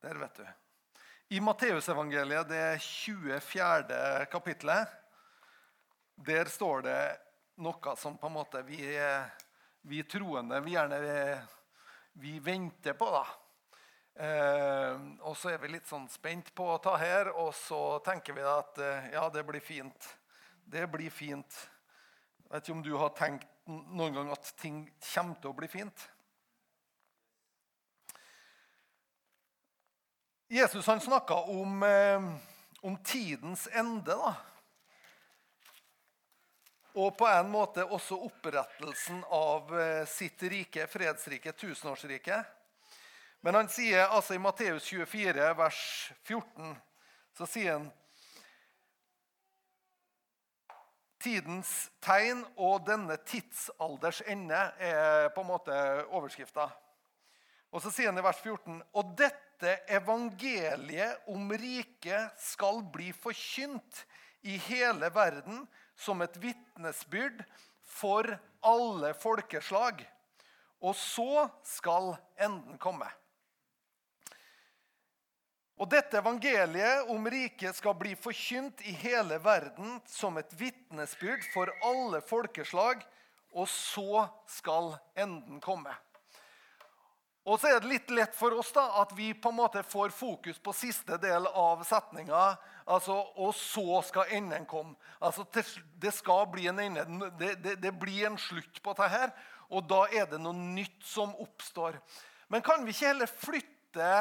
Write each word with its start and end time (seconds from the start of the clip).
Der, 0.00 0.14
vet 0.14 0.34
du. 0.34 0.46
I 1.28 1.40
Matteusevangeliet, 1.40 2.48
det 2.48 2.78
24. 2.82 4.26
kapittelet, 4.30 4.88
der 6.14 6.44
står 6.44 6.82
det 6.86 7.00
noe 7.58 7.94
som 7.98 8.14
på 8.18 8.30
en 8.30 8.36
måte 8.36 8.62
vi, 8.62 8.78
vi 9.82 10.02
troende 10.06 10.60
vi 10.62 10.76
gjerne 10.76 11.00
vi 12.12 12.38
venter 12.38 12.94
på. 12.94 13.10
da. 13.10 13.24
Eh, 14.18 15.00
og 15.26 15.34
så 15.38 15.50
er 15.50 15.58
vi 15.62 15.72
litt 15.74 15.90
sånn 15.90 16.06
spent 16.10 16.52
på 16.54 16.68
å 16.72 16.78
ta 16.82 16.94
her, 16.98 17.32
og 17.34 17.50
så 17.54 17.98
tenker 18.06 18.38
vi 18.38 18.46
at 18.46 18.78
eh, 18.82 19.10
ja, 19.16 19.26
det 19.34 19.42
blir 19.46 19.62
fint. 19.62 20.08
Det 20.62 20.86
blir 20.90 21.10
fint. 21.10 21.58
Jeg 22.44 22.54
vet 22.54 22.62
ikke 22.62 22.78
om 22.78 22.86
du 22.86 22.94
har 23.02 23.14
tenkt 23.18 23.50
noen 23.66 24.14
gang 24.14 24.30
at 24.30 24.54
ting 24.62 24.84
kommer 25.12 25.42
til 25.42 25.50
å 25.50 25.58
bli 25.58 25.70
fint? 25.70 26.06
Jesus 30.50 30.86
han 30.86 31.00
snakka 31.00 31.34
om, 31.34 31.82
eh, 31.82 32.22
om, 32.80 32.96
tidens 32.96 33.68
ende. 33.72 34.14
da. 34.14 34.34
Og 36.92 37.18
på 37.18 37.26
en 37.28 37.50
måte 37.50 37.84
også 37.84 38.16
opprettelsen 38.16 39.24
av 39.28 39.74
eh, 39.80 40.06
sitt 40.08 40.42
rike, 40.42 40.86
fredsrike, 40.86 41.52
tusenårsriket. 41.52 42.46
Men 43.40 43.54
han 43.54 43.68
sier 43.68 44.06
altså 44.06 44.34
i 44.34 44.40
Matteus 44.40 44.88
24, 44.88 45.50
vers 45.58 46.12
14, 46.24 46.76
så 47.36 47.46
sier 47.46 47.76
han 47.76 47.90
Tidens 51.18 51.90
tegn 52.00 52.44
og 52.54 52.84
denne 52.86 53.16
tidsalders 53.26 54.20
ende 54.30 54.58
er 54.78 55.28
på 55.34 55.42
en 55.42 55.48
måte 55.50 55.74
overskrifta. 56.14 56.68
Og 57.74 57.82
så 57.82 57.90
sier 57.90 58.12
han 58.12 58.20
i 58.20 58.22
vers 58.22 58.38
14.: 58.38 58.78
Og 58.94 59.10
dette 59.18 59.47
evangeliet 59.66 61.26
om 61.26 61.52
riket 61.52 62.38
skal 62.38 62.82
bli 62.92 63.12
forkynt 63.12 64.04
i 64.46 64.56
hele 64.68 65.10
verden 65.10 65.64
som 65.98 66.22
et 66.22 66.36
vitnesbyrd 66.38 67.42
for 67.82 68.28
alle 68.62 69.14
folkeslag. 69.18 70.04
Og 70.78 70.94
så 70.94 71.48
skal 71.66 72.12
enden 72.38 72.78
komme. 72.78 73.08
Og 75.78 75.86
dette 75.90 76.18
evangeliet 76.18 77.06
om 77.10 77.26
riket 77.30 77.76
skal 77.78 77.94
bli 77.98 78.16
forkynt 78.18 78.82
i 78.86 78.94
hele 78.98 79.38
verden 79.42 80.00
som 80.10 80.38
et 80.40 80.54
vitnesbyrd 80.58 81.44
for 81.52 81.70
alle 81.86 82.20
folkeslag, 82.26 83.04
og 83.54 83.68
så 83.70 84.26
skal 84.50 84.96
enden 85.18 85.60
komme. 85.62 85.94
Og 87.48 87.56
så 87.60 87.70
er 87.70 87.80
det 87.80 87.88
litt 87.88 88.10
lett 88.12 88.34
for 88.36 88.52
oss 88.60 88.70
da, 88.76 88.84
at 89.00 89.14
vi 89.16 89.30
på 89.32 89.48
en 89.48 89.56
måte 89.56 89.80
får 89.86 90.12
fokus 90.12 90.58
på 90.60 90.74
siste 90.76 91.16
del 91.22 91.46
av 91.48 91.80
setninga. 91.88 92.42
Altså, 92.84 93.14
og 93.40 93.54
så 93.56 94.02
skal 94.04 94.34
enden 94.36 94.66
komme. 94.68 94.96
Altså, 95.20 95.46
Det 95.96 96.12
skal 96.12 96.46
bli 96.52 96.66
en 96.68 96.78
ende. 96.78 97.30
Det, 97.40 97.54
det, 97.64 97.76
det 97.80 97.92
blir 97.96 98.26
en 98.28 98.36
slutt 98.38 98.82
på 98.84 98.92
dette. 98.98 99.30
Og 99.72 99.84
da 99.88 100.04
er 100.12 100.28
det 100.28 100.40
noe 100.40 100.56
nytt 100.56 101.00
som 101.04 101.32
oppstår. 101.40 101.96
Men 102.52 102.64
kan 102.64 102.84
vi 102.84 102.92
ikke 102.92 103.12
heller 103.12 103.32
flytte 103.32 104.12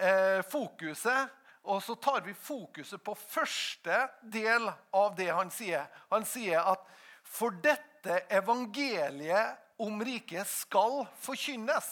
eh, 0.00 0.40
fokuset, 0.48 1.32
og 1.68 1.82
så 1.84 1.96
tar 2.00 2.22
vi 2.24 2.32
fokuset 2.32 3.00
på 3.04 3.16
første 3.16 3.96
del 4.22 4.70
av 4.96 5.16
det 5.16 5.28
han 5.28 5.50
sier? 5.52 5.88
Han 6.12 6.24
sier 6.24 6.64
at 6.64 6.84
for 7.28 7.52
dette 7.64 8.22
evangeliet 8.32 9.56
om 9.84 10.00
riket 10.04 10.48
skal 10.48 11.02
forkynnes. 11.20 11.90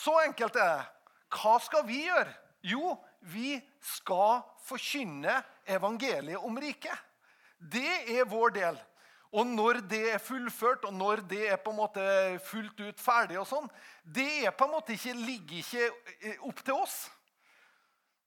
Så 0.00 0.14
enkelt 0.24 0.56
er 0.56 0.70
det. 0.78 0.86
Hva 1.30 1.58
skal 1.62 1.84
vi 1.86 2.02
gjøre? 2.06 2.32
Jo, 2.66 2.94
vi 3.20 3.54
skal 3.84 4.40
forkynne 4.64 5.40
evangeliet 5.68 6.40
om 6.44 6.56
riket. 6.60 6.96
Det 7.60 8.16
er 8.16 8.28
vår 8.28 8.56
del. 8.56 8.80
Og 9.30 9.46
når 9.46 9.78
det 9.86 10.02
er 10.14 10.22
fullført, 10.22 10.84
og 10.88 10.94
når 10.96 11.22
det 11.30 11.44
er 11.52 11.60
på 11.62 11.70
en 11.70 11.78
måte 11.78 12.04
fullt 12.48 12.80
ut 12.82 13.00
ferdig, 13.00 13.38
og 13.38 13.46
sånn, 13.46 13.68
det 14.02 14.46
er 14.48 14.54
på 14.56 14.66
en 14.66 14.74
måte 14.74 14.96
ikke, 14.96 15.14
ligger 15.14 15.60
ikke 15.60 15.84
eh, 16.16 16.40
opp 16.48 16.64
til 16.66 16.80
oss. 16.80 16.96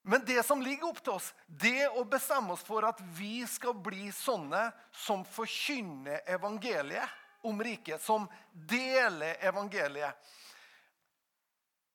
Men 0.04 0.24
det 0.24 0.40
som 0.44 0.62
ligger 0.64 0.88
opp 0.88 1.02
til 1.04 1.16
oss, 1.16 1.30
det 1.46 1.90
å 1.96 2.06
bestemme 2.08 2.54
oss 2.56 2.64
for 2.64 2.86
at 2.88 3.00
vi 3.18 3.42
skal 3.48 3.76
bli 3.84 4.08
sånne 4.12 4.66
som 5.04 5.24
forkynner 5.28 6.24
evangeliet 6.38 7.44
om 7.44 7.60
riket. 7.60 8.00
Som 8.04 8.26
deler 8.52 9.36
evangeliet. 9.44 10.16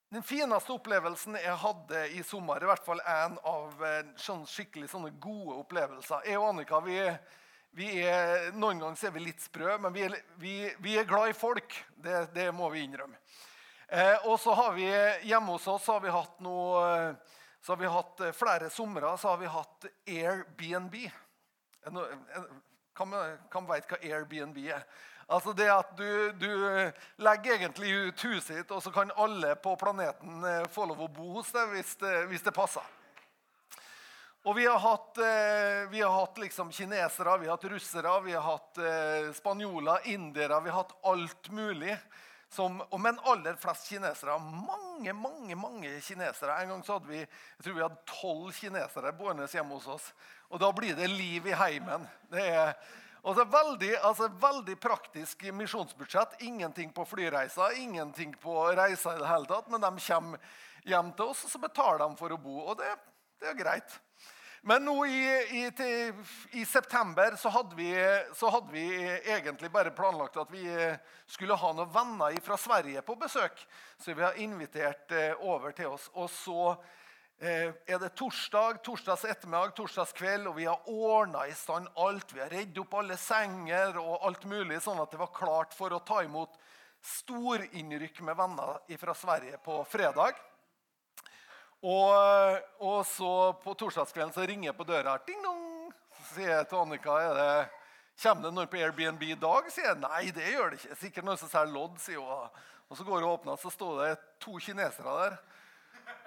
Den 0.10 0.24
fineste 0.26 0.74
opplevelsen 0.74 1.36
jeg 1.38 1.58
hadde 1.62 2.00
i 2.18 2.24
sommer, 2.26 2.64
i 2.64 2.66
hvert 2.66 2.86
fall 2.86 3.02
en 3.06 3.36
av 3.46 3.84
eh, 3.86 4.08
sånn 4.18 4.42
skikkelig 4.50 4.88
sånne 4.90 5.12
gode 5.22 5.60
opplevelser 5.62 6.26
Jeg 6.26 6.40
og 6.40 6.48
Annika 6.48 6.80
vi, 6.82 6.96
vi 7.78 7.92
er, 8.02 8.48
Noen 8.58 8.82
ganger 8.82 9.06
er 9.06 9.14
vi 9.14 9.22
litt 9.28 9.46
sprø, 9.46 9.76
men 9.78 9.94
vi 9.94 10.08
er, 10.08 10.16
vi, 10.42 10.54
vi 10.82 10.96
er 10.98 11.06
glad 11.06 11.30
i 11.30 11.38
folk. 11.38 11.78
Det, 11.94 12.24
det 12.34 12.48
må 12.58 12.72
vi 12.74 12.88
innrømme. 12.88 13.22
Eh, 13.86 14.26
og 14.26 14.40
så 14.42 14.58
har 14.58 14.74
vi 14.74 14.88
Hjemme 15.30 15.54
hos 15.54 15.70
oss 15.70 15.86
har 15.94 16.02
vi 16.02 16.16
hatt 16.18 16.42
noe, 16.42 17.14
så 17.62 17.76
har 17.76 17.82
vi 17.84 17.94
hatt 17.94 18.26
eh, 18.26 18.34
flere 18.34 18.74
somre 18.74 19.14
så 19.22 19.36
har 19.36 19.44
vi 19.44 19.54
hatt 19.60 19.90
Airbnb. 20.10 20.98
Hvem 23.00 23.70
veit 23.70 23.88
hva 23.90 24.00
Airbnb 24.04 24.60
er? 24.66 24.84
Altså 25.30 25.54
det 25.54 25.68
at 25.70 25.92
du, 25.98 26.32
du, 26.42 26.52
legger 27.22 27.60
egentlig 27.60 27.92
ut 27.94 28.24
huset 28.26 28.56
ditt, 28.58 28.72
og 28.74 28.82
så 28.82 28.90
kan 28.92 29.12
alle 29.14 29.54
på 29.62 29.76
planeten 29.78 30.42
eh, 30.42 30.64
få 30.74 30.88
lov 30.90 31.04
å 31.06 31.12
bo 31.14 31.36
hos 31.36 31.52
deg 31.54 31.76
hvis 31.76 31.92
det, 32.02 32.16
hvis 32.32 32.46
det 32.48 32.56
passer. 32.56 32.86
Og 34.48 34.56
vi 34.58 34.66
har 34.66 34.80
hatt, 34.82 35.20
eh, 35.22 35.84
vi 35.92 36.02
har 36.02 36.16
hatt 36.16 36.42
liksom 36.42 36.72
kinesere, 36.74 37.38
vi 37.38 37.46
har 37.46 37.60
hatt 37.60 37.70
russere, 37.70 38.16
vi 38.26 38.34
har 38.34 38.46
hatt 38.48 38.82
eh, 38.82 39.30
spanjoler, 39.38 40.08
indere 40.10 40.62
Vi 40.64 40.74
har 40.74 40.82
hatt 40.82 40.98
alt 41.04 41.52
mulig. 41.52 41.98
Som, 42.50 42.82
men 42.98 43.20
aller 43.30 43.54
flest 43.62 43.92
kinesere. 43.92 44.40
Mange 44.42 45.14
mange, 45.14 45.56
mange 45.56 45.92
kinesere. 46.02 46.56
En 46.64 46.70
gang 46.74 46.82
så 46.84 46.98
hadde 46.98 47.12
vi 47.12 47.20
jeg 47.20 47.64
tror 47.64 47.76
vi 47.76 47.84
hadde 47.84 48.06
tolv 48.10 48.56
kinesere 48.58 49.14
boende 49.14 49.46
hjemme 49.52 49.78
hos 49.78 49.86
oss. 49.88 50.08
Og 50.50 50.62
da 50.62 50.72
blir 50.74 50.96
det 50.98 51.10
liv 51.12 51.48
i 51.48 51.54
heimen. 51.58 52.08
Det 52.32 52.42
er, 52.42 52.74
og 53.22 53.36
så 53.38 53.46
veldig, 53.46 53.92
altså, 54.08 54.30
veldig 54.42 54.76
praktisk 54.82 55.44
misjonsbudsjett. 55.54 56.40
Ingenting 56.48 56.94
på 56.96 57.06
flyreiser, 57.06 57.78
ingenting 57.78 58.34
på 58.42 58.56
reiser 58.78 59.18
i 59.18 59.22
det 59.22 59.30
hele 59.30 59.50
tatt. 59.50 59.70
Men 59.70 59.84
de 59.86 59.92
kommer 60.08 60.54
hjem 60.90 61.12
til 61.14 61.34
oss, 61.34 61.46
og 61.46 61.54
så 61.54 61.62
betaler 61.62 62.06
de 62.06 62.18
for 62.20 62.34
å 62.34 62.40
bo. 62.42 62.62
Og 62.72 62.80
det, 62.80 62.94
det 63.42 63.52
er 63.52 63.60
greit. 63.60 64.00
Men 64.62 64.84
nå 64.84 64.96
i, 65.08 65.20
i, 65.56 65.62
til, 65.72 66.18
i 66.60 66.66
september 66.68 67.38
så 67.40 67.52
hadde, 67.54 67.78
vi, 67.78 67.94
så 68.36 68.50
hadde, 68.52 68.74
vi, 68.74 68.88
egentlig 69.32 69.70
bare 69.72 69.94
planlagt 69.96 70.36
at 70.42 70.52
vi 70.52 70.66
skulle 71.30 71.56
ha 71.56 71.72
noen 71.76 71.92
venner 71.94 72.36
fra 72.44 72.58
Sverige 72.60 73.04
på 73.06 73.16
besøk. 73.22 73.62
Så 74.00 74.12
vi 74.14 74.26
har 74.26 74.40
invitert 74.42 75.14
eh, 75.16 75.46
over 75.48 75.72
til 75.78 75.94
oss. 75.94 76.10
Og 76.16 76.28
så 76.34 76.74
er 77.40 78.00
det 78.02 78.10
torsdag, 78.20 78.82
torsdags 78.84 79.24
ettermiddag, 79.24 79.72
torsdags 79.78 80.12
kveld, 80.18 80.50
og 80.50 80.58
vi 80.58 80.66
har 80.68 80.90
ordna 80.92 81.46
i 81.48 81.56
stand 81.56 81.88
alt. 81.96 82.34
Vi 82.36 82.42
har 82.44 82.52
redd 82.52 82.78
opp 82.82 82.98
alle 83.00 83.16
senger 83.18 83.96
og 84.02 84.26
alt 84.28 84.44
mulig, 84.50 84.82
sånn 84.84 85.00
at 85.00 85.14
det 85.14 85.22
var 85.22 85.32
klart 85.32 85.76
for 85.78 85.96
å 85.96 86.02
ta 86.04 86.20
imot 86.26 86.58
storinnrykk 87.00 88.20
med 88.28 88.36
venner 88.36 88.98
fra 89.00 89.16
Sverige 89.16 89.60
på 89.64 89.80
fredag. 89.88 90.36
Og, 91.80 92.60
og 92.84 93.06
så 93.08 93.34
på 93.64 93.76
torsdagskvelden 93.80 94.36
så 94.36 94.44
ringer 94.44 94.74
jeg 94.74 94.80
på 94.82 94.88
døra. 94.90 95.16
Ding 95.24 95.40
dong! 95.46 95.94
Så 96.20 96.34
sier 96.36 96.58
jeg 96.58 96.68
til 96.68 96.82
Annika 96.82 97.22
er 97.24 97.38
det, 97.38 97.52
Kommer 98.20 98.44
det 98.44 98.52
noen 98.52 98.68
på 98.68 98.82
Airbnb 98.82 99.22
i 99.30 99.36
dag? 99.40 99.70
sier 99.72 99.94
jeg. 99.94 100.00
Nei, 100.04 100.26
det 100.36 100.50
gjør 100.52 100.74
det 100.74 100.82
ikke. 100.82 100.98
Sikkert 101.00 101.28
noen 101.30 101.40
som 101.40 101.48
selger 101.48 101.72
lodd, 101.72 101.96
sier 102.04 102.20
hun. 102.20 102.58
Og 102.92 103.00
så 103.00 103.06
går 103.08 103.22
hun 103.22 103.30
og 103.30 103.36
åpner, 103.38 103.60
så 103.62 103.72
står 103.72 104.02
det 104.02 104.10
to 104.44 104.58
kinesere 104.60 105.14
der. 105.22 105.38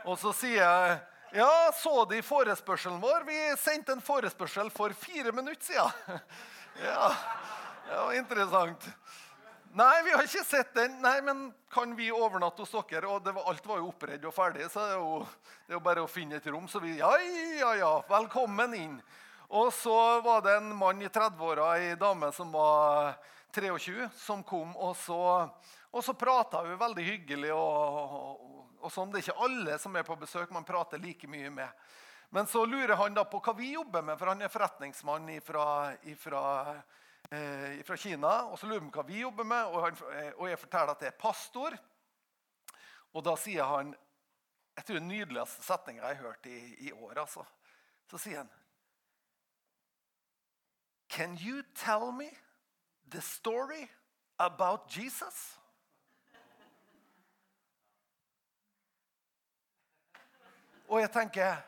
Og 0.04 0.18
så 0.18 0.32
sier 0.34 0.62
jeg 0.62 1.00
ja, 1.32 1.72
så 1.72 2.04
de 2.04 2.18
forespørselen 2.20 2.98
vår? 3.00 3.22
Vi 3.24 3.36
sendte 3.56 3.94
en 3.94 4.02
forespørsel 4.04 4.68
for 4.74 4.92
fire 4.92 5.32
minutter 5.32 5.64
siden. 5.72 6.20
Ja, 6.80 7.10
det 7.84 7.96
var 7.96 8.14
interessant. 8.16 8.84
Nei, 9.76 10.02
vi 10.04 10.12
har 10.14 10.24
ikke 10.24 10.44
sett 10.44 10.70
den. 10.72 10.94
Nei, 11.04 11.18
men 11.24 11.42
kan 11.72 11.92
vi 11.96 12.06
overnatte 12.12 12.64
hos 12.64 12.72
dere? 12.88 13.10
Og 13.12 13.24
var, 13.28 13.42
alt 13.48 13.66
var 13.68 13.80
jo 13.80 13.90
oppredd 13.90 14.24
og 14.28 14.32
ferdig, 14.32 14.70
så 14.72 14.86
det 14.86 14.94
er, 14.94 15.02
jo, 15.02 15.50
det 15.66 15.74
er 15.74 15.76
jo 15.76 15.82
bare 15.84 16.04
å 16.04 16.08
finne 16.08 16.40
et 16.40 16.48
rom. 16.48 16.64
Så 16.68 16.80
vi 16.80 16.94
ja, 16.96 17.10
ja, 17.60 17.74
ja, 17.76 17.92
velkommen 18.08 18.76
inn. 18.76 18.96
Og 19.52 19.68
så 19.76 19.96
var 20.24 20.40
det 20.44 20.56
en 20.58 20.72
mann 20.76 21.04
i 21.04 21.12
30-åra, 21.12 21.74
ei 21.76 21.94
dame 22.00 22.32
som 22.32 22.52
var 22.56 23.18
23, 23.52 24.08
som 24.16 24.40
kom. 24.44 24.72
Og 24.76 24.96
så, 24.96 25.20
og 25.92 26.04
så 26.04 26.16
prata 26.16 26.64
vi 26.64 26.80
veldig 26.80 27.08
hyggelig 27.08 27.52
og, 27.52 28.16
og, 28.16 28.61
og 28.82 28.92
sånn. 28.92 29.12
Det 29.12 29.20
er 29.20 29.28
ikke 29.28 29.44
alle 29.46 29.78
som 29.80 29.96
er 29.96 30.06
på 30.06 30.18
besøk 30.20 30.52
man 30.54 30.66
prater 30.66 31.00
like 31.00 31.30
mye 31.30 31.50
med. 31.50 31.84
Men 32.34 32.48
så 32.48 32.64
lurer 32.66 32.96
han 32.96 33.14
da 33.14 33.24
på 33.28 33.40
hva 33.44 33.54
vi 33.56 33.72
jobber 33.74 34.02
med, 34.02 34.18
for 34.18 34.32
han 34.32 34.42
er 34.42 34.52
forretningsmann 34.52 35.28
fra 35.44 35.64
eh, 37.30 37.96
Kina. 37.96 38.32
Og 38.48 38.58
så 38.58 38.66
lurer 38.66 38.80
han 38.80 38.90
på 38.90 39.02
hva 39.02 39.08
vi 39.08 39.20
jobber 39.20 39.44
med, 39.44 39.66
og, 39.68 39.82
han, 39.84 40.00
eh, 40.16 40.32
og 40.38 40.48
jeg 40.48 40.60
forteller 40.62 40.94
at 40.94 41.04
jeg 41.04 41.12
er 41.12 41.20
pastor. 41.20 41.76
Og 43.12 43.24
da 43.26 43.36
sier 43.36 43.68
han 43.68 43.92
jeg 44.72 44.86
tror 44.88 44.96
den 44.96 45.10
nydeligste 45.12 45.64
setninga 45.66 46.08
jeg 46.08 46.16
har 46.16 46.30
hørt 46.30 46.46
i, 46.48 46.58
i 46.88 46.92
år. 46.92 47.18
altså. 47.26 47.44
Så 48.10 48.18
sier 48.18 48.42
han 48.42 48.52
Can 51.12 51.36
you 51.36 51.62
tell 51.74 52.12
me 52.12 52.30
the 53.10 53.20
story 53.20 53.90
about 54.38 54.88
Jesus? 54.96 55.58
Og 60.92 61.00
jeg 61.00 61.08
tenker 61.12 61.60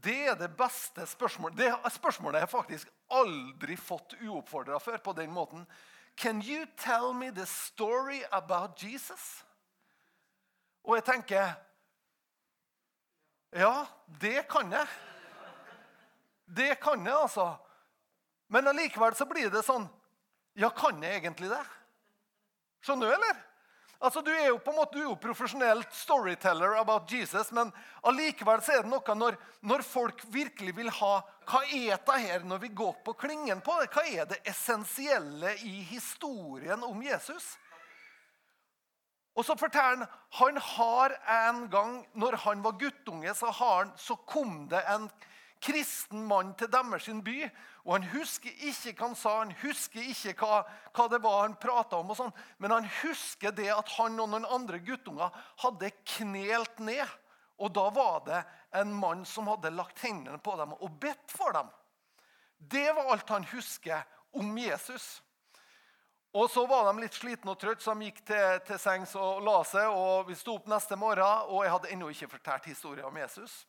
Det 0.00 0.16
er 0.32 0.36
det 0.40 0.48
beste 0.56 1.04
spørsmålet. 1.06 1.58
Det 1.58 1.92
spørsmålet 1.92 2.40
jeg 2.40 2.48
faktisk 2.48 2.92
aldri 3.12 3.76
fått 3.76 4.14
uoppfordra 4.24 4.78
før 4.80 4.96
på 5.04 5.12
den 5.18 5.32
måten. 5.34 5.66
Can 6.16 6.40
you 6.40 6.64
tell 6.80 7.12
me 7.12 7.30
the 7.30 7.44
story 7.46 8.22
about 8.32 8.80
Jesus? 8.82 9.44
Og 10.84 10.96
jeg 10.96 11.04
tenker 11.04 11.52
Ja, 13.52 13.86
det 14.20 14.48
kan 14.48 14.72
jeg. 14.72 14.86
Det 16.46 16.80
kan 16.80 17.06
jeg, 17.06 17.14
altså. 17.14 17.56
Men 18.48 18.68
allikevel 18.68 19.14
så 19.14 19.26
blir 19.28 19.50
det 19.52 19.66
sånn 19.66 19.84
Ja, 20.56 20.70
kan 20.70 21.02
jeg 21.02 21.20
egentlig 21.20 21.52
det? 21.52 21.62
Skjønner 22.80 23.10
du, 23.10 23.14
eller? 23.14 23.49
Altså, 24.00 24.20
Du 24.20 24.30
er 24.32 24.46
jo 24.46 24.58
på 24.58 24.72
en 24.72 24.78
måte, 24.80 25.02
profesjonelt 25.20 25.92
storyteller 25.92 26.78
about 26.80 27.12
Jesus, 27.12 27.50
men 27.52 27.72
allikevel 28.02 28.62
så 28.64 28.78
er 28.78 28.86
det 28.86 28.92
noe 28.92 29.16
når, 29.16 29.36
når 29.60 29.84
folk 29.84 30.24
virkelig 30.32 30.72
vil 30.76 30.88
ha 31.02 31.18
Hva 31.50 31.60
er 31.66 31.98
dette 31.98 32.16
her 32.22 32.46
når 32.48 32.62
vi 32.62 32.70
går 32.80 32.94
på 33.04 33.12
klingen 33.20 33.60
på 33.60 33.74
det? 33.80 33.90
Hva 33.92 34.04
er 34.08 34.30
det 34.30 34.40
essensielle 34.48 35.52
i 35.66 35.82
historien 35.90 36.80
om 36.86 37.02
Jesus? 37.02 37.58
Og 39.36 39.44
så 39.44 39.56
forteller 39.58 40.06
han 40.06 40.08
han 40.38 40.56
har 40.62 41.14
en 41.36 41.64
gang, 41.70 42.06
når 42.14 42.36
han 42.44 42.64
var 42.64 42.78
guttunge, 42.80 43.34
så, 43.34 43.50
han, 43.50 43.92
så 43.96 44.16
kom 44.16 44.68
det 44.70 44.80
en 44.88 45.10
kristen 45.60 46.24
mann 46.26 46.54
til 46.58 46.70
deres 46.72 47.08
by. 47.24 47.36
og 47.84 47.92
Han 47.92 48.08
husker 48.12 48.50
ikke 48.50 48.94
hva 48.96 49.06
han 49.08 49.16
sa, 49.16 49.38
han 49.38 49.54
husker 49.62 50.00
ikke 50.00 50.34
hva, 50.40 50.62
hva 50.96 51.08
det 51.12 51.22
var 51.22 51.42
han 51.42 51.56
prata 51.60 52.00
om. 52.00 52.10
og 52.10 52.16
sånn, 52.16 52.32
Men 52.58 52.70
han 52.70 52.88
husker 53.02 53.52
det 53.52 53.70
at 53.70 53.88
han 53.98 54.20
og 54.20 54.28
noen 54.28 54.46
andre 54.46 54.78
guttunger 54.78 55.30
hadde 55.64 55.92
knelt 56.16 56.78
ned. 56.78 57.06
Og 57.60 57.72
da 57.76 57.90
var 57.92 58.22
det 58.24 58.44
en 58.80 58.92
mann 58.92 59.24
som 59.28 59.48
hadde 59.48 59.70
lagt 59.74 60.00
hendene 60.00 60.38
på 60.38 60.56
dem 60.56 60.72
og 60.72 61.00
bedt 61.00 61.32
for 61.32 61.52
dem. 61.52 61.68
Det 62.56 62.88
var 62.96 63.12
alt 63.12 63.28
han 63.28 63.44
husker 63.44 64.04
om 64.32 64.58
Jesus. 64.58 65.22
Og 66.32 66.50
Så 66.50 66.66
var 66.66 66.86
de 66.86 67.02
litt 67.02 67.14
slitne 67.14 67.50
og 67.50 67.58
trøtte, 67.58 67.82
så 67.82 67.94
de 67.98 68.06
gikk 68.06 68.20
til, 68.24 68.60
til 68.66 68.78
sengs 68.78 69.16
og 69.18 69.42
la 69.42 69.62
seg. 69.66 69.88
og 69.90 70.28
Vi 70.28 70.36
sto 70.38 70.54
opp 70.54 70.68
neste 70.70 70.96
morgen, 70.96 71.50
og 71.50 71.64
jeg 71.64 71.72
hadde 71.72 71.90
ennå 71.90 72.10
ikke 72.12 72.30
fortalt 72.36 72.68
historien 72.70 73.08
om 73.08 73.16
Jesus. 73.18 73.66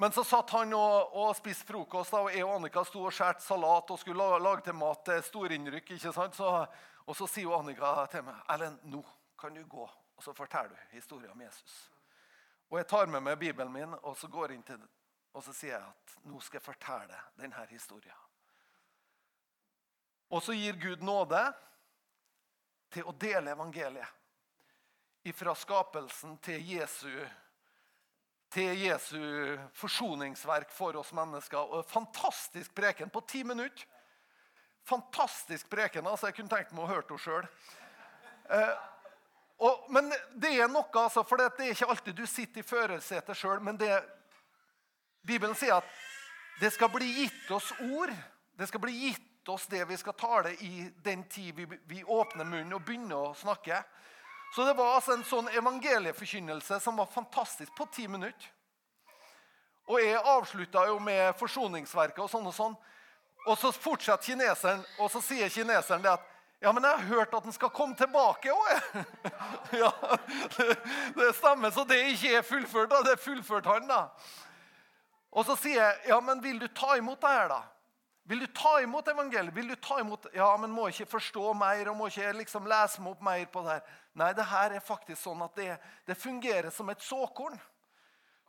Men 0.00 0.12
så 0.16 0.24
satt 0.24 0.50
han 0.56 0.72
og, 0.72 1.12
og 1.20 1.34
spiste 1.36 1.68
frokost, 1.68 2.14
og 2.16 2.30
jeg 2.32 2.44
og 2.46 2.54
Annika 2.56 2.84
sto 2.88 3.02
og 3.04 3.12
skjærte 3.12 3.44
salat 3.44 3.90
og 3.92 4.00
skulle 4.00 4.28
lage, 4.40 4.62
til 4.64 4.78
mat 4.80 5.04
til 5.04 5.22
storinnrykk. 5.26 5.92
og 7.06 7.16
så 7.16 7.26
sier 7.28 7.58
Annika 7.58 8.06
til 8.08 8.24
meg 8.24 8.40
Ellen, 8.48 8.78
nå 8.84 9.02
kan 9.36 9.54
du 9.54 9.64
gå 9.64 9.84
og 10.20 10.24
så 10.24 10.34
forteller 10.34 10.68
du 10.68 10.76
historien 10.96 11.30
om 11.32 11.40
Jesus. 11.40 11.90
Og 12.68 12.78
Jeg 12.78 12.86
tar 12.86 13.06
med 13.06 13.22
meg 13.24 13.38
Bibelen 13.38 13.72
min 13.72 13.94
og 14.02 14.16
så 14.16 14.28
går 14.28 14.52
inn 14.52 14.62
til, 14.62 14.82
og 15.32 15.44
så 15.44 15.52
sier 15.56 15.78
jeg 15.78 15.80
at 15.80 16.16
nå 16.28 16.40
skal 16.44 16.58
jeg 16.58 16.66
fortelle 16.66 17.20
denne 17.40 17.62
historien. 17.70 18.26
Og 20.28 20.42
så 20.44 20.52
gir 20.52 20.76
Gud 20.76 21.00
nåde 21.00 21.40
til 22.92 23.08
å 23.08 23.16
dele 23.16 23.54
evangeliet. 23.56 24.12
Fra 25.34 25.54
skapelsen 25.56 26.36
til 26.44 26.68
Jesu, 26.68 27.12
til 28.50 28.82
Jesu 28.82 29.20
forsoningsverk 29.78 30.72
for 30.74 30.98
oss 30.98 31.12
mennesker. 31.14 31.58
Og 31.58 31.86
Fantastisk 31.90 32.74
preken 32.74 33.10
på 33.10 33.22
ti 33.28 33.42
minutter. 33.46 33.86
Fantastisk 34.88 35.70
preken. 35.70 36.06
altså 36.06 36.26
Jeg 36.26 36.34
kunne 36.34 36.50
tenkt 36.50 36.72
meg 36.72 36.84
å 36.84 36.90
høre 36.90 37.06
henne 37.06 37.22
sjøl. 37.22 37.46
Eh, 38.50 38.86
men 39.92 40.10
det 40.40 40.54
er 40.56 40.70
noe, 40.72 40.88
altså, 40.96 41.22
for 41.22 41.36
det 41.36 41.50
er 41.60 41.74
ikke 41.74 41.90
alltid 41.92 42.16
du 42.16 42.26
sitter 42.26 42.62
i 42.62 42.66
førersetet 42.66 43.36
sjøl. 43.36 43.60
Men 43.62 43.78
det, 43.78 43.92
Bibelen 45.22 45.54
sier 45.54 45.78
at 45.78 45.98
det 46.60 46.72
skal 46.74 46.90
bli 46.92 47.06
gitt 47.22 47.50
oss 47.54 47.70
ord. 47.92 48.12
Det 48.56 48.66
skal 48.68 48.82
bli 48.82 48.96
gitt 49.06 49.48
oss 49.48 49.66
det 49.70 49.84
vi 49.88 49.96
skal 49.96 50.16
tale 50.18 50.52
i 50.64 50.88
den 51.04 51.22
tid 51.30 51.54
vi, 51.56 51.66
vi 51.88 52.02
åpner 52.04 52.44
munnen 52.44 52.74
og 52.76 52.84
begynner 52.84 53.30
å 53.30 53.36
snakke. 53.36 53.78
Så 54.54 54.64
det 54.66 54.74
var 54.74 54.96
altså 54.96 55.14
en 55.14 55.26
sånn 55.26 55.48
evangelieforkynnelse 55.54 56.80
som 56.82 56.96
var 56.98 57.10
fantastisk 57.10 57.74
på 57.78 57.86
ti 57.94 58.08
minutter. 58.10 58.48
Og 59.90 60.02
jeg 60.02 60.18
avslutta 60.18 60.84
jo 60.86 60.98
med 61.02 61.34
forsoningsverket 61.38 62.22
og 62.22 62.30
sånn 62.30 62.46
og 62.46 62.54
sånn. 62.54 62.74
Og 63.48 63.56
så 63.58 63.70
fortsetter 63.72 64.32
kineseren, 64.32 64.82
og 65.00 65.08
så 65.10 65.22
sier 65.24 65.50
kineseren 65.50 66.02
det 66.04 66.12
at 66.12 66.26
ja, 66.60 66.72
men 66.76 66.84
jeg 66.84 66.92
har 66.92 67.06
hørt 67.08 67.34
at 67.34 67.46
den 67.46 67.54
skal 67.56 67.70
komme 67.72 67.96
tilbake 67.96 68.52
òg. 68.52 69.04
ja, 69.80 69.88
det, 70.58 70.66
det, 71.16 71.30
stemmer, 71.38 71.72
så 71.72 71.86
det 71.88 72.02
ikke 72.12 72.34
er 72.36 72.44
fullført. 72.44 72.90
da, 72.92 73.00
Det 73.06 73.16
fullført 73.22 73.70
han, 73.70 73.88
da. 73.88 74.02
Og 75.30 75.46
så 75.48 75.56
sier 75.56 75.80
jeg 75.80 76.10
ja, 76.10 76.18
men 76.20 76.42
vil 76.44 76.60
du 76.60 76.66
ta 76.68 76.98
imot 76.98 77.22
det 77.22 77.32
her, 77.32 77.48
da? 77.54 77.62
Vil 78.28 78.44
du 78.44 78.50
ta 78.52 78.76
imot 78.84 79.08
evangeliet? 79.08 79.54
Vil 79.56 79.72
du 79.72 79.78
ta 79.80 80.02
imot, 80.02 80.28
ja, 80.36 80.50
men 80.60 80.70
Må 80.70 80.90
ikke 80.90 81.08
forstå 81.08 81.54
mer 81.56 81.88
og 81.90 81.96
må 81.96 82.10
ikke 82.10 82.34
liksom 82.42 82.68
lese 82.68 83.00
meg 83.02 83.16
opp 83.16 83.24
mer 83.24 83.46
på 83.50 83.64
det 83.64 83.78
her. 83.78 83.96
Nei, 84.18 84.32
det 84.34 84.46
her 84.50 84.74
er 84.74 84.82
faktisk 84.82 85.22
sånn 85.22 85.42
at 85.44 85.54
det, 85.58 85.74
det 86.06 86.18
fungerer 86.18 86.70
som 86.74 86.88
et 86.90 87.02
såkorn. 87.02 87.58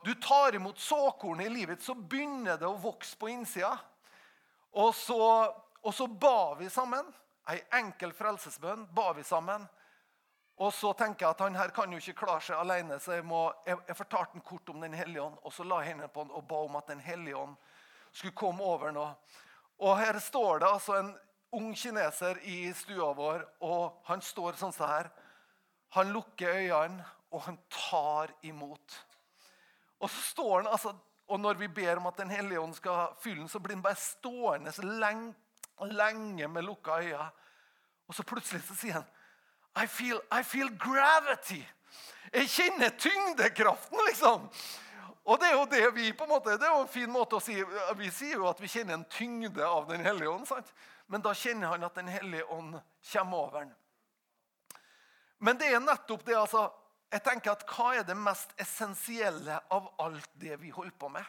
Du 0.02 0.14
tar 0.18 0.54
imot 0.58 0.78
såkornet 0.78 1.46
i 1.46 1.54
livet, 1.54 1.82
så 1.82 1.94
begynner 1.94 2.58
det 2.58 2.66
å 2.66 2.78
vokse 2.82 3.14
på 3.18 3.30
innsida. 3.30 3.76
Og 4.72 4.94
så, 4.94 5.20
og 5.82 5.94
så 5.94 6.08
ba 6.08 6.54
vi 6.58 6.70
sammen. 6.70 7.06
Ei 7.50 7.60
enkel 7.78 8.14
frelsesbønn 8.16 8.88
ba 8.94 9.12
vi 9.14 9.22
sammen. 9.26 9.68
Og 10.62 10.74
så 10.74 10.92
tenker 10.98 11.26
jeg 11.26 11.34
at 11.36 11.44
han 11.46 11.56
her 11.58 11.72
kan 11.74 11.92
jo 11.92 11.98
ikke 12.02 12.24
klare 12.24 12.42
seg 12.44 12.58
alene, 12.58 12.98
så 13.00 13.16
jeg, 13.16 13.24
må, 13.26 13.46
jeg, 13.66 13.78
jeg 13.88 13.98
fortalte 13.98 14.36
han 14.36 14.44
kort 14.46 14.68
om 14.74 14.82
Den 14.82 14.94
hellige 14.94 15.22
ånd. 15.22 15.38
Og 15.42 15.54
så 15.54 15.66
la 15.66 15.80
jeg 15.82 15.92
hendene 15.92 16.10
på 16.12 16.24
han 16.24 16.34
og 16.34 16.44
ba 16.50 16.60
om 16.66 16.76
at 16.78 16.90
Den 16.90 17.02
hellige 17.02 17.38
ånd 17.38 17.56
skulle 18.12 18.36
komme 18.36 18.66
over 18.66 18.92
nå. 18.94 19.06
Og 19.82 19.96
her 19.98 20.18
står 20.22 20.62
det 20.62 20.68
altså 20.68 20.98
en 20.98 21.14
ung 21.52 21.72
kineser 21.76 22.38
i 22.48 22.72
stua 22.76 23.10
vår, 23.16 23.42
og 23.64 24.02
han 24.08 24.22
står 24.24 24.58
sånn 24.60 24.74
som 24.74 24.88
her. 24.88 25.10
Han 25.92 26.12
lukker 26.12 26.48
øynene, 26.48 27.04
og 27.32 27.42
han 27.42 27.58
tar 27.70 28.32
imot. 28.42 29.06
Og 30.00 30.10
så 30.10 30.20
står 30.30 30.56
han, 30.56 30.66
altså, 30.72 30.94
og 31.28 31.40
når 31.40 31.54
vi 31.54 31.68
ber 31.68 31.96
om 31.96 32.06
at 32.06 32.18
Den 32.18 32.30
hellige 32.30 32.60
ånd 32.60 32.74
skal 32.74 33.14
fylle 33.20 33.40
den, 33.40 33.48
så 33.48 33.58
blir 33.58 33.74
han 33.74 33.82
bare 33.82 33.96
stående 33.96 34.72
lenge, 34.82 35.34
lenge 35.80 36.48
med 36.48 36.62
lukka 36.62 37.00
øyne. 37.00 37.28
Og 38.08 38.14
så 38.14 38.22
plutselig 38.22 38.62
så 38.66 38.74
sier 38.76 38.92
han 38.92 39.04
I 39.84 39.86
feel, 39.86 40.20
I 40.32 40.42
feel 40.42 40.68
gravity. 40.78 41.62
Jeg 42.32 42.48
kjenner 42.48 42.88
tyngdekraften, 42.98 43.98
liksom. 44.08 44.48
Og 45.24 45.38
det 45.40 45.48
er 45.48 45.54
jo 45.54 45.66
det 45.70 45.94
vi 45.94 46.12
på 46.12 46.24
en 46.24 46.30
måte, 46.34 46.56
det 46.58 46.66
er 46.66 46.74
jo 46.74 46.82
en 46.82 46.88
fin 46.88 47.10
måte 47.10 47.36
å 47.36 47.40
si 47.40 47.54
Vi 47.96 48.10
sier 48.10 48.40
jo 48.40 48.48
at 48.50 48.60
vi 48.60 48.68
kjenner 48.68 48.98
en 48.98 49.04
tyngde 49.04 49.64
av 49.66 49.88
Den 49.88 50.04
hellige 50.04 50.28
ånd. 50.28 50.48
sant? 50.48 50.72
Men 51.06 51.22
da 51.22 51.34
kjenner 51.34 51.68
han 51.68 51.84
at 51.84 51.94
Den 51.94 52.08
hellige 52.08 52.44
ånd 52.44 52.80
kommer 53.12 53.36
over 53.36 53.58
han. 53.58 53.74
Men 55.42 55.58
det 55.58 55.72
er 55.74 55.82
nettopp 55.82 56.24
det 56.26 56.36
altså, 56.38 56.68
jeg 57.12 57.24
tenker 57.26 57.52
at 57.52 57.64
Hva 57.68 57.92
er 57.98 58.06
det 58.08 58.16
mest 58.16 58.54
essensielle 58.62 59.58
av 59.74 59.88
alt 60.02 60.30
det 60.40 60.56
vi 60.62 60.70
holder 60.72 60.96
på 60.98 61.10
med? 61.12 61.24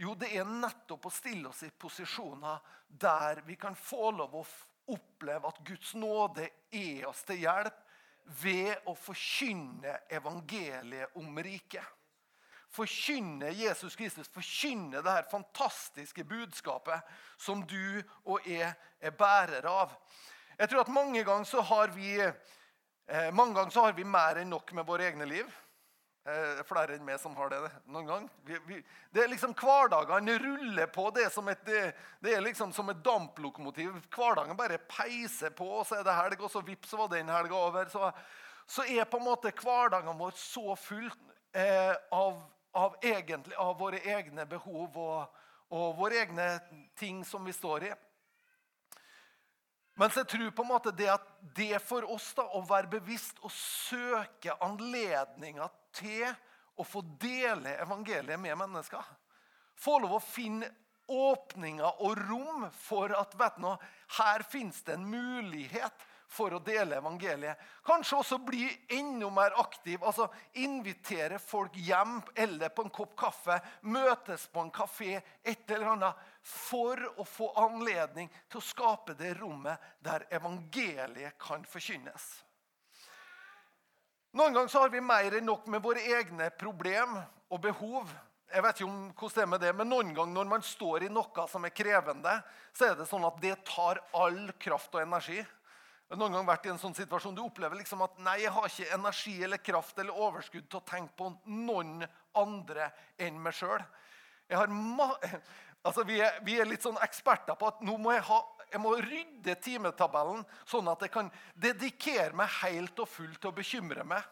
Jo, 0.00 0.14
det 0.16 0.30
er 0.32 0.48
nettopp 0.48 1.08
å 1.08 1.12
stille 1.12 1.50
oss 1.50 1.64
i 1.66 1.70
posisjoner 1.70 2.60
der 2.88 3.42
vi 3.46 3.56
kan 3.60 3.76
få 3.76 4.10
lov 4.16 4.38
å 4.40 4.46
oppleve 4.90 5.50
at 5.50 5.60
Guds 5.66 5.92
nåde 5.98 6.46
er 6.72 7.06
oss 7.08 7.20
til 7.28 7.42
hjelp 7.42 7.82
ved 8.40 8.88
å 8.88 8.94
forkynne 8.96 9.98
evangeliet 10.08 11.18
om 11.20 11.40
riket 11.44 11.84
forkynne 12.70 13.50
Jesus 13.50 13.96
Kristus, 13.96 14.28
forkynne 14.30 15.02
det 15.02 15.12
her 15.12 15.26
fantastiske 15.30 16.24
budskapet 16.24 17.02
som 17.40 17.64
du 17.66 18.02
og 18.24 18.46
jeg 18.46 18.70
er 19.00 19.16
bærer 19.16 19.66
av. 19.66 19.94
Jeg 20.58 20.70
tror 20.70 20.84
at 20.84 20.92
mange 20.92 21.24
ganger 21.24 21.48
så 21.48 21.64
har 21.66 21.90
vi, 21.94 22.14
eh, 23.10 23.32
mange 23.34 23.56
ganger 23.58 23.74
så 23.74 23.84
har 23.86 23.96
vi 23.96 24.06
mer 24.06 24.40
enn 24.40 24.52
nok 24.52 24.72
med 24.76 24.86
våre 24.88 25.08
egne 25.10 25.26
liv. 25.28 25.48
Eh, 26.28 26.60
flere 26.68 26.96
enn 26.96 27.04
meg 27.06 27.20
som 27.22 27.34
har 27.38 27.52
det 27.52 27.60
noen 27.90 28.06
gang. 28.08 28.28
Vi, 28.46 28.58
vi, 28.68 28.78
det 29.10 29.24
er 29.24 29.32
liksom 29.32 29.56
Hverdagene 29.58 30.36
ruller 30.42 30.92
på. 30.92 31.08
Det 31.16 31.26
er, 31.26 31.32
som 31.34 31.48
et, 31.52 31.64
det, 31.66 31.82
det 32.24 32.36
er 32.36 32.44
liksom 32.44 32.74
som 32.76 32.92
et 32.92 33.02
damplokomotiv. 33.04 33.96
Hverdagen 34.14 34.58
bare 34.58 34.78
peiser 34.90 35.52
på, 35.56 35.68
og 35.80 35.88
så 35.88 36.00
er 36.00 36.06
det 36.06 36.16
helg, 36.18 36.40
og 36.40 36.52
så 36.52 36.62
vips, 36.64 36.94
var 36.98 37.12
den 37.12 37.32
helga 37.32 37.58
over. 37.58 37.90
Så, 37.92 38.12
så 38.70 38.86
er 38.86 39.08
på 39.10 39.20
en 39.20 39.28
måte 39.30 39.52
hverdagen 39.62 40.18
vår 40.20 40.38
så 40.38 40.78
full 40.78 41.10
eh, 41.52 41.94
av 42.14 42.40
av, 42.72 42.96
egentlig, 43.02 43.54
av 43.56 43.78
våre 43.78 44.00
egne 44.04 44.46
behov 44.46 44.96
og, 44.98 45.40
og, 45.70 45.96
våre 45.98 46.22
egne 46.22 46.46
ting 46.98 47.24
som 47.26 47.44
vi 47.46 47.54
står 47.54 47.90
i. 47.90 47.92
Mens 50.00 50.16
jeg 50.16 50.30
tror 50.32 50.52
på 50.56 50.64
en 50.64 50.70
måte 50.70 50.92
det 50.96 51.10
at 51.12 51.24
det 51.56 51.76
for 51.84 52.06
oss 52.08 52.30
da, 52.36 52.46
å 52.56 52.62
være 52.64 52.88
bevisst 52.94 53.42
og 53.44 53.52
søke 53.52 54.54
anledninger 54.64 55.68
til 55.92 56.24
å 56.80 56.86
få 56.88 57.02
dele 57.20 57.74
evangeliet 57.82 58.40
med 58.40 58.56
mennesker. 58.62 59.04
Få 59.76 59.98
lov 60.00 60.16
å 60.16 60.22
finne 60.24 60.70
åpninger 61.10 62.00
og 62.06 62.16
rom 62.30 62.64
for 62.80 63.12
at 63.18 63.34
vet 63.36 63.58
du, 63.60 63.68
her 64.20 64.44
finnes 64.48 64.80
det 64.86 64.96
en 64.96 65.04
mulighet 65.10 66.06
for 66.30 66.54
å 66.54 66.60
dele 66.62 67.00
evangeliet. 67.00 67.58
Kanskje 67.86 68.20
også 68.20 68.38
bli 68.46 68.68
enda 68.94 69.30
mer 69.34 69.56
aktiv. 69.58 69.98
altså 70.02 70.28
Invitere 70.62 71.40
folk 71.42 71.74
hjem 71.76 72.20
eller 72.34 72.70
på 72.70 72.84
en 72.86 72.92
kopp 72.94 73.16
kaffe. 73.18 73.58
Møtes 73.82 74.46
på 74.52 74.62
en 74.62 74.70
kafé, 74.70 75.18
et 75.42 75.70
eller 75.70 75.96
annet. 75.96 76.22
For 76.42 77.02
å 77.18 77.26
få 77.26 77.50
anledning 77.58 78.30
til 78.48 78.62
å 78.62 78.64
skape 78.64 79.18
det 79.18 79.34
rommet 79.40 79.82
der 80.06 80.28
evangeliet 80.30 81.38
kan 81.42 81.66
forkynnes. 81.66 82.30
Noen 84.38 84.54
ganger 84.54 84.78
har 84.78 84.90
vi 84.94 85.02
mer 85.02 85.34
enn 85.34 85.48
nok 85.50 85.66
med 85.66 85.82
våre 85.82 86.06
egne 86.14 86.52
problem 86.54 87.18
og 87.50 87.58
behov. 87.60 88.10
Jeg 88.50 88.62
vet 88.62 88.78
ikke 88.78 88.86
om 88.90 89.00
hvordan 89.18 89.34
det 89.34 89.42
er 89.42 89.50
med 89.50 89.60
det, 89.62 89.72
men 89.78 89.90
Noen 89.90 90.14
ganger 90.14 90.34
når 90.34 90.50
man 90.52 90.62
står 90.62 91.06
i 91.06 91.10
noe 91.10 91.46
som 91.50 91.66
er 91.66 91.74
krevende, 91.74 92.36
så 92.70 92.86
er 92.86 92.98
det 92.98 93.10
sånn 93.10 93.26
at 93.26 93.42
det 93.42 93.56
tar 93.66 93.98
all 94.14 94.44
kraft 94.62 94.94
og 94.94 95.02
energi 95.02 95.42
noen 96.18 96.34
gang 96.34 96.46
vært 96.48 96.66
i 96.66 96.72
en 96.72 96.80
sånn 96.80 96.96
situasjon 96.96 97.36
du 97.36 97.42
opplever 97.44 97.78
liksom 97.78 98.02
at 98.02 98.16
nei, 98.24 98.40
jeg 98.42 98.50
har 98.54 98.66
ikke 98.66 98.94
energi 98.96 99.34
eller 99.46 99.62
kraft 99.62 99.98
eller 100.02 100.16
overskudd 100.26 100.66
til 100.66 100.80
å 100.80 100.86
tenke 100.88 101.14
på 101.20 101.28
noen 101.46 102.00
andre 102.38 102.90
enn 103.20 103.40
meg 103.42 103.56
sjøl. 103.58 103.84
Altså, 105.80 106.02
vi, 106.04 106.18
er, 106.20 106.34
vi 106.44 106.58
er 106.60 106.68
litt 106.68 106.82
sånn 106.84 106.98
eksperter 107.00 107.56
på 107.56 107.70
at 107.70 107.78
nå 107.80 107.94
må 107.96 108.10
jeg, 108.12 108.20
ha, 108.26 108.36
jeg 108.68 108.80
må 108.84 108.90
rydde 109.00 109.54
timetabellen 109.64 110.42
sånn 110.68 110.90
at 110.92 111.06
jeg 111.06 111.12
kan 111.14 111.30
dedikere 111.56 112.36
meg 112.36 112.52
helt 112.58 113.00
og 113.00 113.08
fullt 113.08 113.38
til 113.40 113.48
å 113.48 113.56
bekymre 113.56 114.04
meg. 114.04 114.26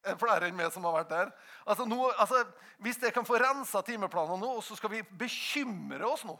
Er 0.00 0.14
det 0.14 0.22
flere 0.22 0.48
enn 0.48 0.56
meg 0.56 0.72
som 0.72 0.88
har 0.88 0.96
vært 0.96 1.12
der? 1.12 1.34
Altså, 1.66 1.84
nå, 1.84 1.98
altså, 2.14 2.40
hvis 2.80 3.02
jeg 3.04 3.12
kan 3.12 3.28
få 3.28 3.36
rensa 3.42 3.82
timeplanene 3.84 4.40
nå, 4.40 4.54
så 4.64 4.78
skal 4.78 4.94
vi 4.94 5.04
bekymre 5.18 6.08
oss 6.08 6.24
nå. 6.24 6.38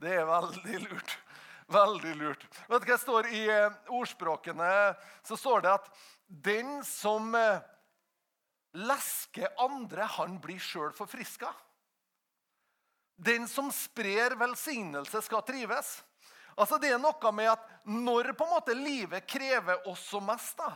Det 0.00 0.16
er 0.16 0.28
veldig 0.28 0.80
lurt. 0.86 1.16
Veldig 1.66 2.14
lurt. 2.14 2.44
Vet 2.68 2.82
du 2.82 2.86
hva 2.86 2.94
det 2.94 3.02
står 3.02 3.28
I 3.34 3.42
eh, 3.50 3.78
ordspråkene 3.90 4.70
så 5.26 5.38
står 5.38 5.64
det 5.64 5.72
at 5.74 5.88
den 6.26 6.78
som 6.86 7.34
eh, 7.34 7.64
lesker 8.76 9.50
andre, 9.58 10.06
han 10.18 10.38
blir 10.42 10.62
sjøl 10.62 10.92
forfriska. 10.94 11.50
Den 13.16 13.48
som 13.48 13.72
sprer 13.72 14.36
velsignelse, 14.38 15.22
skal 15.24 15.42
trives. 15.42 15.96
Altså 16.56 16.78
Det 16.78 16.92
er 16.92 17.00
noe 17.00 17.32
med 17.34 17.50
at 17.50 17.64
når 17.84 18.30
på 18.36 18.46
en 18.46 18.54
måte 18.54 18.76
livet 18.76 19.26
krever 19.28 19.88
oss 19.88 20.04
som 20.12 20.24
mest, 20.28 20.56
da, 20.60 20.70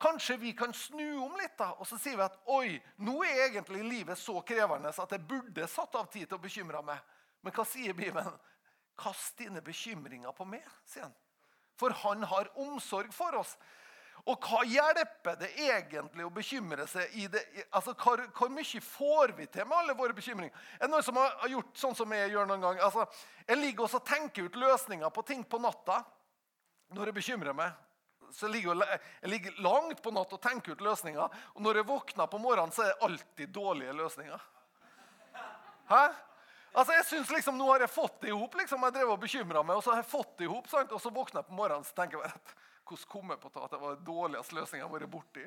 kanskje 0.00 0.38
vi 0.38 0.52
kan 0.56 0.72
snu 0.72 1.18
om 1.24 1.34
litt 1.40 1.56
da, 1.58 1.72
og 1.80 1.88
så 1.88 1.98
sier 1.98 2.16
vi 2.16 2.24
at 2.28 2.38
oi, 2.46 2.78
nå 3.02 3.18
er 3.26 3.48
egentlig 3.48 3.82
livet 3.84 4.20
så 4.20 4.38
krevende 4.46 4.92
at 4.92 5.16
jeg 5.16 5.26
burde 5.28 5.66
satt 5.68 5.98
av 5.98 6.06
tid 6.12 6.28
til 6.28 6.38
å 6.38 6.44
bekymre 6.44 6.84
meg. 6.86 7.02
Men 7.42 7.54
hva 7.54 7.66
sier 7.66 7.96
Bibelen? 7.96 8.38
Kast 8.98 9.38
dine 9.38 9.62
bekymringer 9.64 10.34
på 10.34 10.46
meg, 10.48 10.64
sier 10.88 11.06
han. 11.06 11.16
For 11.78 11.94
han 12.02 12.24
har 12.26 12.50
omsorg 12.58 13.12
for 13.14 13.38
oss. 13.38 13.54
Og 14.28 14.44
hva 14.44 14.60
hjelper 14.68 15.38
det 15.40 15.48
egentlig 15.62 16.24
å 16.26 16.32
bekymre 16.34 16.84
seg 16.90 17.14
i 17.16 17.28
det? 17.32 17.40
Altså, 17.70 17.94
hvor, 17.96 18.20
hvor, 18.36 18.50
mye 18.52 18.82
får 18.84 19.32
vi 19.38 19.46
til 19.48 19.64
med 19.68 19.78
alle 19.78 19.96
våre 19.96 20.16
bekymringer? 20.16 20.52
Er 20.76 20.84
det 20.84 20.92
noen 20.92 21.06
som 21.06 21.20
har 21.20 21.48
gjort 21.48 21.80
sånn 21.80 21.96
som 21.96 22.12
jeg 22.12 22.34
gjør 22.34 22.50
noen 22.50 22.64
gang? 22.66 22.80
Altså, 22.84 23.06
jeg 23.46 23.60
ligger 23.62 23.86
også 23.86 24.02
og 24.02 24.08
tenker 24.10 24.48
ut 24.48 24.58
løsninger 24.60 25.14
på 25.14 25.24
ting 25.30 25.46
på 25.48 25.62
natta 25.62 26.02
når 26.96 27.10
jeg 27.10 27.18
bekymrer 27.22 27.56
meg. 27.56 27.72
Så 28.34 28.48
jeg 28.48 28.58
ligger, 28.58 28.82
jeg 29.22 29.32
ligger 29.32 29.60
langt 29.64 30.02
på 30.04 30.12
natt 30.12 30.32
og 30.36 30.42
tenker 30.44 30.76
ut 30.76 30.84
løsninger. 30.84 31.40
Og 31.56 31.64
når 31.64 31.80
jeg 31.80 31.88
våkner 31.88 32.28
på 32.28 32.40
morgenen, 32.42 32.74
så 32.74 32.84
er 32.84 32.92
det 32.92 33.06
alltid 33.08 33.54
dårlige 33.54 33.96
løsninger. 33.96 34.48
Hæ? 35.88 36.02
Altså, 36.72 36.92
jeg 36.92 37.04
synes 37.08 37.30
liksom, 37.30 37.56
Nå 37.58 37.70
har 37.72 37.80
jeg 37.84 37.90
fått 37.90 38.20
det 38.22 38.30
i 38.32 38.36
hop. 38.36 38.54
Liksom. 38.60 38.84
Jeg 38.88 38.96
drev 38.98 39.14
og 39.14 39.20
bekymra 39.22 39.64
meg, 39.64 39.78
og 39.78 39.84
så 39.84 39.94
har 39.94 40.02
jeg 40.02 40.10
fått 40.12 40.36
det 40.38 40.48
i 40.48 40.52
hop. 40.52 40.68
Og 40.68 41.00
så 41.02 41.12
våkner 41.14 41.42
jeg 41.42 41.48
på 41.48 41.58
morgenen 41.58 41.86
og 41.86 41.96
tenker 41.96 42.24
jeg, 42.24 42.54
hvordan 42.88 43.10
kom 43.12 43.34
jeg 43.34 43.42
på 43.42 43.52
at 43.64 43.74
det 43.74 43.82
var 43.82 43.96
den 43.96 44.06
dårligste 44.06 44.56
løsninga 44.56 44.84
jeg 44.84 44.88
har 44.88 44.96
vært 44.98 45.12
borti? 45.12 45.44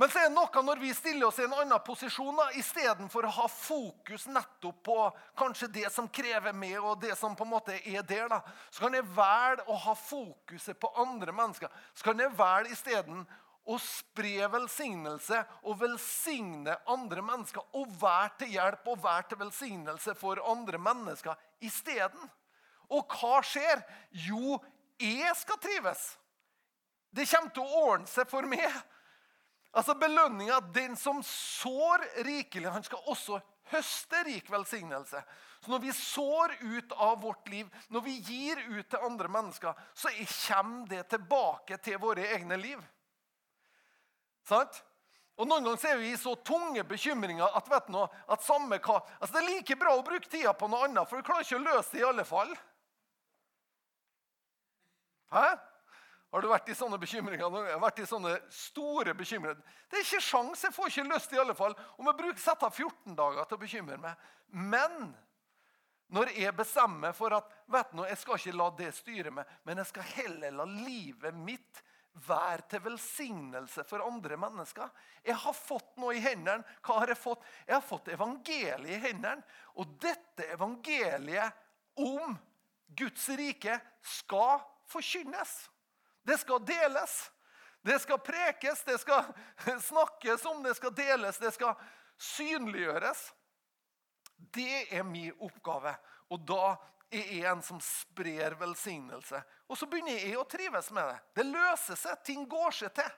Men 0.00 0.08
så 0.08 0.16
er 0.16 0.30
det 0.30 0.32
noe 0.32 0.62
når 0.64 0.78
vi 0.80 0.94
stiller 0.96 1.26
oss 1.26 1.38
i 1.42 1.44
en 1.44 1.52
annen 1.52 1.82
posisjon, 1.84 2.32
da, 2.32 2.46
istedenfor 2.56 3.26
å 3.28 3.32
ha 3.36 3.44
fokus 3.52 4.22
nettopp 4.32 4.78
på 4.86 4.94
kanskje 5.36 5.68
det 5.74 5.90
som 5.92 6.08
krever 6.08 6.54
meg, 6.56 6.78
og 6.80 7.02
det 7.02 7.12
som 7.20 7.34
på 7.36 7.44
en 7.44 7.52
måte 7.52 7.76
er 7.76 8.06
der, 8.08 8.30
da, 8.32 8.38
så 8.72 8.86
kan 8.86 8.96
jeg 8.96 9.04
velge 9.12 9.66
å 9.68 9.76
ha 9.82 9.94
fokuset 10.00 10.80
på 10.80 10.92
andre 11.04 11.34
mennesker. 11.36 11.68
Så 11.92 12.06
kan 12.06 12.22
jeg 12.22 12.32
velge 12.38 12.72
isteden 12.72 13.26
å 13.68 13.76
spre 13.82 14.48
velsignelse 14.50 15.40
og 15.62 15.80
velsigne 15.82 16.76
andre 16.90 17.24
mennesker. 17.24 17.64
Og 17.76 17.90
være 18.00 18.32
til 18.40 18.54
hjelp 18.56 18.88
og 18.92 19.02
være 19.04 19.28
til 19.30 19.42
velsignelse 19.44 20.14
for 20.18 20.40
andre 20.52 20.80
mennesker 20.80 21.36
isteden. 21.64 22.30
Og 22.90 23.18
hva 23.20 23.40
skjer? 23.46 23.84
Jo, 24.26 24.58
jeg 25.00 25.34
skal 25.38 25.60
trives. 25.62 26.06
Det 27.10 27.26
kommer 27.30 27.54
til 27.54 27.66
å 27.66 27.84
ordne 27.90 28.10
seg 28.10 28.28
for 28.30 28.46
meg. 28.48 28.66
Altså 29.70 29.94
Belønninga 29.94 30.58
den 30.74 30.96
som 30.98 31.20
sår 31.26 32.02
rikelig, 32.26 32.70
han 32.74 32.86
skal 32.86 33.06
også 33.10 33.38
høste 33.70 34.24
rik 34.26 34.48
velsignelse. 34.50 35.22
Så 35.60 35.70
Når 35.70 35.82
vi 35.84 35.92
sår 35.92 36.54
ut 36.60 36.92
av 36.92 37.20
vårt 37.22 37.48
liv, 37.48 37.68
når 37.88 38.00
vi 38.00 38.16
gir 38.18 38.62
ut 38.70 38.88
til 38.90 39.04
andre 39.06 39.28
mennesker, 39.28 39.74
så 39.94 40.10
kommer 40.46 40.88
det 40.88 41.04
tilbake 41.12 41.78
til 41.78 42.00
våre 42.02 42.26
egne 42.34 42.58
liv. 42.58 42.80
Sant? 44.50 44.82
Og 45.40 45.48
Noen 45.48 45.64
ganger 45.64 45.86
er 45.88 46.00
vi 46.02 46.10
i 46.12 46.18
så 46.20 46.34
tunge 46.44 46.82
bekymringer 46.84 47.54
at, 47.56 47.68
vet 47.70 47.88
noe, 47.92 48.10
at 48.28 48.44
samme 48.44 48.76
hva, 48.82 48.98
altså 49.16 49.32
det 49.36 49.40
er 49.40 49.48
like 49.54 49.76
bra 49.80 49.94
å 49.96 50.04
bruke 50.04 50.28
tida 50.28 50.52
på 50.52 50.68
noe 50.68 50.84
annet, 50.88 51.08
for 51.08 51.16
du 51.16 51.24
klarer 51.24 51.46
ikke 51.46 51.60
å 51.60 51.64
løse 51.64 51.94
det 51.94 52.02
i 52.02 52.08
alle 52.10 52.26
fall. 52.28 52.52
Hæ? 55.32 55.46
Har 56.30 56.44
du 56.44 56.50
vært 56.50 56.68
i 56.70 56.76
sånne 56.78 56.98
bekymringer? 57.00 57.42
Jeg 57.42 57.72
har 57.72 57.82
vært 57.82 58.02
i 58.04 58.06
sånne 58.06 58.36
store 58.54 59.14
bekymringer. 59.18 59.58
Det 59.90 59.98
er 59.98 60.04
ikke 60.04 60.22
sjans, 60.22 60.62
jeg 60.66 60.76
får 60.76 60.92
ikke 60.92 61.08
lyst 61.08 61.32
i 61.34 61.40
alle 61.42 61.56
fall. 61.58 61.74
Om 61.98 62.10
jeg 62.10 62.18
bruker 62.20 62.42
sette 62.42 62.68
av 62.68 62.76
14 62.76 63.16
dager 63.18 63.48
til 63.48 63.58
å 63.58 63.62
bekymre 63.64 63.98
meg. 64.02 64.28
Men 64.54 65.10
når 66.14 66.34
jeg 66.36 66.54
bestemmer 66.58 67.16
for 67.16 67.34
at 67.34 67.50
vet 67.70 67.90
du, 67.94 68.04
jeg 68.06 68.20
skal 68.20 68.38
ikke 68.38 68.58
la 68.60 68.68
det 68.78 68.92
styre 68.94 69.32
meg, 69.34 69.56
men 69.66 69.80
jeg 69.82 69.90
skal 69.90 70.12
heller 70.18 70.54
la 70.60 70.68
livet 70.70 71.40
mitt 71.48 71.82
Vær 72.12 72.64
til 72.68 72.82
velsignelse 72.82 73.84
for 73.86 74.02
andre 74.02 74.36
mennesker. 74.40 74.90
Jeg 75.24 75.38
har 75.38 75.54
fått 75.54 75.96
noe 76.02 76.16
i 76.18 76.22
hendene. 76.22 76.66
Hva 76.82 77.00
har 77.02 77.12
jeg 77.12 77.20
fått? 77.20 77.44
Jeg 77.68 77.76
har 77.76 77.86
fått 77.86 78.10
evangeliet 78.10 78.96
i 78.96 79.02
hendene. 79.04 79.44
Og 79.78 79.94
dette 80.02 80.48
evangeliet 80.56 81.54
om 82.02 82.34
Guds 82.98 83.28
rike 83.38 83.78
skal 84.02 84.58
forkynnes. 84.90 85.54
Det 86.26 86.40
skal 86.42 86.64
deles. 86.66 87.20
Det 87.82 87.96
skal 88.02 88.18
prekes, 88.20 88.82
det 88.84 88.98
skal 89.00 89.24
snakkes 89.90 90.44
om, 90.44 90.62
det 90.62 90.74
skal 90.76 90.92
deles, 90.92 91.38
det 91.40 91.54
skal 91.56 91.78
synliggjøres. 92.20 93.22
Det 94.36 94.90
er 94.92 95.06
min 95.06 95.32
oppgave. 95.40 95.94
Og 96.28 96.42
da 96.48 96.74
er 97.10 97.48
en 97.50 97.62
som 97.62 97.80
sprer 97.82 98.54
velsignelse. 98.60 99.40
Og 99.66 99.78
så 99.78 99.88
begynner 99.90 100.18
jeg 100.18 100.38
å 100.38 100.46
trives 100.48 100.90
med 100.94 101.08
det. 101.10 101.18
Det 101.40 101.46
løser 101.48 101.98
seg. 101.98 102.22
Ting 102.26 102.46
går 102.50 102.76
seg 102.76 102.94
til. 102.94 103.10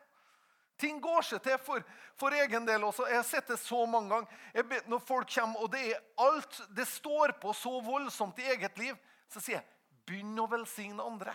Ting 0.80 0.98
går 1.02 1.22
seg 1.22 1.42
til 1.44 1.58
for, 1.62 1.84
for 2.18 2.34
egen 2.34 2.66
del 2.66 2.84
også. 2.88 3.06
Jeg 3.10 3.20
har 3.20 3.28
sett 3.28 3.52
det 3.52 3.58
så 3.60 3.84
mange 3.86 4.14
ganger. 4.14 4.40
Ber, 4.70 4.82
når 4.90 5.04
folk 5.06 5.30
kommer, 5.30 5.62
og 5.62 5.70
det 5.74 5.82
er 5.92 6.02
alt 6.24 6.58
det 6.74 6.88
står 6.88 7.36
på 7.42 7.52
så 7.54 7.76
voldsomt 7.84 8.40
i 8.42 8.48
eget 8.54 8.80
liv, 8.80 8.96
så 9.30 9.40
sier 9.40 9.60
jeg 9.60 9.68
begynn 10.08 10.40
å 10.42 10.48
velsigne 10.50 11.04
andre. 11.04 11.34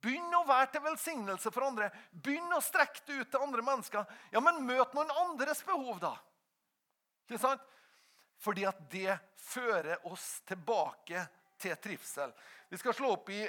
Begynn 0.00 0.32
å 0.36 0.46
være 0.48 0.70
til 0.74 0.84
velsignelse 0.84 1.52
for 1.52 1.66
andre. 1.66 1.90
Begynn 2.12 2.52
å 2.56 2.62
strekke 2.64 3.04
det 3.06 3.18
ut 3.20 3.32
til 3.32 3.44
andre 3.44 3.64
mennesker. 3.64 4.12
Ja, 4.32 4.40
Men 4.44 4.62
møt 4.66 4.94
noen 4.96 5.12
andres 5.26 5.60
behov, 5.64 6.00
da. 6.00 6.14
Ikke 7.28 7.40
sant? 7.40 7.64
Fordi 8.40 8.64
at 8.68 8.78
det 8.92 9.18
fører 9.36 10.06
oss 10.08 10.40
tilbake 10.48 11.26
til 11.60 11.76
trivsel. 11.76 12.32
Vi 12.68 12.78
skal 12.80 12.96
slå 12.96 13.12
opp 13.16 13.28
i 13.34 13.42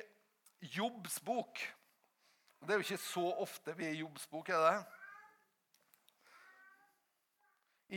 Jobbs 0.75 1.19
bok. 1.23 1.61
Det 2.61 2.73
er 2.73 2.81
jo 2.81 2.85
ikke 2.85 3.01
så 3.01 3.23
ofte 3.41 3.73
vi 3.77 3.87
er 3.87 3.95
i 3.95 4.01
Jobbs 4.03 4.27
bok, 4.29 4.51
er 4.51 4.65
det? 4.67 4.75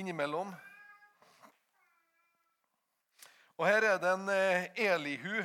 Innimellom. 0.01 0.55
Og 3.59 3.67
her 3.69 3.87
er 3.87 4.01
det 4.03 4.11
en 4.11 4.31
eh, 4.33 4.71
Elihu. 4.87 5.45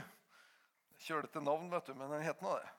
Kjølete 1.00 1.42
navn, 1.44 1.70
vet 1.72 1.90
du, 1.90 1.94
men 1.98 2.12
den 2.14 2.26
het 2.26 2.42
nå 2.42 2.56
det. 2.58 2.70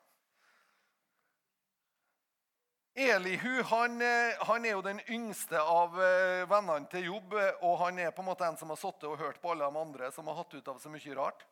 Elihu 3.00 3.62
han, 3.62 4.02
eh, 4.02 4.37
han, 4.47 4.64
er 4.64 4.75
jo 4.75 4.83
den 4.85 5.00
yngste 5.09 5.61
av 5.61 5.95
eh, 6.02 6.42
vennene 6.50 6.88
til 6.92 7.07
Jobb. 7.09 7.33
Eh, 7.40 7.62
og 7.64 7.78
han 7.85 7.99
er 8.02 8.12
på 8.12 8.21
en 8.21 8.28
måte 8.28 8.45
en 8.45 8.59
som 8.61 8.73
har 8.73 8.80
sittet 8.80 9.09
og 9.09 9.19
hørt 9.21 9.40
på 9.40 9.52
alle 9.52 9.69
de 9.69 9.80
andre 9.80 10.11
som 10.12 10.28
har 10.28 10.37
hatt 10.42 10.54
ut 10.54 10.69
av 10.69 10.80
så 10.83 10.92
mye 10.92 11.16
rart. 11.16 11.47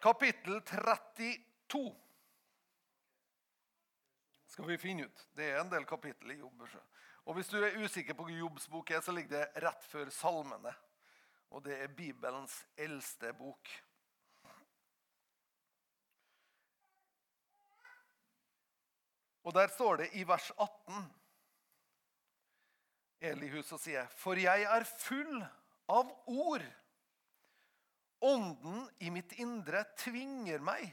Kapittel 0.00 0.62
32 0.64 1.82
skal 4.50 4.66
vi 4.66 4.78
finne 4.80 5.06
ut. 5.06 5.26
Det 5.36 5.52
er 5.52 5.60
en 5.60 5.70
del 5.70 5.84
kapittel 5.86 6.32
i 6.34 6.40
Jobb. 6.40 6.64
Og 7.24 7.36
Hvis 7.36 7.52
du 7.52 7.60
er 7.60 7.76
usikker 7.78 8.16
på 8.16 8.26
hvor 8.26 8.34
Jobbs 8.34 8.66
bok 8.68 8.90
er, 8.90 9.04
så 9.04 9.12
ligger 9.14 9.38
det 9.38 9.62
rett 9.62 9.84
før 9.86 10.10
salmene. 10.10 10.72
Og 11.54 11.62
det 11.64 11.76
er 11.78 11.94
Bibelens 11.94 12.64
eldste 12.76 13.32
bok. 13.38 13.70
Og 19.50 19.54
der 19.56 19.66
står 19.66 19.96
det 19.98 20.12
i 20.14 20.22
vers 20.22 20.52
18 20.54 21.06
Elihus 23.26 23.72
og 23.74 23.80
sier, 23.82 24.06
For 24.14 24.38
jeg 24.38 24.62
er 24.62 24.84
full 24.86 25.40
av 25.90 26.12
ord. 26.30 26.62
Ånden 28.22 28.84
i 29.02 29.10
mitt 29.10 29.34
indre 29.42 29.82
tvinger 29.98 30.62
meg. 30.62 30.84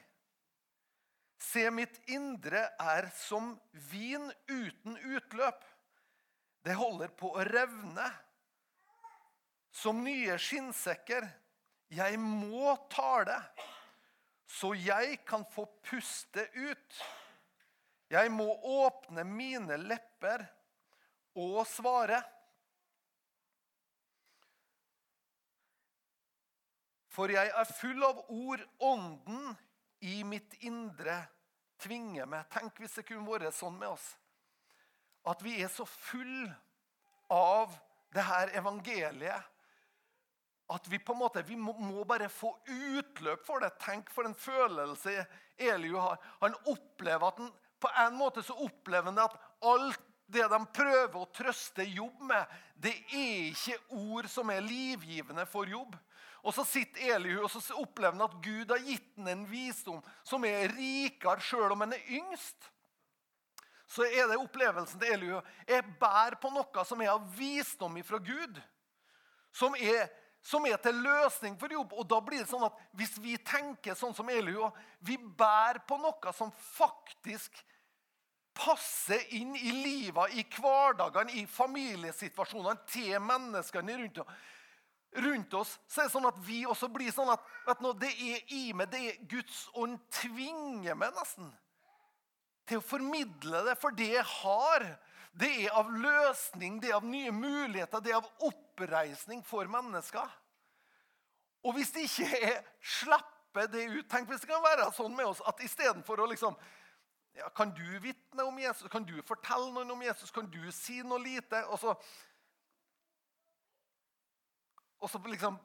Se, 1.37 1.67
mitt 1.69 1.99
indre 2.09 2.63
er 2.81 3.11
som 3.13 3.51
vin 3.91 4.25
uten 4.49 4.97
utløp. 5.05 5.61
Det 6.65 6.79
holder 6.81 7.13
på 7.13 7.35
å 7.37 7.45
revne. 7.45 8.07
Som 9.69 10.01
nye 10.01 10.39
skinnsekker. 10.41 11.29
Jeg 11.93 12.17
må 12.17 12.73
tale, 12.89 13.37
så 14.49 14.73
jeg 14.73 15.21
kan 15.29 15.45
få 15.53 15.69
puste 15.85 16.49
ut. 16.57 17.01
Jeg 18.11 18.31
må 18.31 18.47
åpne 18.63 19.25
mine 19.27 19.77
lepper 19.81 20.45
og 21.37 21.61
svare. 21.67 22.21
For 27.11 27.33
jeg 27.33 27.49
er 27.49 27.73
full 27.79 28.05
av 28.05 28.21
ord, 28.29 28.63
ånden 28.79 29.57
i 30.05 30.21
mitt 30.27 30.53
indre 30.67 31.19
tvinger 31.81 32.29
meg. 32.29 32.47
Tenk 32.53 32.79
hvis 32.79 32.99
det 32.99 33.07
kunne 33.09 33.27
vært 33.27 33.57
sånn 33.57 33.75
med 33.79 33.89
oss. 33.95 34.07
At 35.27 35.41
vi 35.43 35.57
er 35.59 35.71
så 35.73 35.83
full 35.89 36.47
av 37.33 37.73
det 38.15 38.23
her 38.23 38.53
evangeliet 38.55 39.53
at 40.67 40.87
vi 40.91 40.99
på 40.99 41.13
en 41.13 41.21
måte, 41.21 41.43
vi 41.47 41.55
må, 41.55 42.03
bare 42.03 42.27
få 42.29 42.49
utløp 42.67 43.45
for 43.47 43.63
det. 43.63 43.69
Tenk 43.79 44.09
for 44.11 44.27
en 44.27 44.35
følelse 44.35 45.13
Eliu 45.63 45.95
har. 45.95 46.19
Han 46.41 46.57
opplever 46.67 47.23
at 47.29 47.39
han 47.39 47.53
på 47.79 47.89
en 48.05 48.15
måte 48.17 48.43
så 48.43 48.55
opplever 48.65 49.11
han 49.11 49.19
at 49.21 49.35
alt 49.65 50.03
det 50.27 50.43
de 50.51 50.59
prøver 50.75 51.15
å 51.21 51.29
trøste 51.31 51.85
jobb 51.87 52.23
med, 52.27 52.55
det 52.75 52.93
er 53.15 53.51
ikke 53.53 53.77
ord 53.95 54.27
som 54.31 54.49
er 54.51 54.65
livgivende 54.65 55.45
for 55.47 55.69
jobb. 55.69 55.95
Og 56.43 56.53
Så 56.55 56.63
sitter 56.67 57.15
Elihu 57.15 57.41
og 57.43 57.51
så 57.51 57.61
opplever 57.75 58.15
han 58.15 58.27
at 58.27 58.35
Gud 58.43 58.71
har 58.71 58.83
gitt 58.83 59.07
ham 59.17 59.27
en 59.31 59.45
visdom 59.49 60.01
som 60.23 60.45
er 60.47 60.71
rikere 60.75 61.43
sjøl 61.43 61.73
om 61.75 61.83
han 61.83 61.95
er 61.95 62.11
yngst. 62.19 62.69
Så 63.87 64.03
er 64.03 64.27
det 64.27 64.39
opplevelsen 64.39 64.99
til 64.99 65.13
Elihu. 65.15 65.41
Jeg 65.67 65.83
bærer 65.99 66.35
på 66.39 66.51
noe 66.51 66.85
som 66.85 67.01
er 67.01 67.13
av 67.13 67.27
visdom 67.37 67.95
fra 68.03 68.19
Gud. 68.19 68.59
Som 69.55 69.75
er, 69.79 70.09
som 70.43 70.65
er 70.65 70.77
til 70.81 70.99
løsning 71.03 71.57
for 71.59 71.71
jobb. 71.71 71.95
Og 71.97 72.07
da 72.09 72.19
blir 72.23 72.43
det 72.43 72.49
sånn 72.51 72.67
at 72.67 72.77
Hvis 72.97 73.17
vi 73.21 73.37
tenker 73.37 73.97
sånn 73.97 74.15
som 74.15 74.29
Elihu, 74.29 74.69
vi 74.99 75.17
bærer 75.17 75.81
på 75.87 75.97
noe 76.01 76.33
som 76.35 76.51
faktisk 76.55 77.57
passer 78.57 79.21
inn 79.37 79.53
i 79.55 79.71
livet, 79.71 80.33
i 80.33 80.43
hverdagene, 80.57 81.35
i 81.37 81.45
familiesituasjonene 81.45 82.87
til 82.89 83.19
menneskene 83.21 83.97
rundt 83.99 84.23
oss, 84.23 84.31
rundt 85.17 85.53
oss, 85.53 85.75
så 85.87 86.01
er 86.01 86.09
det 86.09 86.13
sånn 86.13 86.29
at 86.29 86.39
vi 86.45 86.63
også 86.67 86.89
blir 86.93 87.13
sånn 87.13 87.29
at 87.31 87.43
vet 87.67 87.83
du, 87.83 87.91
det 88.01 88.09
er 88.11 88.53
i 88.53 88.63
meg, 88.75 88.89
det 88.91 89.03
er 89.11 89.21
Guds 89.29 89.61
ånd 89.77 89.99
tvinger 90.13 90.97
meg 90.97 91.15
nesten 91.17 91.51
til 92.67 92.81
å 92.81 92.85
formidle 92.85 93.63
det. 93.67 93.77
For 93.79 93.95
det 93.95 94.09
jeg 94.17 94.25
har, 94.41 94.87
det 95.37 95.49
er 95.67 95.73
av 95.77 95.89
løsning, 95.93 96.79
det 96.81 96.89
er 96.89 96.97
av 96.97 97.05
nye 97.05 97.31
muligheter, 97.33 98.01
det 98.01 98.13
er 98.13 98.21
av 98.21 98.29
oppreisning 98.47 99.43
for 99.45 99.69
mennesker. 99.69 100.31
Og 101.67 101.75
hvis 101.77 101.91
det 101.93 102.07
ikke 102.07 102.39
er 102.47 102.57
slipper 102.81 103.69
det 103.73 103.87
ut 103.89 104.09
Tenk 104.09 104.29
hvis 104.29 104.43
det 104.43 104.49
kan 104.51 104.61
være 104.63 104.91
sånn 104.93 105.15
med 105.17 105.25
oss 105.31 105.41
at 105.49 105.61
istedenfor 105.65 106.21
å 106.21 106.27
liksom 106.29 106.57
ja, 107.37 107.49
Kan 107.57 107.73
du 107.75 107.85
vitne 108.03 108.45
om 108.45 108.59
Jesus? 108.61 108.89
Kan 108.91 109.05
du 109.05 109.15
fortelle 109.25 109.71
noen 109.73 109.91
om 109.95 110.03
Jesus? 110.05 110.31
Kan 110.33 110.49
du 110.53 110.61
si 110.71 111.01
noe 111.05 111.21
lite? 111.21 111.63
Og 111.73 111.81
så, 111.81 111.95
og 115.01 115.11
så 115.11 115.21
liksom 115.25 115.57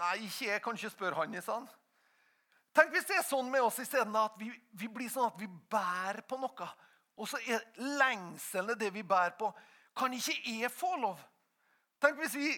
Nei, 0.00 0.14
ikke 0.24 0.48
jeg 0.48 0.64
kan 0.64 0.78
ikke 0.78 0.92
spørre 0.94 1.18
han 1.18 1.34
i 1.36 1.42
sånn. 1.44 1.66
Tenk 2.72 2.94
hvis 2.94 3.08
det 3.08 3.18
er 3.18 3.26
sånn 3.26 3.50
med 3.52 3.60
oss 3.66 3.80
isteden 3.82 4.14
at 4.16 4.38
vi, 4.40 4.48
vi, 4.72 4.88
blir 4.88 5.10
sånn 5.12 5.26
at 5.28 5.36
vi 5.36 5.48
bærer 5.68 6.22
på 6.24 6.38
noe. 6.40 6.68
Og 7.16 7.28
så 7.28 7.40
er 7.46 7.64
lengselen 7.98 8.78
det 8.78 8.92
vi 8.94 9.02
bærer 9.02 9.36
på. 9.38 9.50
Kan 9.96 10.14
ikke 10.14 10.38
jeg 10.44 10.70
få 10.72 10.94
lov? 11.00 11.18
Tenk 12.00 12.20
hvis 12.22 12.34
vi, 12.34 12.52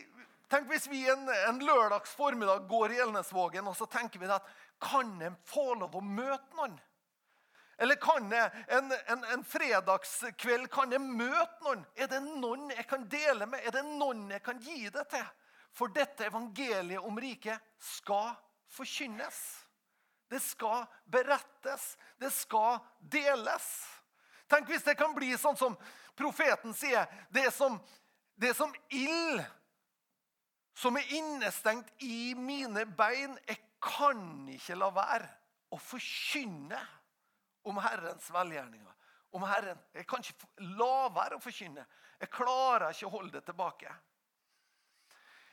tenk 0.50 0.68
hvis 0.70 0.86
vi 0.90 1.02
en, 1.10 1.26
en 1.48 1.58
lørdags 1.64 2.14
formiddag 2.14 2.68
går 2.70 2.94
i 2.94 3.00
Elnesvågen 3.02 3.66
og 3.66 3.76
så 3.76 3.88
tenker 3.90 4.22
vi 4.22 4.30
at 4.30 4.46
kan 4.82 5.10
en 5.22 5.36
få 5.46 5.72
lov 5.74 5.96
å 5.98 6.04
møte 6.04 6.58
noen? 6.58 6.78
Eller 7.82 7.98
kan 7.98 8.28
jeg 8.30 8.50
en, 8.68 8.92
en, 9.10 9.24
en, 9.32 9.44
fredagskveld 9.48 10.68
kan 10.70 10.92
jeg 10.92 11.02
møte 11.02 11.64
noen? 11.64 11.82
Er 11.98 12.10
det 12.12 12.20
noen 12.22 12.68
jeg 12.70 12.86
kan 12.86 13.08
dele 13.10 13.48
med? 13.48 13.64
Er 13.66 13.74
det 13.74 13.82
noen 13.88 14.28
jeg 14.30 14.44
kan 14.44 14.60
gi 14.62 14.86
det 14.92 15.06
til? 15.10 15.24
For 15.72 15.90
dette 15.90 16.28
evangeliet 16.28 17.02
om 17.02 17.16
riket 17.18 17.58
skal 17.80 18.34
forkynnes. 18.70 19.40
Det 20.30 20.38
skal 20.44 20.84
berettes. 21.10 21.96
Det 22.20 22.30
skal 22.32 22.78
deles. 23.00 23.66
Tenk 24.52 24.68
hvis 24.68 24.84
det 24.84 24.98
kan 25.00 25.14
bli 25.16 25.32
sånn 25.40 25.56
som 25.56 25.76
profeten 26.18 26.74
sier. 26.76 27.08
Det 27.32 27.46
er 27.48 27.54
som, 27.54 27.78
det 28.36 28.52
som 28.58 28.72
ild 28.92 29.40
som 30.76 30.96
er 30.96 31.14
innestengt 31.16 31.88
i 32.04 32.34
mine 32.36 32.84
bein. 32.98 33.36
Jeg 33.48 33.60
kan 33.82 34.20
ikke 34.52 34.76
la 34.76 34.90
være 34.92 35.28
å 35.72 35.78
forkynne 35.80 36.78
om 37.68 37.80
Herrens 37.80 38.28
velgjerninger. 38.32 38.94
Om 39.32 39.44
Herren. 39.48 39.80
Jeg 39.96 40.04
kan 40.08 40.20
ikke 40.20 40.68
la 40.76 41.08
være 41.12 41.38
å 41.38 41.42
forkynne. 41.42 41.84
Jeg 42.20 42.32
klarer 42.32 42.90
ikke 42.92 43.08
å 43.08 43.14
holde 43.16 43.38
det 43.38 43.46
tilbake. 43.48 43.92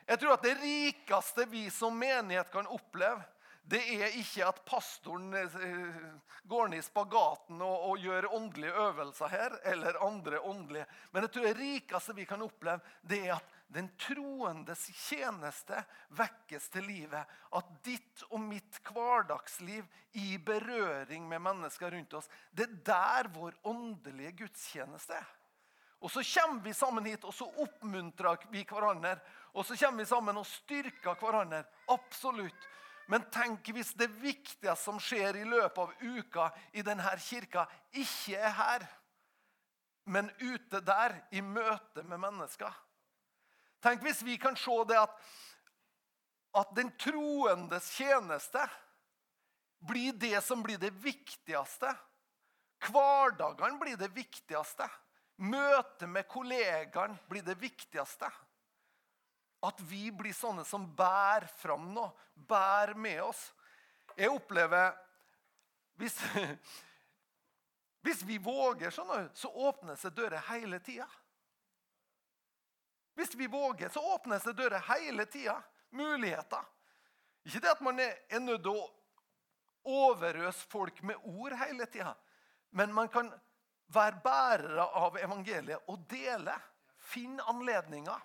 Jeg 0.10 0.20
tror 0.20 0.36
at 0.36 0.44
det 0.44 0.56
rikeste 0.60 1.46
vi 1.52 1.68
som 1.72 1.96
menighet 1.96 2.50
kan 2.52 2.68
oppleve, 2.68 3.22
det 3.70 3.80
er 4.02 4.16
ikke 4.18 4.48
at 4.48 4.64
pastoren 4.66 5.34
eh, 5.38 5.98
går 6.50 6.72
ned 6.72 6.82
i 6.82 6.86
spagaten 6.86 7.62
og, 7.62 7.84
og, 7.92 8.02
gjør 8.02 8.32
åndelige 8.34 8.74
øvelser 8.88 9.30
her, 9.30 9.58
eller 9.72 10.00
andre 10.06 10.40
åndelige. 10.42 10.88
Men 11.12 11.26
jeg 11.26 11.34
tror 11.36 11.48
det 11.48 11.58
rikeste 11.60 12.16
vi 12.18 12.26
kan 12.26 12.42
oppleve, 12.42 12.82
det 13.02 13.20
er 13.28 13.36
at 13.36 13.58
den 13.70 13.92
troendes 14.02 14.88
tjeneste 14.98 15.84
vekkes 16.18 16.70
til 16.74 16.88
livet. 16.90 17.36
At 17.54 17.70
ditt 17.86 18.24
og 18.32 18.42
mitt 18.42 18.80
hverdagsliv 18.90 19.86
i 20.18 20.40
berøring 20.42 21.28
med 21.30 21.44
mennesker 21.46 21.94
rundt 21.94 22.16
oss, 22.18 22.30
det 22.50 22.66
er 22.66 22.80
der 22.90 23.30
vår 23.36 23.60
åndelige 23.70 24.34
gudstjeneste 24.42 25.20
er. 25.20 25.30
Og 26.00 26.10
Så 26.12 26.24
kommer 26.24 26.64
vi 26.64 26.74
sammen 26.74 27.06
hit 27.06 27.26
og 27.28 27.34
så 27.36 27.46
oppmuntrer 27.60 28.48
vi 28.50 28.64
hverandre. 28.64 29.20
Og 29.54 29.66
så 29.66 29.76
kommer 29.76 30.02
vi 30.02 30.10
sammen 30.10 30.38
og 30.40 30.48
styrker 30.48 31.20
hverandre. 31.20 31.66
Absolutt. 31.92 32.70
Men 33.10 33.26
tenk 33.34 33.72
hvis 33.74 33.96
det 33.98 34.08
viktigste 34.22 34.76
som 34.78 35.00
skjer 35.02 35.40
i 35.40 35.46
løpet 35.48 35.80
av 35.82 35.94
uka 36.20 36.50
i 36.78 36.84
denne 36.86 37.16
kirka, 37.26 37.66
ikke 37.98 38.38
er 38.38 38.54
her, 38.54 38.86
men 40.10 40.30
ute 40.38 40.82
der, 40.86 41.16
i 41.34 41.42
møte 41.42 42.04
med 42.06 42.22
mennesker. 42.22 42.70
Tenk 43.82 44.04
hvis 44.06 44.22
vi 44.26 44.38
kan 44.42 44.58
se 44.60 44.76
det 44.90 45.00
at, 45.00 45.16
at 46.62 46.76
den 46.78 46.92
troendes 47.02 47.90
tjeneste 47.98 48.62
blir 49.90 50.14
det 50.14 50.44
som 50.46 50.62
blir 50.66 50.78
det 50.82 50.92
viktigste. 51.02 51.94
Hverdagene 52.90 53.80
blir 53.82 53.98
det 53.98 54.12
viktigste. 54.14 54.86
Møtet 55.40 56.10
med 56.12 56.28
kollegaen 56.30 57.18
blir 57.30 57.46
det 57.48 57.58
viktigste. 57.62 58.30
At 59.66 59.82
vi 59.84 60.08
blir 60.16 60.34
sånne 60.34 60.64
som 60.66 60.86
bærer 60.96 61.48
fram 61.60 61.90
noe, 61.94 62.14
bærer 62.36 62.96
med 62.96 63.22
oss. 63.24 63.50
Jeg 64.16 64.32
opplever 64.32 64.96
Hvis, 66.00 66.16
hvis 68.06 68.22
vi 68.24 68.38
våger 68.40 68.94
sånn, 68.96 69.28
så 69.36 69.50
åpnes 69.52 70.06
det 70.08 70.14
dører 70.16 70.46
hele 70.48 70.80
tida. 70.80 71.08
Hvis 73.20 73.36
vi 73.36 73.50
våger, 73.52 73.90
så 73.92 74.00
åpnes 74.16 74.44
det 74.48 74.54
dører 74.56 74.80
hele 74.94 75.26
tida. 75.28 75.58
Muligheter. 75.92 76.64
Ikke 77.44 77.60
det 77.60 77.72
at 77.74 77.82
man 77.84 78.00
er, 78.00 78.16
nødt 78.40 78.64
til 78.64 78.78
å 78.80 78.88
overøse 79.90 80.68
folk 80.72 81.02
med 81.04 81.20
ord 81.28 81.58
hele 81.60 81.84
tida. 81.92 82.14
Men 82.72 82.94
man 82.96 83.12
kan 83.12 83.28
være 83.92 84.22
bærere 84.24 84.86
av 85.02 85.18
evangeliet 85.20 85.92
og 85.92 86.06
dele. 86.08 86.56
Finn 87.12 87.40
anledninger. 87.44 88.24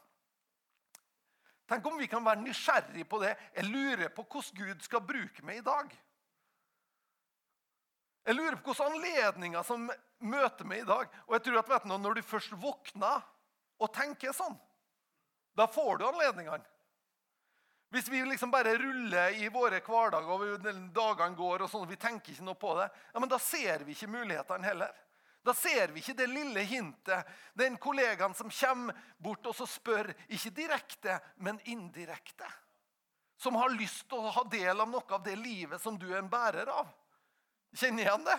Tenk 1.69 1.87
om 1.89 1.97
vi 1.99 2.09
kan 2.11 2.25
være 2.25 2.43
nysgjerrig 2.45 3.07
på 3.09 3.21
det. 3.23 3.35
Jeg 3.57 3.71
lurer 3.71 4.11
på 4.13 4.25
hvordan 4.27 4.59
Gud 4.59 4.83
skal 4.85 5.05
bruke 5.05 5.45
meg 5.47 5.63
i 5.63 5.65
dag. 5.65 5.95
Jeg 8.25 8.37
lurer 8.37 8.57
på 8.57 8.73
hvilke 8.73 8.91
anledninger 8.91 9.65
som 9.65 9.89
møter 10.25 10.69
meg 10.69 10.85
i 10.85 10.89
dag. 10.89 11.09
Og 11.27 11.37
jeg 11.37 11.47
tror 11.47 11.61
at 11.61 11.73
vet 11.73 11.89
du, 11.89 11.97
Når 11.97 12.15
du 12.15 12.23
først 12.23 12.53
våkner 12.61 13.25
og 13.81 13.93
tenker 13.93 14.33
sånn, 14.33 14.57
da 15.57 15.67
får 15.67 15.99
du 15.99 16.07
anledningene. 16.09 16.65
Hvis 17.95 18.09
vi 18.11 18.25
liksom 18.27 18.51
bare 18.51 18.75
ruller 18.75 19.37
i 19.39 19.49
våre 19.55 19.79
hverdager 19.79 20.31
og 20.35 20.65
dagene 20.95 21.37
går, 21.39 21.63
og 21.63 21.71
sånn, 21.71 21.87
vi 21.87 21.97
tenker 22.01 22.33
ikke 22.33 22.47
noe 22.47 22.59
på 22.59 22.73
det, 22.75 22.89
ja, 23.13 23.21
men 23.23 23.31
da 23.31 23.39
ser 23.39 23.85
vi 23.87 23.95
ikke 23.95 24.11
mulighetene 24.11 24.67
heller. 24.67 25.04
Da 25.45 25.53
ser 25.55 25.93
vi 25.93 26.01
ikke 26.01 26.17
det 26.17 26.27
lille 26.33 26.63
hintet. 26.65 27.29
Den 27.53 27.77
kollegaen 27.77 28.35
som 28.35 28.49
kommer 28.49 28.97
bort 29.21 29.45
og 29.51 29.59
spør, 29.69 30.09
ikke 30.33 30.55
direkte, 30.57 31.19
men 31.37 31.61
indirekte. 31.69 32.49
Som 33.37 33.59
har 33.61 33.75
lyst 33.77 34.07
til 34.09 34.25
å 34.25 34.33
ha 34.33 34.45
del 34.49 34.81
av 34.81 34.89
noe 34.89 35.05
av 35.13 35.21
det 35.25 35.37
livet 35.37 35.83
som 35.83 35.99
du 36.01 36.07
er 36.09 36.23
en 36.23 36.31
bærer 36.33 36.71
av. 36.73 36.89
Kjenner 37.77 38.07
igjen 38.07 38.25
det? 38.25 38.39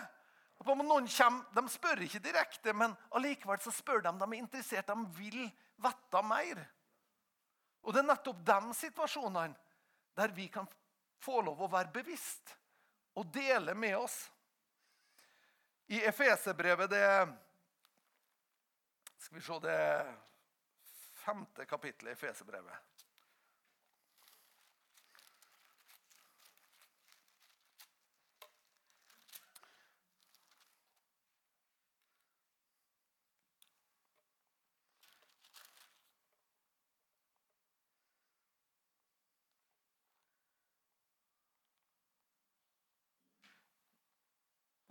Noen 0.65 1.07
kommer, 1.11 1.45
De 1.53 1.69
spør 1.69 2.01
ikke 2.07 2.23
direkte, 2.23 2.73
men 2.73 2.95
allikevel 3.13 3.59
så 3.61 3.73
spør 3.75 4.01
de. 4.01 4.15
De 4.17 4.25
er 4.31 4.39
interessert, 4.39 4.87
de 4.87 5.19
vil 5.19 5.43
vite 5.77 6.23
mer. 6.25 6.63
Og 7.85 7.93
Det 7.93 8.01
er 8.01 8.09
nettopp 8.09 8.41
de 8.45 8.59
situasjonene 8.73 9.53
der 10.17 10.33
vi 10.33 10.47
kan 10.49 10.65
få 11.21 11.41
lov 11.45 11.61
å 11.61 11.69
være 11.69 11.93
bevisst 11.93 12.55
og 13.15 13.29
dele 13.35 13.75
med 13.77 13.97
oss 13.99 14.23
i 15.87 16.01
Efeserbrevet, 16.01 16.89
det 16.89 17.27
Skal 19.17 19.35
vi 19.37 19.41
se 19.41 19.59
Det 19.59 20.15
femte 21.25 21.65
kapittelet 21.65 22.11
i 22.11 22.13
Efeserbrevet. 22.13 22.73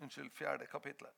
Unnskyld, 0.05 0.33
fjerde 0.33 0.65
kapittelet. 0.65 1.13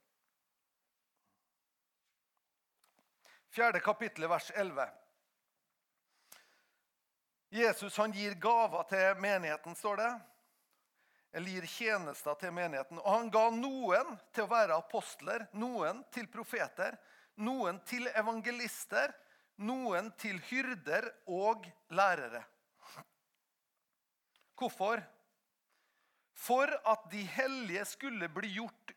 Fjerde 3.50 3.80
kapittelet, 3.80 4.30
vers 4.30 4.52
11. 4.52 4.90
Jesus 7.50 7.98
han 7.98 8.12
gir 8.16 8.38
gaver 8.40 8.84
til 8.88 9.20
menigheten, 9.20 9.76
står 9.76 10.00
det. 10.00 10.12
Eller 11.36 11.52
gir 11.58 11.68
tjenester 11.68 12.40
til 12.40 12.56
menigheten. 12.56 13.02
Og 13.04 13.12
han 13.12 13.32
ga 13.34 13.44
noen 13.52 14.16
til 14.32 14.46
å 14.46 14.52
være 14.56 14.80
apostler, 14.80 15.50
noen 15.60 16.00
til 16.16 16.32
profeter, 16.32 16.96
noen 17.44 17.84
til 17.92 18.08
evangelister, 18.16 19.12
noen 19.68 20.14
til 20.16 20.40
hyrder 20.48 21.12
og 21.28 21.68
lærere. 21.92 22.46
Hvorfor? 24.56 25.04
For 26.38 26.70
at 26.86 27.08
de 27.12 27.24
hellige 27.34 27.86
skulle 27.86 28.30
bli, 28.30 28.54
gjort, 28.60 28.94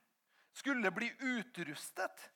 skulle 0.53 0.91
bli 0.93 1.09
utrustet 1.21 2.27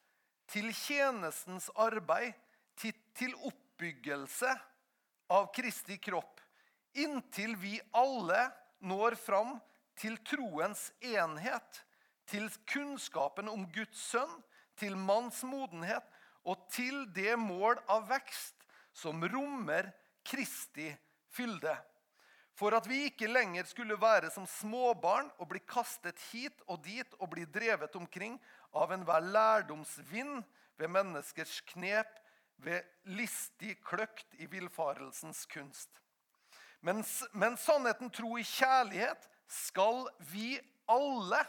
til 0.49 0.71
tjenestens 0.73 1.69
arbeid, 1.77 2.33
til, 2.81 2.95
til 3.15 3.35
oppbyggelse 3.47 4.51
av 5.35 5.51
Kristi 5.55 5.99
kropp, 6.03 6.41
inntil 6.97 7.55
vi 7.61 7.77
alle 7.95 8.49
når 8.85 9.17
fram 9.21 9.59
til 10.01 10.17
troens 10.27 10.89
enhet, 11.05 11.85
til 12.27 12.49
kunnskapen 12.73 13.51
om 13.53 13.69
Guds 13.73 14.01
sønn, 14.09 14.41
til 14.81 14.97
manns 14.99 15.45
modenhet 15.47 16.07
og 16.49 16.65
til 16.73 17.05
det 17.15 17.37
mål 17.39 17.79
av 17.93 18.09
vekst 18.09 18.65
som 18.97 19.23
rommer 19.31 19.93
Kristi 20.27 20.89
fylde 21.35 21.77
for 22.55 22.75
at 22.77 22.87
vi 22.87 23.05
ikke 23.09 23.27
lenger 23.31 23.67
skulle 23.67 23.97
være 24.01 24.31
som 24.31 24.47
småbarn 24.47 25.31
og 25.43 25.49
bli 25.51 25.63
kastet 25.67 26.21
hit 26.31 26.63
og 26.71 26.85
dit 26.85 27.17
og 27.19 27.33
bli 27.33 27.47
drevet 27.51 27.97
omkring 27.99 28.37
av 28.75 28.95
enhver 28.95 29.27
lærdomsvind 29.27 30.45
ved 30.79 30.91
menneskers 30.91 31.61
knep, 31.75 32.21
ved 32.57 32.87
listig 33.11 33.75
kløkt 33.83 34.37
i 34.39 34.47
villfarelsens 34.47 35.43
kunst. 35.51 35.91
Men, 36.81 37.03
men 37.33 37.57
sannheten 37.59 38.13
tro 38.15 38.39
i 38.39 38.47
kjærlighet 38.47 39.27
skal 39.51 40.05
vi 40.31 40.55
alle 40.91 41.43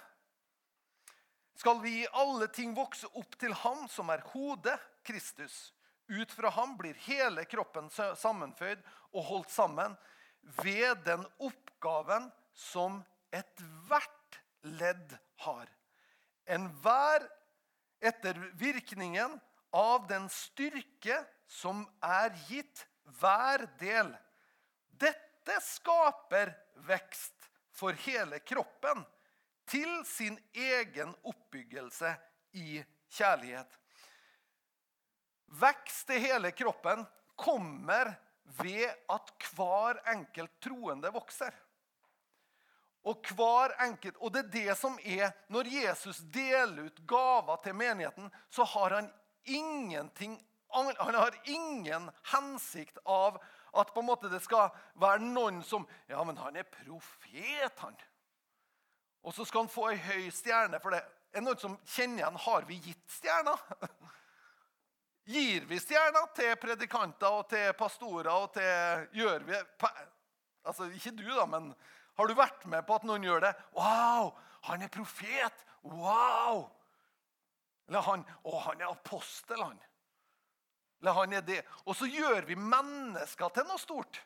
skal 1.55 1.79
vi 1.81 2.01
i 2.01 2.07
alle 2.19 2.49
ting 2.51 2.73
vokse 2.75 3.07
opp 3.15 3.37
til 3.39 3.53
Ham 3.61 3.85
som 3.87 4.09
er 4.11 4.23
hodet, 4.33 4.75
Kristus. 5.07 5.71
Ut 6.11 6.31
fra 6.35 6.51
ham 6.53 6.75
blir 6.77 6.97
hele 7.07 7.45
kroppen 7.49 7.87
sammenføyd 7.89 8.81
og 9.15 9.23
holdt 9.29 9.53
sammen 9.53 9.95
ved 10.61 11.03
den 11.05 11.25
oppgaven 11.37 12.29
som 12.53 13.01
ethvert 13.35 14.39
ledd 14.61 15.17
har. 15.45 15.69
Enhver 16.45 17.25
etter 18.05 18.37
virkningen 18.59 19.39
av 19.75 20.07
den 20.07 20.29
styrke 20.29 21.17
som 21.47 21.83
er 22.05 22.31
gitt 22.47 22.85
hver 23.19 23.65
del. 23.79 24.13
Dette 24.87 25.57
skaper 25.61 26.53
vekst 26.87 27.49
for 27.75 27.97
hele 28.05 28.39
kroppen 28.39 29.03
til 29.69 29.89
sin 30.07 30.37
egen 30.53 31.11
oppbyggelse 31.25 32.13
i 32.55 32.79
kjærlighet. 33.17 33.67
Vekst 35.59 36.07
til 36.09 36.23
hele 36.23 36.51
kroppen 36.55 37.03
kommer 37.39 38.13
ved 38.45 38.87
at 39.09 39.31
hver 39.55 40.01
enkelt 40.11 40.51
troende 40.61 41.11
vokser. 41.13 41.53
Og 43.05 43.21
hver 43.37 43.75
enkelt, 43.85 44.17
og 44.17 44.33
det 44.33 44.45
er 44.45 44.53
det 44.53 44.77
som 44.77 44.97
er 45.03 45.31
Når 45.53 45.67
Jesus 45.69 46.23
deler 46.33 46.87
ut 46.87 47.01
gaver 47.07 47.59
til 47.63 47.75
menigheten, 47.75 48.31
så 48.49 48.63
har 48.63 48.95
han 48.95 49.11
ingenting 49.43 50.39
Han 50.73 51.15
har 51.15 51.41
ingen 51.45 52.09
hensikt 52.31 52.97
av 53.05 53.37
at 53.75 53.93
på 53.93 53.99
en 53.99 54.07
måte 54.07 54.29
det 54.31 54.41
skal 54.41 54.71
være 54.95 55.19
noen 55.21 55.61
som 55.63 55.87
Ja, 56.09 56.23
men 56.23 56.37
han 56.37 56.55
er 56.55 56.63
profet, 56.63 57.79
han. 57.79 57.95
Og 59.23 59.33
så 59.33 59.45
skal 59.45 59.65
han 59.65 59.69
få 59.69 59.89
ei 59.91 59.97
høy 59.99 60.29
stjerne 60.31 60.79
for 60.79 60.95
det. 60.95 61.03
Er 61.35 61.43
noen 61.43 61.59
som 61.59 61.77
kjenner 61.85 62.23
igjen 62.23 62.43
Har 62.47 62.67
vi 62.69 62.79
gitt 62.79 63.17
stjerner? 63.19 63.61
Gir 65.25 65.65
vi 65.65 65.79
stjerner 65.81 66.27
til 66.37 66.53
predikanter 66.61 67.33
og 67.33 67.47
til 67.49 67.71
pastorer 67.77 68.29
og 68.29 68.51
til 68.53 69.07
Gjør 69.17 69.45
vi 69.47 69.57
Altså, 70.65 70.89
Ikke 70.93 71.13
du, 71.13 71.25
da, 71.29 71.45
men 71.49 71.73
har 72.17 72.27
du 72.27 72.33
vært 72.37 72.65
med 72.69 72.85
på 72.85 72.95
at 72.95 73.03
noen 73.05 73.25
gjør 73.25 73.43
det? 73.43 73.51
Wow! 73.77 74.31
Han 74.69 74.81
er 74.81 74.89
profet! 74.89 75.65
Wow! 75.85 76.63
Eller 77.89 78.05
han 78.05 78.23
Å, 78.41 78.53
han 78.69 78.81
er 78.81 78.89
apostel, 78.89 79.61
han. 79.61 79.77
Eller 81.01 81.17
han 81.19 81.35
er 81.37 81.43
det. 81.45 81.59
Og 81.85 81.97
så 81.97 82.07
gjør 82.09 82.47
vi 82.47 82.57
mennesker 82.57 83.51
til 83.53 83.67
noe 83.69 83.81
stort. 83.81 84.21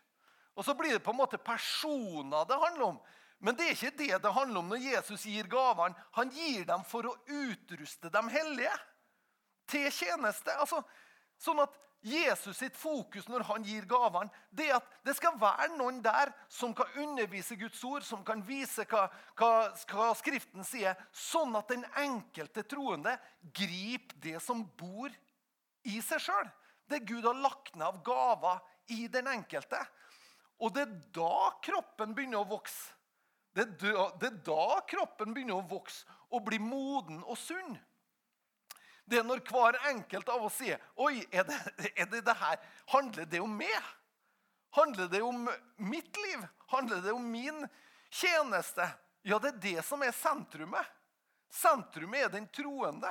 Og 0.55 0.63
så 0.67 0.75
blir 0.79 0.95
det 0.95 1.03
på 1.03 1.11
en 1.11 1.19
måte 1.19 1.39
personer 1.41 2.47
det 2.47 2.59
handler 2.61 2.93
om. 2.93 3.01
Men 3.39 3.55
det 3.55 3.67
er 3.67 3.75
ikke 3.75 3.97
det 3.99 4.21
det 4.23 4.35
handler 4.35 4.61
om 4.61 4.71
når 4.71 4.83
Jesus 4.83 5.25
gir 5.27 5.47
gavene. 5.51 5.95
Han 6.19 6.31
gir 6.35 6.65
dem 6.67 6.83
for 6.87 7.07
å 7.07 7.17
utruste 7.25 8.11
de 8.11 8.23
hellige 8.31 8.75
til 9.69 9.87
tjeneste. 9.93 10.55
Altså, 10.59 10.81
sånn 11.39 11.61
at 11.63 11.77
Jesus 12.05 12.57
sitt 12.61 12.77
fokus 12.79 13.27
når 13.27 13.43
han 13.49 13.65
gir 13.67 13.83
gavene, 13.89 14.31
det 14.55 14.69
er 14.69 14.77
at 14.77 14.91
det 15.03 15.17
skal 15.17 15.35
være 15.39 15.73
noen 15.75 15.99
der 16.03 16.31
som 16.51 16.71
kan 16.75 16.87
undervise 17.01 17.57
Guds 17.59 17.81
ord, 17.83 18.05
som 18.07 18.23
kan 18.27 18.43
vise 18.47 18.85
hva, 18.87 19.09
hva, 19.39 19.51
hva 19.91 20.11
Skriften 20.15 20.63
sier, 20.67 20.95
sånn 21.11 21.57
at 21.59 21.73
den 21.73 21.83
enkelte 21.99 22.63
troende 22.63 23.17
griper 23.43 24.15
det 24.23 24.37
som 24.43 24.63
bor 24.79 25.11
i 25.83 25.99
seg 26.05 26.23
sjøl. 26.23 26.47
Det 26.89 27.03
Gud 27.05 27.27
har 27.27 27.37
lagt 27.37 27.75
ned 27.75 27.85
av 27.85 27.99
gaver 28.05 28.63
i 28.95 29.05
den 29.11 29.27
enkelte. 29.29 29.81
Og 30.63 30.71
det 30.75 30.87
er 30.87 30.95
da 31.15 31.51
kroppen 31.63 32.15
begynner 32.15 32.41
å 32.41 32.49
vokse. 32.49 32.95
Det 33.55 33.65
er 33.65 33.75
da, 33.81 34.07
det 34.21 34.29
er 34.29 34.41
da 34.45 34.79
kroppen 34.87 35.33
begynner 35.35 35.59
å 35.59 35.67
vokse 35.67 36.07
og 36.31 36.43
bli 36.47 36.59
moden 36.61 37.21
og 37.25 37.37
sunn. 37.39 37.75
Det 39.09 39.19
er 39.19 39.25
når 39.25 39.41
hver 39.49 39.77
enkelt 39.89 40.29
av 40.29 40.43
oss 40.45 40.59
sier 40.61 40.81
Oi, 41.01 41.23
er 41.31 41.47
det, 41.47 41.57
er 41.95 42.09
det 42.11 42.21
det 42.27 42.35
her? 42.37 42.59
Handler 42.93 43.25
det 43.29 43.41
om 43.41 43.55
meg? 43.57 43.93
Handler 44.77 45.09
det 45.09 45.21
om 45.25 45.47
mitt 45.81 46.17
liv? 46.27 46.45
Handler 46.69 47.01
det 47.01 47.13
om 47.15 47.31
min 47.31 47.63
tjeneste? 48.09 48.85
Ja, 49.25 49.39
det 49.39 49.55
er 49.55 49.63
det 49.63 49.85
som 49.85 50.03
er 50.05 50.13
sentrumet. 50.15 50.85
Sentrumet 51.49 52.27
er 52.27 52.31
den 52.33 52.45
troende. 52.53 53.09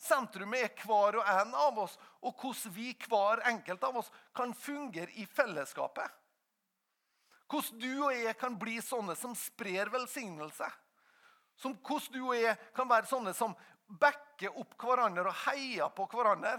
Sentrumet 0.00 0.64
er 0.64 0.82
hver 0.82 1.20
og 1.20 1.28
en 1.28 1.54
av 1.54 1.78
oss, 1.84 1.94
og 2.24 2.34
hvordan 2.40 2.74
vi 2.74 2.90
hver 3.06 3.44
enkelt 3.52 3.84
av 3.86 4.00
oss 4.00 4.10
kan 4.36 4.54
fungere 4.56 5.12
i 5.20 5.26
fellesskapet. 5.28 6.08
Hvordan 7.50 7.82
du 7.82 8.04
og 8.06 8.14
jeg 8.14 8.36
kan 8.38 8.56
bli 8.58 8.78
sånne 8.82 9.16
som 9.18 9.34
sprer 9.36 9.90
velsignelse. 9.92 10.66
Som 11.60 11.76
hvordan 11.84 12.14
du 12.14 12.22
og 12.22 12.38
jeg 12.38 12.56
kan 12.74 12.88
være 12.88 13.10
sånne 13.10 13.34
som 13.36 13.54
backer 13.98 14.54
opp 14.58 14.76
hverandre 14.80 15.30
og 15.30 15.40
heier 15.46 15.90
på 15.94 16.06
hverandre. 16.12 16.56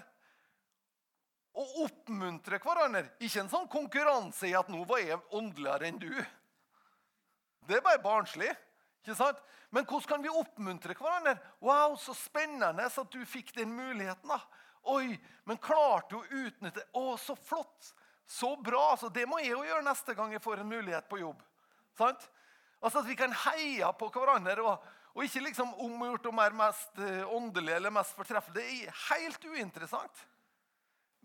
Og 1.62 1.78
oppmuntrer 1.86 2.62
hverandre. 2.64 3.10
Ikke 3.20 3.44
en 3.44 3.52
sånn 3.52 3.70
konkurranse 3.72 4.48
i 4.48 4.56
at 4.56 4.70
'nå 4.70 4.86
var 4.88 5.00
jeg 5.00 5.20
åndeligere 5.32 5.88
enn 5.88 6.00
du'. 6.00 6.26
Det 7.68 7.78
er 7.78 7.82
bare 7.82 8.04
barnslig. 8.04 8.56
ikke 9.02 9.16
sant? 9.16 9.38
Men 9.72 9.86
hvordan 9.86 10.08
kan 10.08 10.22
vi 10.22 10.30
oppmuntre 10.30 10.94
hverandre? 10.94 11.40
'Wow, 11.60 11.96
så 11.96 12.14
spennende 12.14 12.86
at 12.86 13.12
du 13.12 13.26
fikk 13.26 13.54
den 13.56 13.72
muligheten.' 13.76 14.28
da. 14.28 14.42
Oi, 14.84 15.20
men 15.46 15.58
klarte 15.62 16.16
du 16.16 16.18
å 16.18 16.46
utnytte 16.46 16.84
Å, 16.98 17.18
så 17.18 17.36
flott! 17.36 17.94
Så 18.26 18.56
bra! 18.64 18.96
Så 18.98 19.10
Det 19.10 19.28
må 19.30 19.40
jeg 19.40 19.54
jo 19.54 19.64
gjøre 19.64 19.86
neste 19.86 20.16
gang 20.18 20.32
jeg 20.34 20.42
får 20.42 20.64
en 20.64 20.70
mulighet 20.70 21.10
på 21.10 21.20
jobb. 21.22 21.42
Sant? 21.98 22.30
Altså 22.82 23.00
At 23.00 23.10
vi 23.10 23.16
kan 23.16 23.34
heie 23.46 23.92
på 24.00 24.10
hverandre 24.10 24.64
og, 24.64 24.88
og 25.12 25.26
ikke 25.26 25.44
liksom 25.44 25.74
omgjort 25.84 26.28
om 26.30 26.40
er 26.40 26.56
mest 26.56 27.00
eh, 27.04 27.34
åndelig 27.36 27.74
eller 27.76 27.94
mest 27.94 28.16
fortreffelig. 28.16 28.56
Det 28.56 28.86
er 28.88 29.02
helt 29.10 29.46
uinteressant. 29.46 30.24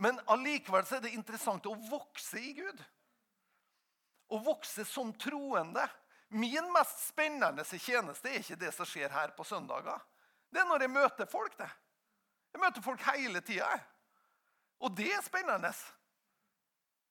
Men 0.03 0.18
allikevel 0.33 0.85
er 0.92 1.05
det 1.05 1.14
interessant 1.16 1.66
å 1.70 1.77
vokse 1.88 2.40
i 2.42 2.53
Gud. 2.59 2.83
Å 4.35 4.40
vokse 4.42 4.85
som 4.85 5.12
troende. 5.16 5.87
Min 6.35 6.66
mest 6.75 7.07
spennende 7.07 7.64
tjeneste 7.64 8.33
er 8.33 8.42
ikke 8.42 8.59
det 8.61 8.72
som 8.75 8.88
skjer 8.88 9.14
her 9.14 9.33
på 9.37 9.46
søndager. 9.46 10.03
Det 10.51 10.61
er 10.61 10.68
når 10.68 10.85
jeg 10.85 10.94
møter 10.96 11.31
folk. 11.31 11.57
det. 11.59 11.70
Jeg 12.53 12.61
møter 12.61 12.83
folk 12.83 13.07
hele 13.12 13.40
tida. 13.40 13.70
Og 14.83 14.92
det 14.96 15.12
er 15.14 15.22
spennende. 15.25 15.70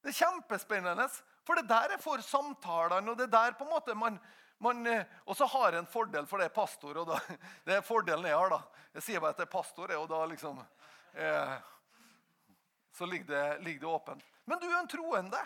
Det 0.03 0.11
er 0.11 0.19
kjempespennende. 0.19 1.07
For 1.45 1.57
det 1.57 1.69
der 1.69 1.95
jeg 1.95 2.01
får 2.01 2.25
samtalene, 2.25 3.11
og 3.11 3.17
det 3.17 3.31
der 3.31 3.55
på 3.57 3.65
en 3.65 3.73
måte 3.73 3.95
man, 3.97 4.19
Og 4.59 5.35
så 5.37 5.45
har 5.45 5.73
jeg 5.73 5.83
en 5.83 5.89
fordel, 5.89 6.25
for 6.25 6.39
det 6.39 6.47
er 6.49 6.55
pastor. 6.55 6.97
og 6.97 7.07
da, 7.07 7.19
Det 7.65 7.75
er 7.77 7.85
fordelen 7.85 8.25
jeg 8.25 8.37
har. 8.37 8.49
da. 8.49 8.61
Jeg 8.95 9.03
sier 9.03 9.19
bare 9.19 9.35
at 9.35 9.41
det 9.41 9.47
er 9.47 9.51
pastor, 9.51 9.91
og 9.97 10.07
da 10.09 10.21
liksom 10.31 10.61
eh, 11.13 11.57
Så 12.95 13.05
ligger 13.05 13.27
det, 13.27 13.59
ligger 13.65 13.79
det 13.79 13.87
åpent. 13.87 14.25
Men 14.45 14.59
du 14.59 14.67
er 14.69 14.79
en 14.79 14.87
troende. 14.87 15.41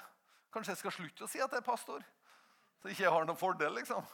Kanskje 0.53 0.75
jeg 0.75 0.81
skal 0.83 0.95
slutte 0.95 1.25
å 1.25 1.29
si 1.29 1.41
at 1.41 1.51
jeg 1.51 1.61
er 1.61 1.65
pastor? 1.65 2.05
Så 2.81 2.91
ikke 2.91 3.03
jeg 3.03 3.13
har 3.13 3.25
noen 3.25 3.39
fordel, 3.39 3.73
liksom. 3.75 4.05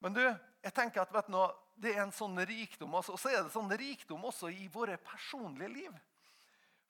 Men 0.00 0.14
du, 0.16 0.22
jeg 0.62 0.74
tenker 0.76 1.02
at 1.02 1.28
du, 1.28 1.40
det 1.80 1.94
er 1.94 2.04
en 2.04 2.14
sånn 2.14 2.38
rikdom. 2.46 2.94
Og 2.94 3.08
så 3.08 3.32
er 3.32 3.42
det 3.42 3.54
sånn 3.54 3.72
rikdom 3.72 4.24
også 4.28 4.52
i 4.52 4.68
våre 4.72 4.96
personlige 5.02 5.72
liv. 5.72 5.98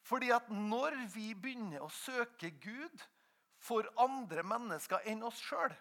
Fordi 0.06 0.30
at 0.34 0.48
når 0.50 0.96
vi 1.12 1.32
begynner 1.34 1.84
å 1.84 1.92
søke 1.92 2.50
Gud 2.62 3.06
for 3.60 3.86
andre 4.00 4.42
mennesker 4.46 5.04
enn 5.10 5.22
oss 5.26 5.38
sjøl 5.44 5.72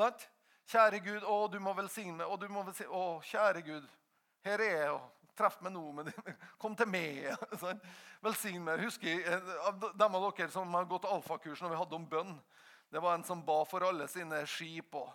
Sant? 0.00 0.28
Kjære 0.70 1.00
Gud, 1.04 1.24
å, 1.26 1.40
du 1.50 1.58
må 1.60 1.72
velsigne 1.76 2.24
Å, 2.24 2.36
du 2.40 2.46
må 2.52 2.62
velsigne, 2.64 2.92
å 2.94 3.18
kjære 3.26 3.64
Gud, 3.66 3.88
her 4.46 4.62
er 4.64 4.76
jeg. 4.78 5.00
Treff 5.36 5.58
meg 5.64 5.72
nå. 5.74 5.82
Med. 5.96 6.08
Kom 6.62 6.74
til 6.76 6.88
meg. 6.90 7.30
Sant? 7.62 7.84
Velsign 8.24 8.62
meg. 8.64 8.82
Husker 8.84 9.22
eh, 9.24 9.52
av 9.68 9.90
dem 9.96 10.16
av 10.16 10.26
dere 10.26 10.52
som 10.52 10.74
har 10.76 10.88
gått 10.88 11.08
alfakurs 11.08 11.62
når 11.62 11.74
vi 11.74 11.80
hadde 11.80 11.96
om 11.96 12.08
bønn. 12.08 12.34
Det 12.90 13.00
var 13.00 13.16
en 13.16 13.24
som 13.24 13.42
ba 13.46 13.60
for 13.68 13.86
alle 13.86 14.08
sine 14.10 14.42
skip 14.50 14.96
og 14.98 15.08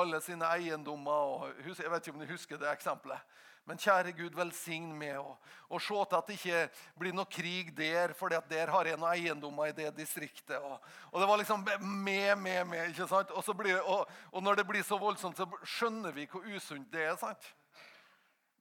alle 0.00 0.20
sine 0.24 0.48
eiendommer. 0.56 1.34
Og, 1.34 1.60
jeg 1.68 1.92
vet 1.92 2.06
ikke 2.06 2.16
om 2.16 2.24
du 2.24 2.32
husker 2.32 2.60
det 2.60 2.70
eksempelet. 2.72 3.38
Men 3.68 3.76
kjære 3.76 4.14
Gud, 4.16 4.32
velsign 4.32 4.94
meg 4.96 5.18
og, 5.20 5.34
og 5.68 5.82
se 5.84 5.96
til 6.08 6.16
at 6.16 6.30
det 6.30 6.36
ikke 6.38 6.60
blir 6.96 7.12
noe 7.12 7.28
krig 7.28 7.74
der, 7.76 8.14
for 8.16 8.32
der 8.32 8.72
har 8.72 8.88
jeg 8.88 8.96
noen 8.96 9.10
eiendommer 9.12 9.68
i 9.68 9.74
det 9.76 9.90
distriktet. 9.98 10.56
Og, 10.56 10.78
og 11.12 11.20
det 11.20 11.28
var 11.28 11.40
liksom 11.42 11.66
med, 11.66 12.38
med, 12.40 12.64
med. 12.70 12.94
ikke 12.94 13.08
sant? 13.10 13.34
Og, 13.36 13.44
blir, 13.58 13.82
og, 13.82 14.08
og, 14.32 14.40
når 14.42 14.62
det 14.62 14.66
blir 14.70 14.86
så 14.88 14.96
voldsomt, 14.96 15.36
så 15.36 15.44
skjønner 15.76 16.16
vi 16.16 16.24
hvor 16.32 16.48
usunt 16.48 16.88
det 16.94 17.04
er. 17.10 17.20
sant? 17.20 17.50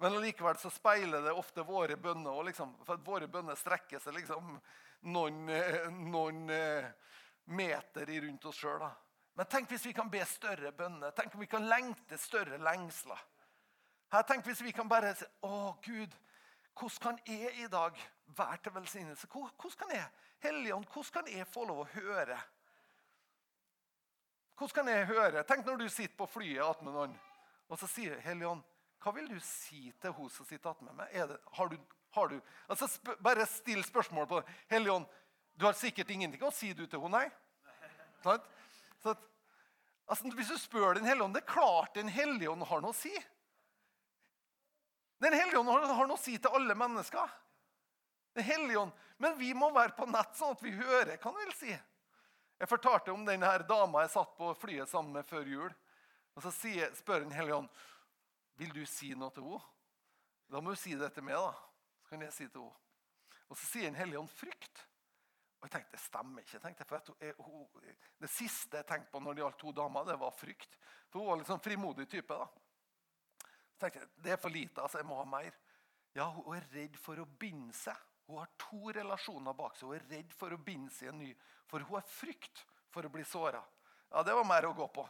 Men 0.04 0.20
likevel 0.22 0.60
så 0.60 0.70
speiler 0.76 1.24
det 1.24 1.34
ofte 1.34 1.64
våre 1.64 1.96
bønner. 1.96 2.36
Og 2.36 2.50
liksom, 2.52 2.76
for 2.86 3.00
Våre 3.08 3.32
bønner 3.32 3.56
strekker 3.56 4.04
seg 4.04 4.20
liksom 4.20 4.58
noen, 5.08 5.48
noen 6.12 6.44
eh, 6.52 6.92
meter 7.56 8.12
rundt 8.28 8.52
oss 8.52 8.60
sjøl. 8.60 8.84
Men 9.38 9.48
tenk 9.48 9.72
hvis 9.72 9.88
vi 9.88 9.96
kan 9.96 10.12
be 10.12 10.20
større 10.28 10.76
bønner. 10.76 11.16
Tenk 11.16 11.34
om 11.34 11.42
vi 11.42 11.50
kan 11.50 11.66
lengte 11.70 12.20
større 12.20 12.60
lengsler. 12.60 13.24
Her 14.12 14.24
tenk 14.24 14.46
hvis 14.48 14.64
vi 14.64 14.72
kan 14.72 14.88
bare 14.90 15.12
si 15.20 15.26
Å, 15.44 15.74
Gud, 15.84 16.14
hvordan 16.78 17.02
kan 17.04 17.20
jeg 17.28 17.52
i 17.64 17.68
dag 17.72 17.98
være 18.38 18.58
til 18.64 18.74
velsignelse? 18.76 19.28
Hvordan 19.34 19.78
kan 19.80 19.94
jeg 19.96 20.08
Helligånd, 20.46 20.86
hvordan 20.94 21.14
kan 21.14 21.34
jeg 21.34 21.48
få 21.50 21.66
lov 21.66 21.82
å 21.82 21.90
høre? 21.96 22.38
Hvordan 24.58 24.76
kan 24.76 24.92
jeg 24.94 25.08
høre? 25.10 25.44
Tenk 25.50 25.66
når 25.66 25.80
du 25.82 25.88
sitter 25.90 26.16
på 26.18 26.28
flyet 26.30 26.62
attmed 26.66 26.94
noen, 26.94 27.16
og 27.68 27.80
så 27.82 27.90
sier 27.90 28.20
Helligånd, 28.22 28.62
hva 29.02 29.14
vil 29.16 29.28
du 29.30 29.38
si 29.44 29.92
til 30.02 30.14
hun 30.18 30.30
som 30.34 30.46
sitter 30.46 30.72
attmed 30.72 30.94
meg? 30.98 31.14
Det, 31.14 31.38
har 31.58 31.72
du, 31.72 31.78
har 32.18 32.30
du, 32.32 32.38
altså 32.68 33.16
Bare 33.24 33.46
still 33.50 33.84
spørsmål 33.86 34.30
på 34.30 34.40
det. 34.40 34.56
Helligånd, 34.72 35.10
du 35.58 35.66
har 35.66 35.78
sikkert 35.78 36.14
ingenting 36.14 36.46
å 36.46 36.54
si 36.54 36.72
du 36.78 36.86
til 36.86 37.02
henne, 37.02 37.24
nei? 37.24 37.28
Så 38.24 39.14
altså, 40.06 40.32
hvis 40.38 40.50
du 40.54 40.58
spør 40.58 40.98
Den 40.98 41.06
hellige 41.06 41.26
ånd, 41.26 41.36
det 41.38 41.44
er 41.44 41.52
klart 41.54 41.96
Den 41.96 42.10
hellige 42.10 42.50
ånd 42.52 42.66
har 42.66 42.82
noe 42.82 42.94
å 42.94 42.98
si. 42.98 43.14
Den 45.18 45.34
hellige 45.34 45.60
ånd 45.60 45.70
har, 45.70 46.08
noe 46.08 46.16
å 46.18 46.22
si 46.22 46.38
til 46.38 46.54
alle 46.54 46.76
mennesker. 46.78 47.32
Den 48.38 48.46
hellige 48.46 48.84
ånd. 48.84 48.92
Men 49.18 49.38
vi 49.40 49.54
må 49.58 49.72
være 49.74 49.96
på 49.98 50.06
nett, 50.10 50.36
sånn 50.38 50.54
at 50.54 50.62
vi 50.62 50.76
hører 50.78 51.16
hva 51.18 51.32
han 51.32 51.40
vil 51.42 51.56
si. 51.58 51.74
Jeg 52.58 52.70
fortalte 52.70 53.14
om 53.14 53.26
den 53.26 53.46
dama 53.70 54.04
jeg 54.04 54.14
satt 54.14 54.36
på 54.38 54.52
flyet 54.58 54.90
sammen 54.90 55.18
med 55.18 55.26
før 55.26 55.50
jul. 55.50 55.74
Og 56.38 56.44
Så 56.46 56.52
sier, 56.54 56.94
spør 56.94 57.26
Den 57.26 57.34
hellige 57.34 57.56
ånd 57.64 57.70
vil 58.58 58.74
du 58.74 58.86
si 58.86 59.14
noe 59.14 59.34
til 59.34 59.46
henne. 59.46 59.62
Da 60.50 60.62
må 60.62 60.74
hun 60.74 60.80
si 60.80 60.94
det 60.96 61.10
til 61.14 61.26
meg. 61.26 61.36
da. 61.36 61.54
Så 62.02 62.10
kan 62.10 62.22
jeg 62.22 62.34
si 62.34 62.48
til 62.48 62.62
henne. 62.62 62.78
Og 63.50 63.58
så 63.58 63.66
sier 63.66 63.90
Den 63.90 63.98
hellige 63.98 64.20
ånd 64.20 64.30
frykt. 64.30 64.86
Og 65.58 65.66
jeg 65.66 65.72
tenkte, 65.72 65.92
Det 65.92 66.00
stemmer 66.00 66.42
ikke. 66.42 66.60
Tenkte, 66.60 66.86
for 66.86 67.02
jeg, 67.20 67.34
hun, 67.40 67.68
det 68.22 68.30
siste 68.30 68.78
jeg 68.78 68.86
tenkte 68.86 69.12
på 69.12 69.20
når 69.20 69.34
det 69.34 69.42
gjaldt 69.42 69.60
to 69.60 69.72
damer, 69.72 70.06
det 70.06 70.20
var 70.20 70.32
frykt. 70.32 70.78
For 71.10 71.20
hun 71.20 71.30
var 71.32 71.38
litt 71.38 71.50
sånn 71.50 71.64
frimodig 71.64 72.08
type. 72.10 72.34
da. 72.34 72.48
Tenkte 73.80 74.00
jeg, 74.00 74.10
Det 74.24 74.32
er 74.32 74.42
for 74.42 74.50
lite. 74.50 74.82
altså 74.82 74.98
Jeg 74.98 75.06
må 75.06 75.18
ha 75.20 75.26
mer. 75.26 75.52
Ja, 76.16 76.30
Hun 76.32 76.56
er 76.56 76.66
redd 76.74 76.98
for 76.98 77.20
å 77.20 77.26
binde 77.40 77.74
seg. 77.74 77.96
Hun 78.28 78.42
har 78.42 78.50
to 78.60 78.92
relasjoner 78.92 79.54
bak 79.54 79.78
seg. 79.78 79.88
Hun 79.88 79.96
er 80.00 80.10
redd 80.18 80.34
for 80.34 80.54
å 80.54 80.58
binde 80.58 80.92
seg 80.92 81.14
en 81.14 81.20
ny. 81.22 81.32
For 81.68 81.80
hun 81.80 81.96
har 81.96 82.10
frykt 82.10 82.66
for 82.92 83.06
å 83.06 83.12
bli 83.14 83.24
såra. 83.24 83.64
Ja, 84.12 84.24
det 84.24 84.34
var 84.34 84.48
mer 84.48 84.66
å 84.66 84.74
gå 84.76 84.88
på. 84.88 85.08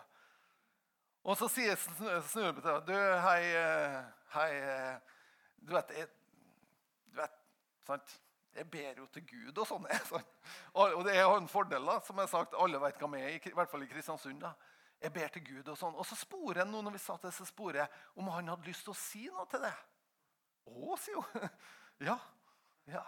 Og 1.28 1.38
så 1.38 1.50
sier 1.52 1.76
Snurrebetø 1.76 2.78
Du, 2.88 2.94
hei, 2.94 3.42
eh, 3.60 3.98
hei 4.32 4.52
eh, 4.56 5.18
Du 5.60 5.74
vet, 5.74 5.92
jeg, 5.98 6.08
du 7.12 7.18
vet 7.20 7.36
sant? 7.88 8.16
Jeg 8.58 8.70
ber 8.74 9.02
jo 9.02 9.06
til 9.14 9.26
Gud 9.28 9.60
og 9.62 9.68
sånn. 9.70 9.84
Og 10.82 11.04
det 11.06 11.14
er 11.14 11.28
en 11.30 11.50
fordel, 11.52 11.84
da, 11.86 12.00
som 12.02 12.18
jeg 12.18 12.26
har 12.26 12.32
sagt, 12.32 12.56
alle 12.58 12.80
vet 12.82 12.98
hva 12.98 13.10
vi 13.12 13.20
er, 13.22 13.36
i 13.38 13.54
hvert 13.54 13.70
fall 13.70 13.84
i 13.86 13.90
Kristiansund. 13.92 14.40
da. 14.42 14.56
Jeg 15.02 15.14
ber 15.14 15.30
til 15.34 15.44
Gud 15.46 15.68
og 15.70 15.78
sånn. 15.78 15.96
Og 15.98 16.06
så 16.10 16.18
sporer 16.18 16.64
jeg 16.64 16.72
noe 16.72 16.86
når 16.86 16.96
vi 16.96 17.02
satt 17.04 17.28
der, 17.28 17.34
så 17.36 17.46
sporer 17.46 17.84
jeg 17.84 18.04
om 18.18 18.32
han 18.34 18.50
hadde 18.50 18.66
lyst 18.66 18.86
til 18.88 18.96
å 18.96 18.98
si 18.98 19.28
noe 19.30 19.46
til 19.52 19.62
det. 19.68 19.76
Å, 20.68 20.98
sier 21.02 21.22
hun. 21.22 21.50
Ja. 21.98 22.14
ja. 22.86 23.02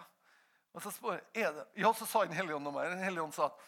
Og 0.74 0.82
så 0.82 0.90
spør 0.90 1.20
jeg, 1.34 1.50
det? 1.54 1.64
Ja, 1.78 1.92
så 1.94 2.06
sa 2.10 2.24
Den 2.24 2.34
hellige 2.34 2.56
ånd 2.56 2.66
noe 2.66 2.74
mer. 2.74 2.88
Den 2.90 3.04
hellige 3.04 3.22
ånd 3.22 3.34
sa 3.36 3.46
at 3.46 3.60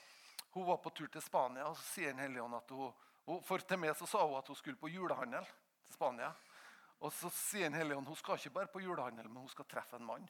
hun 0.50 0.66
var 0.66 0.80
på 0.82 0.90
tur 0.90 1.06
til 1.14 1.22
Spania, 1.22 1.68
og 1.68 1.76
så 1.78 1.84
sier 1.92 2.10
Den 2.10 2.24
hellige 2.24 2.42
ånd 2.42 2.58
at 2.58 2.72
hun 2.74 3.38
For 3.46 3.62
til 3.62 3.78
meg 3.78 3.94
så 3.94 4.08
sa 4.10 4.24
hun 4.26 4.34
at 4.40 4.50
hun 4.50 4.58
skulle 4.58 4.80
på 4.80 4.90
julehandel 4.90 5.46
til 5.46 5.94
Spania. 5.94 6.32
Og 6.98 7.14
så 7.14 7.30
sier 7.34 7.70
Den 7.70 7.78
hellige 7.78 8.00
ånd 8.00 8.10
hun 8.10 8.18
skal 8.18 8.40
ikke 8.40 8.56
bare 8.58 8.72
på 8.74 8.82
julehandel, 8.82 9.28
men 9.30 9.44
hun 9.44 9.52
skal 9.52 9.68
treffe 9.70 10.00
en 10.00 10.08
mann. 10.10 10.26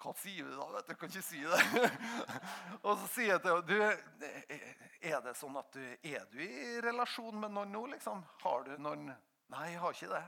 Hva 0.00 0.12
sier 0.18 0.44
du 0.44 0.56
da? 0.58 0.66
vet 0.74 0.88
du? 0.90 0.94
Kan 1.00 1.12
ikke 1.12 1.22
si 1.24 1.40
det. 1.44 1.90
og 2.86 2.98
så 2.98 3.10
sier 3.14 3.34
jeg 3.34 3.42
til 3.44 3.80
henne 3.80 4.58
Er 5.00 5.20
det 5.24 5.36
sånn 5.38 5.56
at 5.60 5.70
du 5.76 5.84
er 5.84 6.26
du 6.32 6.40
i 6.44 6.80
relasjon 6.84 7.38
med 7.40 7.54
noen 7.54 7.72
nå? 7.72 7.86
liksom? 7.94 8.24
Har 8.42 8.66
du 8.66 8.74
noen 8.78 9.08
Nei, 9.52 9.66
jeg 9.74 9.80
har 9.82 9.94
ikke 9.94 10.14
det. 10.14 10.24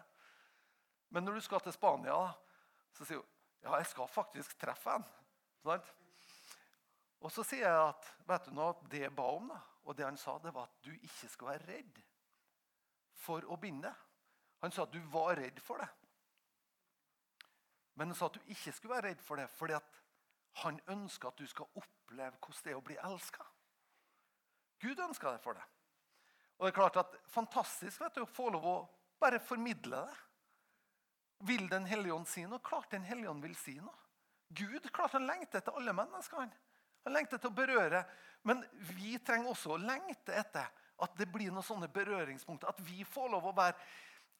Men 1.09 1.25
når 1.25 1.39
du 1.39 1.45
skal 1.47 1.63
til 1.65 1.75
Spania, 1.75 2.19
så 2.95 3.07
sier 3.09 3.23
hun 3.23 3.33
ja, 3.65 3.79
jeg 3.81 3.89
skal 3.91 4.11
faktisk 4.13 4.59
treffe 4.61 4.93
en. 4.95 5.07
Sånn? 5.65 5.87
Og 7.25 7.33
så 7.33 7.43
sier 7.47 7.65
jeg 7.65 7.87
at 7.89 8.11
vet 8.29 8.47
du 8.47 8.53
noe, 8.55 8.77
det 8.93 9.01
jeg 9.07 9.15
ba 9.17 9.25
om, 9.35 9.49
da, 9.51 9.59
og 9.87 9.97
det 9.99 10.05
han 10.07 10.19
sa, 10.21 10.37
det 10.43 10.53
var 10.55 10.69
at 10.69 10.85
du 10.85 10.93
ikke 10.95 11.31
skal 11.33 11.51
være 11.55 11.71
redd 11.73 12.03
for 13.19 13.47
å 13.51 13.59
binde. 13.59 13.91
Han 14.63 14.75
sa 14.75 14.85
at 14.87 14.95
du 14.95 15.01
var 15.11 15.35
redd 15.41 15.59
for 15.65 15.83
det. 15.83 15.89
Men 17.97 18.13
han 18.13 18.19
sa 18.19 18.29
at 18.29 18.37
du 18.37 18.53
ikke 18.53 18.73
skulle 18.77 18.97
være 18.97 19.11
redd 19.11 19.23
for 19.25 19.41
det, 19.41 19.47
fordi 19.57 19.79
han 20.63 20.81
ønsker 20.93 21.29
at 21.29 21.41
du 21.41 21.47
skal 21.49 21.69
oppleve 21.77 22.37
hvordan 22.39 22.65
det 22.65 22.73
er 22.73 22.79
å 22.79 22.85
bli 22.85 22.99
elska. 23.09 23.47
Gud 24.85 25.01
ønsker 25.01 25.33
det 25.33 25.43
for 25.45 25.57
deg. 25.57 25.73
Og 26.57 26.65
det 26.65 26.71
er 26.73 26.79
klart 26.79 27.01
at 27.01 27.17
Fantastisk 27.33 28.01
vet 28.01 28.17
du, 28.17 28.23
å 28.25 28.31
få 28.31 28.49
lov 28.53 28.65
å 28.69 28.77
bare 29.21 29.41
formidle 29.41 30.01
det. 30.05 30.23
Vil 31.49 31.67
Den 31.69 31.85
hellige 31.89 32.17
ånd 32.17 32.29
si 32.29 32.47
noe? 32.49 32.65
Klart 32.65 32.91
Den 32.93 33.05
hellige 33.05 33.33
ånd 33.33 33.45
vil 33.45 33.57
si 33.61 33.77
noe. 33.81 33.97
Gud 34.57 34.89
klart 34.95 35.17
han 35.17 35.27
lengter 35.27 35.61
etter 35.61 35.77
alle 35.77 35.93
mennesker. 35.97 36.41
Han, 36.41 36.53
Han 37.05 37.17
lengter 37.17 37.37
etter 37.37 37.53
å 37.53 37.57
berøre. 37.57 38.05
Men 38.47 38.63
vi 38.95 39.19
trenger 39.19 39.53
også 39.53 39.75
å 39.75 39.81
lengte 39.81 40.37
etter 40.37 40.69
at 41.03 41.17
det 41.19 41.29
blir 41.29 41.53
noen 41.53 41.67
sånne 41.67 41.89
berøringspunkter. 41.93 42.71
At 42.73 42.81
vi 42.87 43.05
får 43.05 43.29
lov 43.35 43.51
å 43.51 43.57
være 43.57 43.77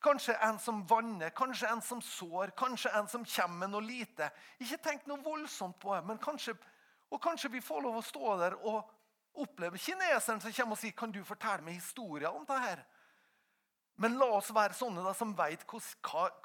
kanskje 0.07 0.35
en 0.47 0.59
som 0.63 0.83
vanner, 0.87 1.31
kanskje 1.31 1.69
en 1.69 1.83
som 1.83 2.03
sår, 2.03 2.53
kanskje 2.57 2.93
en 2.95 3.09
som 3.11 3.25
kommer 3.27 3.65
med 3.65 3.73
noe 3.75 3.85
lite. 3.85 4.31
Ikke 4.63 4.79
tenk 4.83 5.07
noe 5.11 5.23
voldsomt 5.25 5.79
på 5.83 5.95
det, 5.97 6.05
men 6.07 6.21
kanskje, 6.23 6.55
og 7.11 7.23
kanskje 7.23 7.51
vi 7.57 7.63
får 7.65 7.83
lov 7.83 7.99
å 7.99 8.05
stå 8.07 8.37
der 8.43 8.59
og 8.61 8.93
oppleve 9.43 9.81
kineseren 9.83 10.41
som 10.41 10.53
kommer 10.53 10.77
og 10.77 10.81
sier 10.81 10.95
kan 10.97 11.13
du 11.13 11.23
fortelle 11.27 11.67
meg 11.67 11.81
historier 11.81 12.31
om 12.31 12.47
det 12.49 12.61
her. 12.63 12.85
Men 13.97 14.19
la 14.21 14.29
oss 14.37 14.53
være 14.55 14.77
sånne 14.77 15.03
da, 15.05 15.13
som 15.17 15.33
vet 15.37 15.65
hva, 15.69 15.81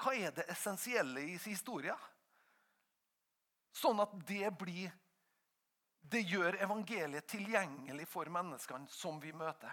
hva 0.00 0.14
er 0.16 0.34
det 0.36 0.48
essensielle 0.52 1.22
i 1.34 1.38
historien. 1.44 2.08
Sånn 3.76 4.00
at 4.04 4.12
det 4.28 4.50
blir 4.60 4.90
Det 6.12 6.18
gjør 6.26 6.56
evangeliet 6.60 7.28
tilgjengelig 7.30 8.08
for 8.10 8.26
menneskene 8.28 8.90
som 8.90 9.20
vi 9.22 9.30
møter. 9.32 9.70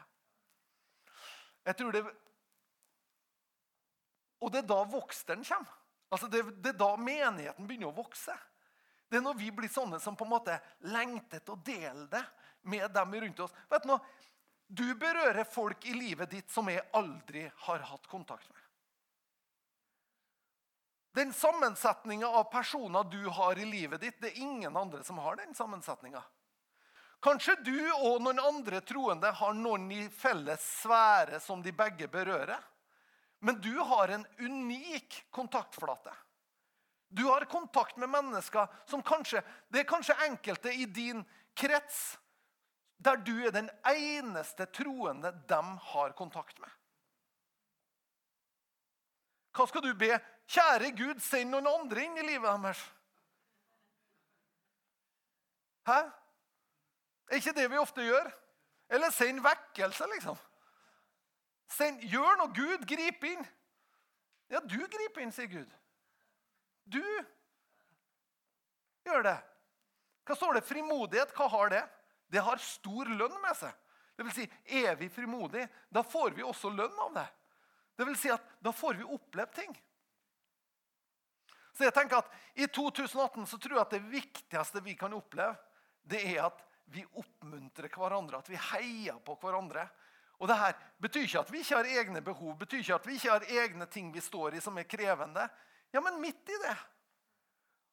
Jeg 1.66 1.76
tror 1.76 1.92
det 1.92 2.04
Og 4.40 4.52
det 4.52 4.64
er 4.64 4.70
da 4.70 4.84
voksteren 4.88 5.44
kommer. 5.44 5.76
Altså 6.10 6.28
det, 6.28 6.42
det, 6.64 6.74
er 6.74 6.80
da 6.80 6.94
menigheten 6.98 7.68
begynner 7.70 7.92
å 7.92 7.98
vokse. 8.00 8.34
Det 9.10 9.20
er 9.20 9.26
når 9.26 9.38
vi 9.38 9.52
blir 9.54 9.70
sånne 9.70 10.00
som 10.02 10.16
på 10.18 10.26
en 10.26 10.34
måte 10.34 10.56
lengter 10.90 11.42
til 11.44 11.54
å 11.54 11.62
dele 11.66 12.08
det 12.10 12.24
med 12.70 12.90
dem 12.94 13.14
rundt 13.24 13.44
oss. 13.46 13.54
Vet 13.70 13.86
Du 13.86 13.92
nå, 13.92 14.00
Du 14.68 14.96
berører 14.96 15.44
folk 15.50 15.86
i 15.90 15.94
livet 15.98 16.30
ditt 16.30 16.52
som 16.52 16.68
jeg 16.70 16.86
aldri 16.94 17.48
har 17.66 17.86
hatt 17.90 18.08
kontakt 18.08 18.50
med. 18.50 18.66
Den 21.18 21.34
sammensetninga 21.34 22.28
av 22.28 22.44
personer 22.52 23.04
du 23.04 23.24
har 23.34 23.58
i 23.58 23.66
livet 23.66 24.02
ditt, 24.02 24.20
det 24.22 24.30
er 24.30 24.44
ingen 24.46 24.78
andre 24.78 25.04
som 25.04 25.18
har 25.18 25.36
den 25.36 25.56
sammensetninga. 25.58 26.22
Kanskje 27.20 27.56
du 27.66 27.92
og 27.92 28.22
noen 28.22 28.40
andre 28.40 28.80
troende 28.86 29.32
har 29.36 29.58
noen 29.58 29.90
i 29.92 30.06
felles 30.14 30.62
sfære 30.84 31.42
som 31.44 31.64
de 31.66 31.74
begge 31.76 32.08
berører. 32.08 32.62
Men 33.40 33.62
du 33.62 33.74
har 33.78 34.08
en 34.08 34.26
unik 34.40 35.26
kontaktflate. 35.32 36.14
Du 37.10 37.24
har 37.24 37.46
kontakt 37.46 37.98
med 37.98 38.10
mennesker 38.10 38.68
som 38.86 39.02
kanskje 39.04 39.42
Det 39.70 39.80
er 39.80 39.90
kanskje 39.90 40.18
enkelte 40.28 40.74
i 40.74 40.86
din 40.86 41.24
krets 41.58 42.20
der 43.00 43.16
du 43.24 43.32
er 43.48 43.52
den 43.56 43.70
eneste 43.88 44.66
troende 44.76 45.32
de 45.48 45.60
har 45.92 46.12
kontakt 46.12 46.60
med. 46.60 46.70
Hva 49.56 49.68
skal 49.68 49.86
du 49.86 49.94
be? 49.96 50.12
Kjære 50.50 50.92
Gud, 50.98 51.22
send 51.24 51.54
noen 51.54 51.70
andre 51.70 52.04
inn 52.04 52.18
i 52.20 52.26
livet 52.28 52.60
deres. 52.66 52.82
Hæ? 55.88 56.00
Er 57.30 57.40
ikke 57.40 57.56
det 57.56 57.70
vi 57.72 57.80
ofte 57.80 58.04
gjør? 58.04 58.30
Eller 58.90 59.14
send 59.16 59.40
vekkelse, 59.46 60.08
liksom. 60.16 60.38
Send, 61.70 62.02
gjør 62.10 62.40
noe, 62.40 62.54
Gud. 62.56 62.86
Grip 62.90 63.24
inn. 63.30 63.46
Ja, 64.50 64.62
du 64.66 64.80
griper 64.82 65.22
inn, 65.22 65.34
sier 65.34 65.50
Gud. 65.52 65.70
Du 66.90 67.04
gjør 69.06 69.26
det. 69.28 69.38
Hva 70.26 70.38
står 70.38 70.58
det? 70.58 70.66
Frimodighet, 70.66 71.34
hva 71.38 71.50
har 71.54 71.74
det? 71.74 71.84
Det 72.30 72.42
har 72.46 72.62
stor 72.62 73.10
lønn 73.10 73.38
med 73.42 73.58
seg. 73.58 73.74
Det 74.18 74.26
vil 74.28 74.36
si, 74.36 74.48
Er 74.66 74.98
vi 75.00 75.10
frimodige, 75.10 75.70
da 75.90 76.04
får 76.04 76.34
vi 76.36 76.44
også 76.44 76.70
lønn 76.74 76.98
av 77.06 77.14
det. 77.16 77.28
Det 77.96 78.08
vil 78.08 78.18
si 78.20 78.32
at 78.34 78.44
Da 78.64 78.72
får 78.72 79.00
vi 79.00 79.08
opplevd 79.08 79.54
ting. 79.56 79.78
Så 81.74 81.86
jeg 81.86 81.96
tenker 81.96 82.20
at 82.20 82.32
I 82.60 82.68
2018 82.68 83.46
så 83.48 83.58
tror 83.58 83.78
jeg 83.78 83.86
at 83.86 83.96
det 83.96 84.12
viktigste 84.12 84.82
vi 84.84 84.98
kan 85.00 85.14
oppleve, 85.16 85.56
det 86.04 86.20
er 86.34 86.50
at 86.50 86.60
vi 86.92 87.06
oppmuntrer 87.22 87.88
hverandre, 87.94 88.42
at 88.42 88.50
vi 88.50 88.58
heier 88.58 89.20
på 89.24 89.38
hverandre. 89.40 89.86
Og 90.40 90.48
det 90.48 90.56
her 90.58 90.78
betyr 91.04 91.26
ikke 91.28 91.42
at 91.42 91.52
vi 91.52 91.60
ikke 91.64 91.76
har 91.76 91.90
egne 92.00 92.22
behov, 92.24 92.56
betyr 92.60 92.80
ikke 92.80 92.96
at 92.96 93.08
vi 93.08 93.18
ikke 93.20 93.34
har 93.34 93.50
egne 93.64 93.86
ting 93.92 94.14
vi 94.14 94.24
står 94.24 94.56
i 94.56 94.64
som 94.64 94.78
er 94.80 94.88
krevende. 94.88 95.50
Ja, 95.94 96.02
men 96.02 96.22
midt 96.22 96.50
i 96.50 96.62
det 96.64 96.78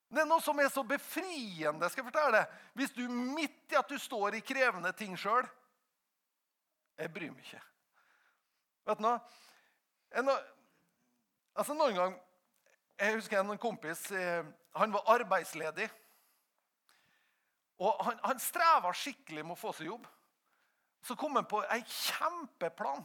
det 0.06 0.22
er 0.22 0.28
noe 0.30 0.42
som 0.42 0.58
er 0.62 0.68
så 0.70 0.84
befriende. 0.86 1.88
skal 1.90 2.04
jeg 2.04 2.12
fortelle 2.12 2.38
deg. 2.38 2.58
Hvis 2.78 2.92
du 2.94 3.02
midt 3.10 3.72
i 3.74 3.78
at 3.78 3.88
du 3.90 3.98
står 3.98 4.36
i 4.38 4.44
krevende 4.44 4.92
ting 4.94 5.16
sjøl 5.18 5.46
Jeg 6.96 7.12
bryr 7.12 7.32
meg 7.32 7.42
ikke. 7.42 7.60
Vet 8.86 9.00
du 9.00 9.04
noe? 9.04 10.36
Altså 11.56 11.74
Noen 11.74 11.98
gang 11.98 12.14
Jeg 13.00 13.18
husker 13.18 13.42
en 13.42 13.58
kompis 13.58 14.06
eh, 14.10 14.44
han 14.76 14.92
var 14.92 15.08
arbeidsledig. 15.08 15.88
Og 17.78 18.04
Han, 18.04 18.18
han 18.24 18.38
streva 18.40 18.92
skikkelig 18.92 19.44
med 19.44 19.56
å 19.56 19.60
få 19.60 19.72
seg 19.76 19.90
jobb. 19.90 20.06
Så 21.06 21.14
kom 21.18 21.38
han 21.38 21.46
på 21.46 21.62
ei 21.70 21.82
kjempeplan. 21.86 23.04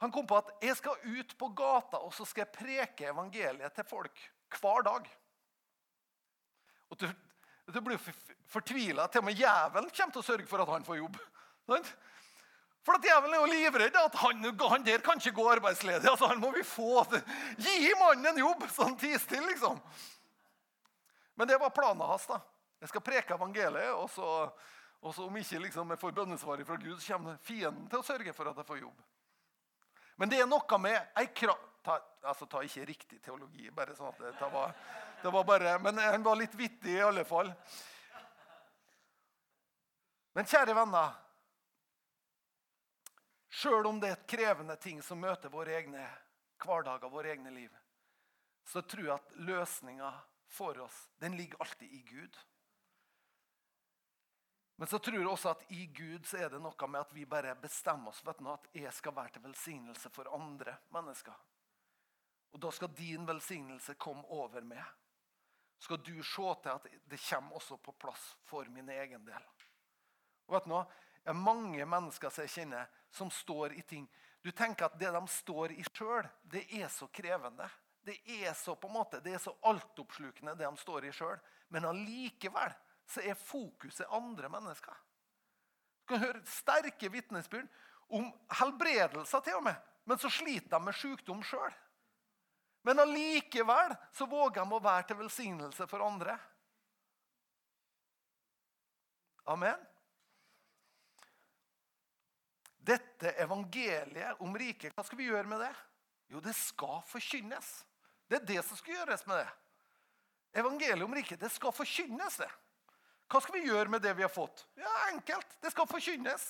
Han 0.00 0.12
kom 0.12 0.26
på 0.28 0.38
at 0.40 0.50
jeg 0.64 0.76
skal 0.76 1.04
ut 1.04 1.36
på 1.38 1.48
gata 1.56 2.00
og 2.04 2.12
så 2.16 2.24
skal 2.28 2.44
jeg 2.44 2.56
preke 2.56 3.10
evangeliet 3.12 3.76
til 3.76 3.86
folk 3.88 4.24
hver 4.60 4.84
dag. 4.86 5.06
Og 6.92 6.98
Du, 7.00 7.06
du 7.72 7.80
blir 7.82 8.00
fortvila. 8.48 9.08
Til 9.10 9.24
og 9.24 9.28
med 9.28 9.40
jævelen 9.40 9.90
kommer 9.90 10.16
til 10.16 10.22
å 10.22 10.26
sørge 10.26 10.48
for 10.48 10.62
at 10.62 10.72
han 10.72 10.84
får 10.86 11.00
jobb. 11.00 11.16
For 12.86 12.94
at 12.94 13.02
Djevelen 13.02 13.34
er 13.34 13.40
jo 13.42 13.50
livredd 13.50 13.96
at 13.98 14.18
han, 14.20 14.44
han, 14.46 14.84
der 14.86 15.02
kan 15.02 15.18
ikke 15.18 15.34
gå 15.34 15.46
arbeidsledig. 15.56 16.06
altså 16.06 16.28
Han 16.30 16.38
må 16.40 16.52
vi 16.54 16.62
få. 16.62 17.02
Gi 17.58 17.90
mannen 17.98 18.30
en 18.30 18.44
jobb, 18.44 18.62
sånn 18.70 18.94
tis 19.00 19.26
til, 19.26 19.42
liksom. 19.48 19.80
Men 21.34 21.50
det 21.50 21.58
var 21.58 21.74
planen 21.74 22.06
hans. 22.06 22.28
da. 22.30 22.38
Jeg 22.80 22.92
skal 22.92 23.02
preke 23.02 23.34
evangeliet, 23.34 23.90
og 23.96 24.06
så, 24.14 24.28
og 25.00 25.14
så 25.14 25.26
om 25.26 25.36
ikke 25.36 25.60
liksom, 25.66 25.90
jeg 25.92 26.00
får 26.00 26.14
bønnesvaret 26.16 26.66
fra 26.66 26.78
Gud, 26.80 26.98
så 27.00 27.14
kommer 27.14 27.38
fienden 27.44 27.88
til 27.90 28.00
å 28.00 28.06
sørge 28.06 28.32
for 28.34 28.50
at 28.50 28.60
jeg 28.60 28.68
får 28.68 28.80
jobb. 28.80 29.02
Men 30.16 30.32
det 30.32 30.40
er 30.40 30.48
noe 30.48 30.78
med 30.80 31.18
ei 31.20 31.26
krav 31.36 31.60
ta, 31.86 32.00
altså, 32.22 32.46
ta 32.46 32.62
ikke 32.66 32.86
riktig 32.88 33.20
teologi, 33.22 33.68
bare 33.70 33.94
sånn 33.94 34.10
at 34.10 34.40
det 34.40 34.48
var, 34.52 34.72
det 35.22 35.32
var 35.32 35.44
bare, 35.46 35.76
Men 35.78 36.00
han 36.02 36.24
var 36.24 36.38
litt 36.40 36.54
vittig 36.58 36.96
i 36.96 37.04
alle 37.04 37.24
fall. 37.24 37.52
Men 40.36 40.48
kjære 40.48 40.74
venner 40.76 41.14
Sjøl 43.56 43.86
om 43.88 44.00
det 44.02 44.08
er 44.10 44.18
et 44.18 44.26
krevende 44.28 44.74
ting 44.76 44.98
som 45.00 45.20
møter 45.22 45.48
våre 45.48 45.78
egne 45.78 46.02
hverdager, 46.60 47.08
våre 47.08 47.30
egne 47.32 47.48
liv, 47.54 47.70
så 48.68 48.82
tror 48.84 49.06
jeg 49.06 49.14
at 49.14 49.38
løsninga 49.48 50.10
for 50.52 50.76
oss 50.84 50.98
den 51.22 51.38
ligger 51.38 51.62
alltid 51.64 51.88
i 51.88 52.02
Gud. 52.04 52.36
Men 54.76 54.88
så 54.88 54.98
tror 54.98 55.16
jeg 55.16 55.28
også 55.28 55.54
at 55.54 55.62
i 55.72 55.86
Gud 55.86 56.26
så 56.28 56.42
er 56.44 56.50
det 56.52 56.60
noe 56.60 56.88
med 56.90 57.00
at 57.00 57.12
vi 57.16 57.24
bare 57.28 57.54
bestemmer 57.60 58.12
oss 58.12 58.20
for 58.20 58.36
at 58.52 58.68
jeg 58.76 58.92
skal 58.92 59.14
være 59.16 59.32
til 59.36 59.44
velsignelse 59.46 60.10
for 60.12 60.28
andre 60.36 60.76
mennesker. 60.92 61.36
Og 62.52 62.60
Da 62.60 62.70
skal 62.70 62.92
din 62.96 63.26
velsignelse 63.28 63.94
komme 63.94 64.24
over 64.32 64.64
meg. 64.64 64.84
Skal 65.78 66.00
du 66.00 66.22
se 66.22 66.52
til 66.62 66.72
at 66.72 66.86
det 67.08 67.20
kommer 67.28 67.56
også 67.56 67.76
på 67.76 67.92
plass 67.92 68.36
for 68.44 68.64
min 68.72 68.88
egen 68.88 69.24
del. 69.24 69.48
Og 70.46 70.54
vet 70.54 70.64
du 70.64 70.70
noe? 70.72 70.84
Det 71.22 71.32
er 71.32 71.42
mange 71.42 71.84
mennesker 71.84 72.30
som 72.30 72.44
jeg 72.44 72.52
kjenner, 72.54 72.86
som 73.10 73.30
står 73.30 73.74
i 73.74 73.82
ting. 73.82 74.06
Du 74.44 74.52
tenker 74.54 74.86
at 74.86 74.98
det 74.98 75.10
de 75.10 75.22
står 75.28 75.72
i 75.74 75.84
sjøl, 75.90 76.28
det 76.44 76.62
er 76.78 76.88
så 76.88 77.08
krevende. 77.08 77.66
Det 78.06 78.20
er 78.30 78.52
så 78.54 78.76
på 78.78 78.86
en 78.86 78.94
måte, 78.94 79.20
det 79.20 79.32
er 79.34 79.42
så 79.42 79.56
altoppslukende, 79.66 80.54
det 80.54 80.68
de 80.68 80.78
står 80.78 81.08
i 81.08 81.12
sjøl. 81.12 81.40
Men 81.74 81.88
allikevel 81.88 82.76
så 83.06 83.22
er 83.22 83.38
fokuset 83.38 84.10
andre 84.10 84.50
mennesker. 84.50 84.94
Du 86.02 86.14
kan 86.14 86.22
høre 86.22 86.42
sterke 86.50 87.10
vitnesbyrd 87.10 87.68
om 88.14 88.28
helbredelser 88.60 89.42
til 89.46 89.58
og 89.58 89.66
med. 89.66 89.78
Men 90.06 90.20
så 90.22 90.30
sliter 90.30 90.70
de 90.70 90.82
med 90.86 90.94
sykdom 90.94 91.42
sjøl. 91.42 91.74
Men 92.86 93.02
allikevel 93.02 93.96
så 94.14 94.28
våger 94.30 94.62
de 94.62 94.76
å 94.76 94.82
være 94.82 95.08
til 95.08 95.18
velsignelse 95.18 95.88
for 95.90 96.04
andre. 96.06 96.36
Amen. 99.50 99.82
Dette 102.86 103.32
evangeliet 103.42 104.38
om 104.42 104.54
riket, 104.58 104.94
hva 104.94 105.02
skal 105.06 105.18
vi 105.18 105.26
gjøre 105.26 105.50
med 105.50 105.64
det? 105.64 105.72
Jo, 106.30 106.42
det 106.42 106.54
skal 106.54 107.00
forkynnes. 107.06 107.72
Det 108.30 108.38
er 108.38 108.46
det 108.46 108.62
som 108.66 108.78
skal 108.78 109.00
gjøres 109.00 109.26
med 109.26 109.42
det. 109.42 109.48
Evangeliet 110.62 111.06
om 111.06 111.14
riket, 111.14 111.42
det 111.42 111.50
skal 111.54 111.74
forkynnes, 111.74 112.38
det. 112.38 112.50
Hva 113.26 113.40
skal 113.42 113.58
vi 113.58 113.66
gjøre 113.66 113.90
med 113.90 114.02
det 114.02 114.14
vi 114.14 114.22
har 114.22 114.30
fått? 114.32 114.66
Ja, 114.78 114.92
Enkelt. 115.10 115.58
Det 115.60 115.70
skal 115.74 115.88
forkynnes. 115.90 116.44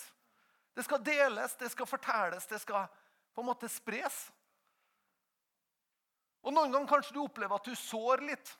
Det 0.76 0.84
skal 0.84 1.00
deles, 1.00 1.54
det 1.56 1.70
skal 1.72 1.86
fortelles, 1.88 2.46
det 2.46 2.58
skal 2.60 2.84
på 3.32 3.40
en 3.40 3.48
måte 3.48 3.68
spres. 3.72 4.26
Og 6.44 6.52
Noen 6.52 6.74
ganger 6.74 6.90
kanskje 6.90 7.16
du 7.16 7.22
opplever 7.22 7.56
at 7.56 7.64
du 7.64 7.74
sår 7.74 8.20
litt, 8.28 8.52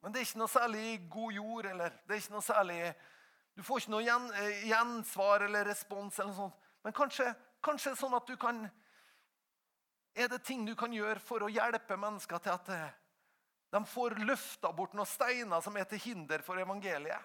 men 0.00 0.14
det 0.14 0.20
er 0.20 0.28
ikke 0.28 0.40
noe 0.44 0.52
særlig 0.52 0.84
god 1.10 1.34
jord. 1.34 1.66
eller 1.66 1.98
det 2.06 2.14
er 2.14 2.22
ikke 2.22 2.36
noe 2.36 2.46
særlig, 2.46 2.94
Du 3.56 3.62
får 3.62 3.80
ikke 3.80 3.90
noe 3.90 4.32
eh, 4.36 4.66
gjensvar 4.68 5.40
eller 5.40 5.64
respons. 5.64 6.18
eller 6.18 6.32
noe 6.32 6.36
sånt. 6.36 6.66
Men 6.84 6.92
kanskje, 6.92 7.34
kanskje 7.64 7.96
sånn 7.96 8.14
at 8.14 8.26
du 8.26 8.36
kan 8.36 8.70
Er 10.14 10.28
det 10.28 10.44
ting 10.44 10.64
du 10.64 10.74
kan 10.74 10.92
gjøre 10.92 11.20
for 11.20 11.42
å 11.42 11.48
hjelpe 11.48 11.96
mennesker 11.96 12.38
til 12.38 12.52
at 12.52 12.68
eh, 12.68 12.90
De 13.72 13.84
får 13.84 14.14
løfta 14.22 14.72
bort 14.72 14.94
noen 14.94 15.06
steiner 15.06 15.60
som 15.60 15.76
er 15.76 15.84
til 15.84 15.98
hinder 15.98 16.42
for 16.42 16.56
evangeliet. 16.56 17.20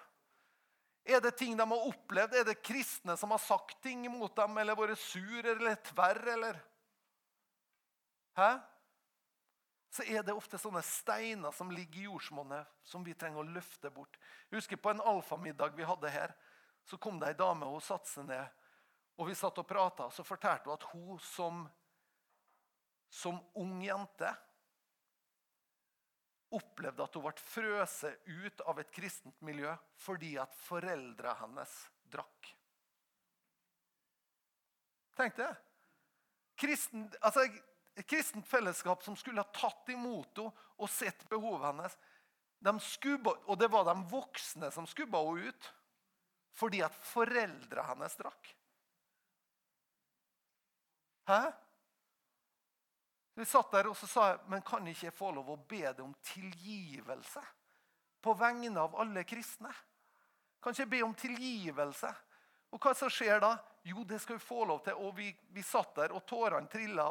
Er 1.04 1.20
det 1.20 1.34
ting 1.38 1.56
de 1.58 1.64
har 1.66 1.86
opplevd? 1.88 2.34
Er 2.34 2.44
det 2.46 2.62
kristne 2.62 3.16
som 3.18 3.32
har 3.34 3.42
sagt 3.42 3.80
ting 3.82 4.04
mot 4.10 4.34
dem, 4.36 4.58
eller 4.58 4.78
vært 4.78 5.00
sur 5.02 5.48
eller 5.54 5.80
tverr, 5.90 6.22
eller 6.36 6.60
Hæ? 8.38 8.52
Så 9.92 10.06
er 10.08 10.22
det 10.24 10.32
ofte 10.32 10.56
sånne 10.56 10.80
steiner 10.86 11.52
som 11.52 11.68
ligger 11.74 12.00
i 12.00 12.06
jordsmonnet, 12.06 12.68
som 12.80 13.02
vi 13.04 13.12
trenger 13.12 13.42
å 13.42 13.50
løfte 13.58 13.90
bort. 13.92 14.16
Jeg 14.48 14.62
husker 14.62 14.80
På 14.80 14.94
en 14.94 15.02
alfamiddag 15.04 15.76
vi 15.76 15.84
hadde 15.84 16.08
her, 16.08 16.32
så 16.88 16.96
kom 16.96 17.18
det 17.20 17.28
ei 17.28 17.36
dame 17.36 17.68
og 17.68 17.82
satte 17.84 18.08
seg 18.08 18.24
ned. 18.30 18.46
Og 19.20 19.28
vi 19.28 19.36
satt 19.36 19.58
og 19.60 19.68
prata, 19.68 20.08
så 20.10 20.24
fortalte 20.24 20.70
hun 20.70 20.78
at 20.78 20.86
hun 20.94 21.18
som, 21.20 21.60
som 23.12 23.36
ung 23.60 23.82
jente 23.84 24.32
opplevde 26.56 27.04
at 27.04 27.16
hun 27.16 27.24
ble 27.24 27.32
frøset 27.40 28.28
ut 28.28 28.62
av 28.68 28.80
et 28.82 28.92
kristent 28.94 29.38
miljø 29.44 29.72
fordi 30.04 30.34
at 30.42 30.54
foreldra 30.66 31.34
hennes 31.40 31.74
drakk. 32.12 32.52
Tenk 35.16 35.36
det. 35.36 35.50
Kristen, 36.58 37.04
altså, 37.20 37.44
et 37.96 38.08
kristent 38.08 38.48
fellesskap 38.48 39.04
som 39.04 39.16
skulle 39.18 39.42
ha 39.42 39.54
tatt 39.54 39.90
imot 39.92 40.40
henne 40.40 40.68
og 40.78 40.90
sett 40.90 41.26
behovet 41.30 41.68
hennes. 41.68 41.96
De 42.62 42.72
skubba, 42.84 43.34
og 43.50 43.58
det 43.58 43.68
var 43.72 43.86
de 43.88 43.96
voksne 44.10 44.70
som 44.74 44.88
skubba 44.88 45.22
henne 45.26 45.52
ut 45.52 45.70
fordi 46.52 46.82
at 46.84 46.96
foreldra 47.08 47.86
hennes 47.88 48.14
drakk. 48.18 48.50
Hæ? 51.30 51.38
Vi 53.34 53.44
satt 53.48 53.72
der 53.72 53.88
og 53.88 53.96
så 53.96 54.08
sa 54.10 54.26
jeg, 54.30 54.40
men 54.52 54.64
kan 54.66 54.86
ikke 54.88 55.08
jeg 55.08 55.16
få 55.16 55.30
lov 55.32 55.48
å 55.54 55.60
be 55.68 55.80
deg 55.86 56.02
om 56.04 56.12
tilgivelse 56.32 57.42
på 58.22 58.34
vegne 58.38 58.80
av 58.80 58.98
alle 59.00 59.24
kristne? 59.24 59.72
Kan 60.62 60.74
ikke 60.74 60.84
jeg 60.84 60.92
be 60.92 61.02
om 61.06 61.14
tilgivelse? 61.18 62.10
Og 62.72 62.80
hva 62.80 62.92
som 62.96 63.10
skjer 63.12 63.40
da? 63.42 63.56
Jo, 63.88 64.04
det 64.08 64.20
skal 64.22 64.38
vi 64.38 64.44
få 64.44 64.64
lov 64.68 64.82
til. 64.84 64.98
Og 65.00 65.16
vi, 65.16 65.32
vi 65.52 65.64
satt 65.66 65.96
der, 65.96 66.14
og 66.14 66.24
tårene 66.28 66.70
trilla. 66.70 67.08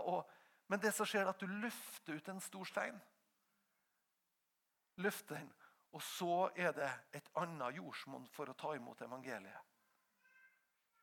Men 0.72 0.82
det 0.82 0.94
som 0.96 1.06
skjer, 1.10 1.26
er 1.26 1.34
at 1.34 1.42
du 1.42 1.50
løfter 1.62 2.18
ut 2.18 2.30
en 2.32 2.42
stor 2.42 2.70
stein. 2.70 3.02
Løfter 5.04 5.42
den. 5.42 5.52
Og 5.92 6.04
så 6.06 6.48
er 6.56 6.72
det 6.78 6.88
et 7.20 7.28
annet 7.42 7.76
jordsmonn 7.76 8.30
for 8.32 8.48
å 8.48 8.56
ta 8.56 8.72
imot 8.78 9.04
evangeliet. 9.04 9.68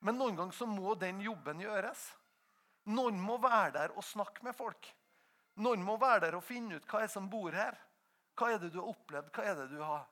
Men 0.07 0.17
noen 0.17 0.39
ganger 0.39 0.55
så 0.57 0.67
må 0.71 0.95
den 0.97 1.21
jobben 1.21 1.61
gjøres. 1.61 2.07
Noen 2.89 3.19
må 3.21 3.37
være 3.43 3.75
der 3.75 3.95
og 3.99 4.07
snakke 4.07 4.47
med 4.47 4.57
folk. 4.57 4.89
Noen 5.59 5.83
må 5.83 5.97
være 5.99 6.29
der 6.29 6.37
og 6.39 6.45
finne 6.47 6.79
ut 6.79 6.87
hva 6.91 7.03
er 7.03 7.11
som 7.11 7.27
bor 7.31 7.55
her. 7.55 7.75
Hva 8.39 8.53
er 8.55 8.61
det 8.63 8.71
du 8.71 8.79
har 8.79 8.93
opplevd? 8.93 9.31
Hva 9.35 9.45
er 9.51 9.59
det 9.59 9.69
du 9.73 9.81
har 9.83 10.07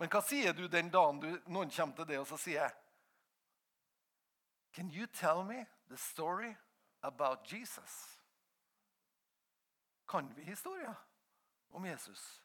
Men 0.00 0.08
hva 0.12 0.20
sier 0.24 0.54
du 0.56 0.66
den 0.68 0.88
dagen 0.92 1.20
du, 1.20 1.28
noen 1.52 1.72
kommer 1.72 1.96
til 1.96 2.08
det 2.08 2.18
og 2.20 2.26
så 2.28 2.38
sier 2.40 2.72
Can 4.72 4.90
you 4.92 5.06
tell 5.06 5.42
me 5.44 5.66
the 5.88 5.96
story 5.96 6.54
about 7.00 7.52
Jesus? 7.52 8.20
Kan 10.08 10.32
vi 10.34 10.42
historien 10.42 10.94
om 11.70 11.86
Jesus? 11.86 12.42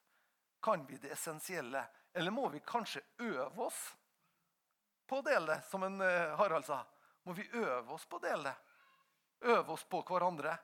Kan 0.62 0.86
vi 0.86 0.98
det 0.98 1.12
essensielle? 1.12 1.86
Eller 2.14 2.32
må 2.32 2.50
vi 2.50 2.60
kanskje 2.60 3.02
øve 3.18 3.68
oss 3.68 3.96
på 5.08 5.20
å 5.20 5.26
dele 5.26 5.54
det, 5.54 5.62
som 5.70 5.84
en 5.84 6.02
eh, 6.02 6.36
Harald 6.40 6.66
sa? 6.66 6.80
Må 7.24 7.34
vi 7.34 7.46
øve 7.54 7.94
oss 7.94 8.06
på 8.06 8.18
å 8.18 8.24
dele 8.24 8.50
det? 8.50 8.56
Øve 9.54 9.76
oss 9.76 9.84
på 9.84 10.02
hverandre? 10.02 10.58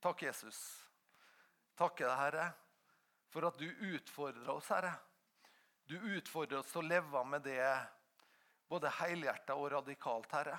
Takk, 0.00 0.22
Jesus. 0.22 0.86
Takker 1.76 2.06
deg, 2.08 2.16
Herre, 2.16 2.44
for 3.28 3.44
at 3.48 3.58
du 3.60 3.66
utfordrer 3.68 4.48
oss, 4.48 4.70
Herre. 4.72 4.94
Du 5.84 5.98
utfordrer 6.16 6.62
oss 6.62 6.70
til 6.72 6.80
å 6.80 6.88
leve 6.88 7.24
med 7.28 7.44
det 7.44 7.60
både 8.70 8.92
helhjerta 9.00 9.58
og 9.60 9.68
radikalt, 9.74 10.32
Herre. 10.32 10.56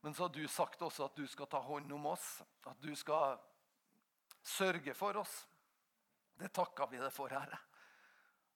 Men 0.00 0.16
så 0.16 0.24
har 0.24 0.32
du 0.32 0.42
sagt 0.48 0.82
også 0.82 1.04
at 1.04 1.20
du 1.20 1.26
skal 1.28 1.50
ta 1.52 1.60
hånd 1.60 1.92
om 1.92 2.08
oss, 2.14 2.40
at 2.64 2.80
du 2.80 2.94
skal 2.96 3.36
sørge 4.40 4.96
for 4.96 5.20
oss. 5.20 5.36
Det 6.40 6.48
takker 6.56 6.88
vi 6.90 7.02
deg 7.02 7.12
for, 7.12 7.28
Herre. 7.28 7.60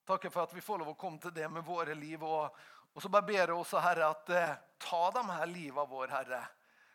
Takker 0.07 0.33
for 0.33 0.47
at 0.47 0.55
vi 0.57 0.65
får 0.65 0.81
lov 0.81 0.95
å 0.95 0.99
komme 0.99 1.21
til 1.21 1.35
det 1.35 1.45
med 1.51 1.65
våre 1.67 1.93
liv. 1.95 2.25
Og, 2.25 2.57
og 2.89 3.03
så 3.03 3.11
bare 3.13 3.29
ber 3.29 3.43
jeg 3.43 3.53
også, 3.53 3.85
Herre, 3.85 4.09
at 4.17 4.33
eh, 4.33 4.59
ta 4.81 5.03
de 5.13 5.27
her 5.29 5.51
livene 5.51 5.91
våre, 5.91 6.09
Herre 6.15 6.47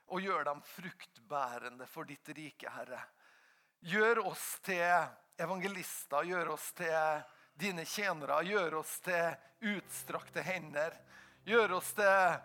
og 0.06 0.20
gjør 0.20 0.44
dem 0.44 0.62
fruktbærende 0.66 1.86
for 1.90 2.08
ditt 2.08 2.28
rike, 2.34 2.70
Herre. 2.70 3.00
Gjør 3.80 4.26
oss 4.26 4.46
til 4.62 4.82
evangelister, 5.42 6.24
gjør 6.24 6.54
oss 6.54 6.72
til 6.78 7.22
dine 7.58 7.84
tjenere, 7.84 8.42
gjør 8.46 8.80
oss 8.82 8.98
til 9.04 9.72
utstrakte 9.76 10.42
hender. 10.42 10.94
Gjør 11.44 11.76
oss 11.78 11.90
til, 11.98 12.36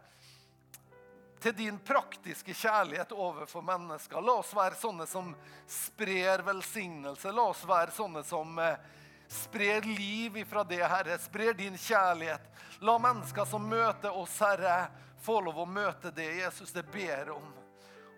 til 1.42 1.56
din 1.58 1.78
praktiske 1.86 2.54
kjærlighet 2.58 3.14
overfor 3.14 3.66
mennesker. 3.66 4.22
La 4.22 4.40
oss 4.42 4.54
være 4.58 4.80
sånne 4.80 5.06
som 5.10 5.34
sprer 5.70 6.42
velsignelse. 6.48 7.34
La 7.34 7.50
oss 7.52 7.62
være 7.70 7.94
sånne 7.94 8.24
som 8.26 8.58
eh, 8.62 8.80
sprer 9.28 9.82
liv 9.82 10.38
ifra 10.38 10.64
det, 10.64 10.84
Herre. 10.84 11.18
Sprer 11.18 11.54
din 11.54 11.78
kjærlighet. 11.78 12.42
La 12.80 12.98
mennesker 13.00 13.46
som 13.46 13.70
møter 13.70 14.14
oss, 14.16 14.40
Herre, 14.40 14.88
få 15.22 15.40
lov 15.42 15.64
å 15.64 15.66
møte 15.66 16.12
det 16.16 16.28
Jesus 16.40 16.72
det 16.72 16.86
ber 16.92 17.32
om. 17.36 17.48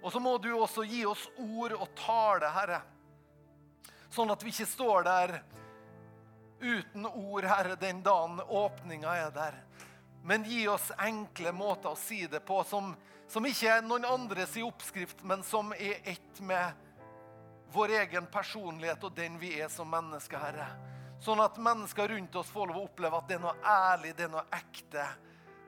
Og 0.02 0.12
så 0.12 0.20
må 0.20 0.38
du 0.38 0.52
også 0.54 0.84
gi 0.88 1.04
oss 1.06 1.28
ord 1.38 1.76
og 1.76 1.88
tale, 2.00 2.52
Herre. 2.56 2.82
Sånn 4.10 4.32
at 4.32 4.44
vi 4.44 4.52
ikke 4.54 4.68
står 4.70 5.08
der 5.08 5.34
uten 6.60 7.06
ord, 7.08 7.48
Herre, 7.48 7.76
den 7.80 8.04
dagen 8.04 8.40
åpninga 8.42 9.16
er 9.26 9.34
der. 9.36 9.60
Men 10.24 10.44
gi 10.44 10.66
oss 10.68 10.92
enkle 11.00 11.52
måter 11.56 11.94
å 11.94 12.00
si 12.00 12.26
det 12.28 12.42
på, 12.46 12.62
som, 12.68 12.92
som 13.28 13.46
ikke 13.48 13.78
er 13.78 13.86
noen 13.86 14.08
andres 14.08 14.58
i 14.60 14.66
oppskrift, 14.66 15.24
men 15.24 15.44
som 15.48 15.72
er 15.78 16.02
ett 16.04 16.42
med 16.44 16.88
vår 17.72 17.96
egen 18.02 18.28
personlighet 18.32 19.04
og 19.04 19.16
den 19.16 19.38
vi 19.40 19.54
er 19.62 19.70
som 19.72 19.90
mennesker, 19.90 20.42
Herre. 20.42 20.68
Sånn 21.20 21.42
at 21.44 21.58
mennesker 21.60 22.08
rundt 22.08 22.36
oss 22.40 22.52
får 22.52 22.70
lov 22.70 22.78
å 22.80 22.86
oppleve 22.88 23.18
at 23.20 23.28
det 23.28 23.36
er 23.36 23.44
noe 23.44 23.58
ærlig, 23.60 24.14
det 24.16 24.28
er 24.28 24.32
noe 24.32 24.46
ekte. 24.56 25.08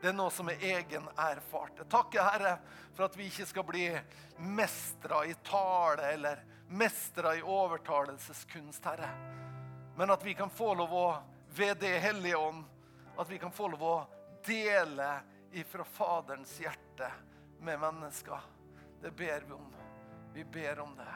Det 0.02 0.10
er 0.10 0.16
noe 0.16 0.32
som 0.34 0.48
er 0.50 0.64
egen 0.66 1.10
erfart. 1.20 1.82
Jeg 1.84 1.90
takker, 1.92 2.24
Herre, 2.24 2.54
for 2.96 3.06
at 3.06 3.18
vi 3.20 3.28
ikke 3.28 3.46
skal 3.50 3.66
bli 3.68 3.84
mestra 4.42 5.26
i 5.28 5.36
tale 5.46 6.08
eller 6.16 6.42
mestra 6.72 7.36
i 7.36 7.44
overtalelseskunst, 7.44 8.88
Herre. 8.88 9.12
Men 10.00 10.16
at 10.16 10.24
vi 10.26 10.34
kan 10.40 10.50
få 10.50 10.72
lov 10.80 10.96
å, 10.96 11.06
ved 11.52 11.78
Det 11.84 12.00
hellige 12.00 12.40
ånd, 12.40 12.64
at 13.20 13.30
vi 13.30 13.38
kan 13.38 13.52
få 13.52 13.68
lov 13.74 13.84
å 13.84 13.98
dele 14.48 15.10
ifra 15.52 15.84
Faderens 15.84 16.56
hjerte 16.64 17.12
med 17.60 17.80
mennesker. 17.80 18.40
Det 19.02 19.12
ber 19.12 19.44
vi 19.48 19.54
om. 19.54 19.68
Vi 20.34 20.48
ber 20.48 20.80
om 20.80 20.96
det. 20.96 21.14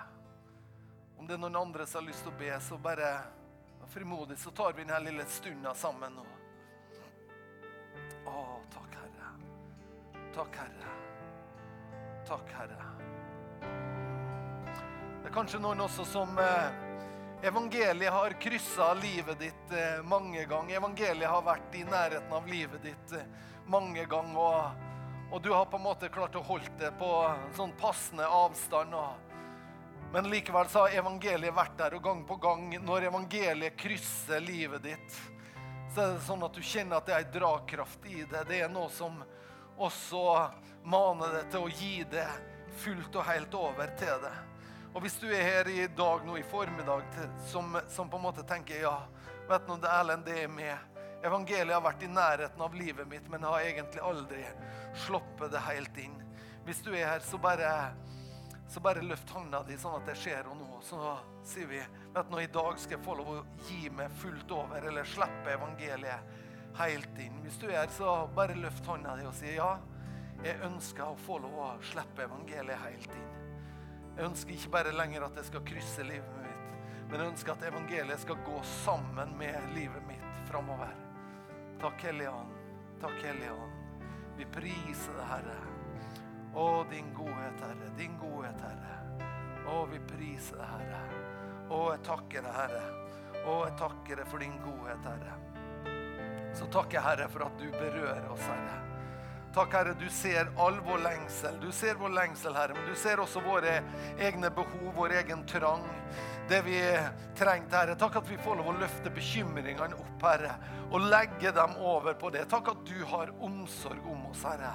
Om 1.18 1.28
det 1.28 1.34
er 1.34 1.42
noen 1.42 1.56
andre 1.56 1.88
som 1.88 2.04
har 2.04 2.10
lyst 2.12 2.26
til 2.28 2.34
å 2.34 2.38
be, 2.38 2.52
så 2.60 2.78
bare 2.78 3.16
frimodig 3.90 4.38
så 4.40 4.52
tar 4.52 4.74
vi 4.74 4.84
denne 4.84 5.00
lille 5.06 5.26
stunda 5.30 5.74
sammen 5.78 6.18
nå. 6.18 6.26
Å, 8.26 8.42
takk, 8.74 8.96
Herre. 9.02 9.30
Takk, 10.36 10.58
Herre. 10.62 10.94
Takk, 12.26 12.56
Herre. 12.58 12.90
Det 15.22 15.30
er 15.30 15.34
kanskje 15.34 15.62
noen 15.62 15.84
også 15.86 16.06
som 16.06 16.38
eh, 16.42 16.82
Evangeliet 17.46 18.14
har 18.14 18.34
kryssa 18.42 18.94
livet 18.98 19.40
ditt 19.40 19.72
eh, 19.74 20.02
mange 20.04 20.46
ganger. 20.50 20.78
Evangeliet 20.78 21.30
har 21.30 21.46
vært 21.46 21.78
i 21.78 21.84
nærheten 21.86 22.34
av 22.34 22.48
livet 22.50 22.82
ditt 22.86 23.14
eh, 23.14 23.28
mange 23.70 24.06
ganger. 24.10 24.40
Og, 24.42 25.32
og, 25.32 25.40
du 25.44 25.52
har 25.54 25.66
på 25.70 25.78
en 25.78 25.86
måte 25.86 26.10
klart 26.14 26.38
å 26.38 26.44
holde 26.46 26.74
det 26.80 26.92
på 26.98 27.12
sånn 27.58 27.74
passende 27.82 28.26
avstand. 28.26 28.98
Og, 28.98 29.35
men 30.16 30.30
likevel 30.32 30.70
så 30.72 30.86
har 30.86 30.94
evangeliet 30.96 31.52
vært 31.52 31.74
der, 31.76 31.94
og 31.98 32.04
gang 32.06 32.22
på 32.24 32.38
gang, 32.40 32.70
når 32.88 33.10
evangeliet 33.10 33.76
krysser 33.76 34.40
livet 34.40 34.86
ditt, 34.86 35.18
så 35.92 36.06
er 36.06 36.14
det 36.14 36.22
sånn 36.24 36.46
at 36.48 36.56
du 36.56 36.62
kjenner 36.64 37.02
at 37.02 37.10
det 37.10 37.16
er 37.18 37.26
en 37.26 37.34
dragkraft 37.34 38.08
i 38.08 38.22
det. 38.24 38.46
Det 38.48 38.62
er 38.64 38.72
noe 38.72 38.88
som 38.96 39.18
også 39.76 40.22
maner 40.88 41.36
deg 41.36 41.52
til 41.52 41.68
å 41.68 41.74
gi 41.82 41.98
det 42.16 42.30
fullt 42.80 43.20
og 43.20 43.28
helt 43.28 43.60
over 43.60 43.92
til 44.00 44.24
det. 44.24 44.32
Og 44.96 45.04
hvis 45.04 45.20
du 45.20 45.28
er 45.28 45.44
her 45.50 45.74
i 45.74 45.84
dag 46.00 46.24
nå 46.24 46.40
i 46.40 46.48
formiddag 46.48 47.04
som, 47.52 47.76
som 47.92 48.08
på 48.08 48.16
en 48.16 48.28
måte 48.30 48.48
tenker 48.48 48.86
ja, 48.86 48.96
vet 49.52 49.68
du, 49.68 49.76
Erlend, 49.84 50.24
det 50.24 50.46
er 50.46 50.48
med. 50.48 50.96
Evangeliet 51.28 51.76
har 51.76 51.84
vært 51.84 52.08
i 52.08 52.14
nærheten 52.16 52.64
av 52.64 52.80
livet 52.80 53.12
mitt, 53.12 53.28
men 53.28 53.44
har 53.52 53.68
egentlig 53.68 54.00
aldri 54.00 54.48
sluppet 55.10 55.52
det 55.52 55.68
helt 55.68 56.04
inn. 56.08 56.16
Hvis 56.64 56.80
du 56.88 56.94
er 56.96 57.18
her, 57.18 57.28
så 57.28 57.36
bare 57.36 57.68
så 58.68 58.82
bare 58.82 59.04
løft 59.06 59.30
hånda 59.30 59.62
di 59.64 59.78
sånn 59.78 60.00
at 60.00 60.08
det 60.10 60.16
skjer 60.20 60.48
noe. 60.50 60.80
Så 60.86 61.00
sier 61.46 61.70
vi 61.70 61.82
at 61.82 62.32
nå 62.32 62.42
i 62.42 62.50
dag 62.52 62.80
skal 62.82 62.98
jeg 62.98 63.06
få 63.06 63.18
lov 63.20 63.32
å 63.32 63.44
gi 63.68 63.90
meg 63.94 64.14
fullt 64.22 64.52
over, 64.56 64.88
eller 64.90 65.08
slippe 65.08 65.54
evangeliet 65.54 66.42
helt 66.80 67.20
inn. 67.22 67.38
Hvis 67.44 67.60
du 67.62 67.68
er 67.70 67.92
så 67.94 68.18
bare 68.36 68.58
løft 68.60 68.88
hånda 68.90 69.16
di 69.20 69.28
og 69.28 69.36
si 69.38 69.54
ja. 69.56 69.76
Jeg 70.44 70.60
ønsker 70.68 71.08
å 71.08 71.18
få 71.26 71.40
lov 71.42 71.54
å 71.64 71.68
slippe 71.86 72.26
evangeliet 72.26 72.82
helt 72.84 73.14
inn. 73.16 73.32
Jeg 74.16 74.28
ønsker 74.28 74.56
ikke 74.56 74.74
bare 74.76 74.92
lenger 74.96 75.26
at 75.26 75.40
jeg 75.40 75.48
skal 75.48 75.64
krysse 75.68 76.04
livet 76.08 76.36
mitt, 76.42 76.76
men 77.10 77.20
jeg 77.20 77.32
ønsker 77.34 77.56
at 77.56 77.66
evangeliet 77.68 78.22
skal 78.22 78.44
gå 78.48 78.60
sammen 78.84 79.34
med 79.40 79.72
livet 79.76 80.06
mitt 80.08 80.28
framover. 80.50 80.94
Takk, 81.82 82.06
Hellige 82.08 82.32
Ånd. 82.32 82.54
Takk, 83.02 83.18
Hellige 83.24 83.56
Ånd. 83.56 84.06
Vi 84.38 84.48
priser 84.56 85.18
det, 85.18 85.28
Herre. 85.32 85.58
Å, 86.56 86.86
din 86.90 87.14
godhet, 87.14 87.60
Herre. 87.60 87.90
Din 87.98 88.18
godhet, 88.20 88.62
Herre. 88.64 89.28
Å, 89.68 89.82
vi 89.92 90.00
priser 90.08 90.62
deg, 90.62 90.70
Herre. 90.72 91.02
Å, 91.68 91.80
jeg 91.92 92.04
takker 92.08 92.46
deg, 92.46 92.56
Herre. 92.56 92.84
Å, 93.44 93.56
jeg 93.66 93.78
takker 93.82 94.22
deg 94.22 94.30
for 94.32 94.46
din 94.46 94.56
godhet, 94.64 95.10
Herre. 95.10 95.38
Så 96.56 96.70
takker 96.72 97.00
jeg, 97.00 97.04
Herre, 97.10 97.28
for 97.34 97.44
at 97.50 97.58
du 97.60 97.68
berører 97.76 98.30
oss, 98.32 98.46
Herre. 98.48 98.78
Takk, 99.56 99.76
Herre, 99.76 99.96
du 100.00 100.08
ser 100.12 100.50
all 100.60 100.80
vår 100.84 101.04
lengsel. 101.04 101.58
Du 101.62 101.70
ser 101.76 102.00
vår 102.00 102.12
lengsel, 102.12 102.56
Herre, 102.56 102.76
men 102.76 102.88
du 102.88 102.96
ser 103.00 103.22
også 103.24 103.44
våre 103.44 103.78
egne 104.20 104.50
behov, 104.52 104.90
vår 104.96 105.14
egen 105.22 105.44
trang. 105.48 105.84
Det 106.50 106.62
vi 106.66 106.78
trengte, 107.40 107.76
Herre. 107.76 107.98
Takk 108.00 108.20
at 108.20 108.32
vi 108.32 108.40
får 108.40 108.60
lov 108.60 108.72
å 108.72 108.78
løfte 108.80 109.12
bekymringene 109.16 109.96
opp, 109.96 110.24
Herre, 110.24 110.56
og 110.90 111.08
legge 111.08 111.52
dem 111.56 111.76
over 111.80 112.16
på 112.20 112.32
det. 112.36 112.46
Takk 112.52 112.72
at 112.74 112.84
du 112.88 113.00
har 113.12 113.32
omsorg 113.44 114.08
om 114.12 114.28
oss, 114.32 114.44
Herre. 114.48 114.74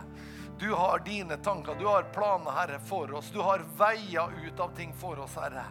Du 0.61 0.73
har 0.77 0.99
dine 1.05 1.37
tanker, 1.41 1.75
du 1.79 1.87
har 1.87 2.03
planer, 2.15 2.51
Herre, 2.53 2.81
for 2.85 3.15
oss. 3.17 3.31
Du 3.33 3.41
har 3.41 3.65
veier 3.79 4.29
ut 4.45 4.61
av 4.61 4.75
ting 4.77 4.93
for 4.93 5.19
oss, 5.25 5.39
Herre. 5.41 5.65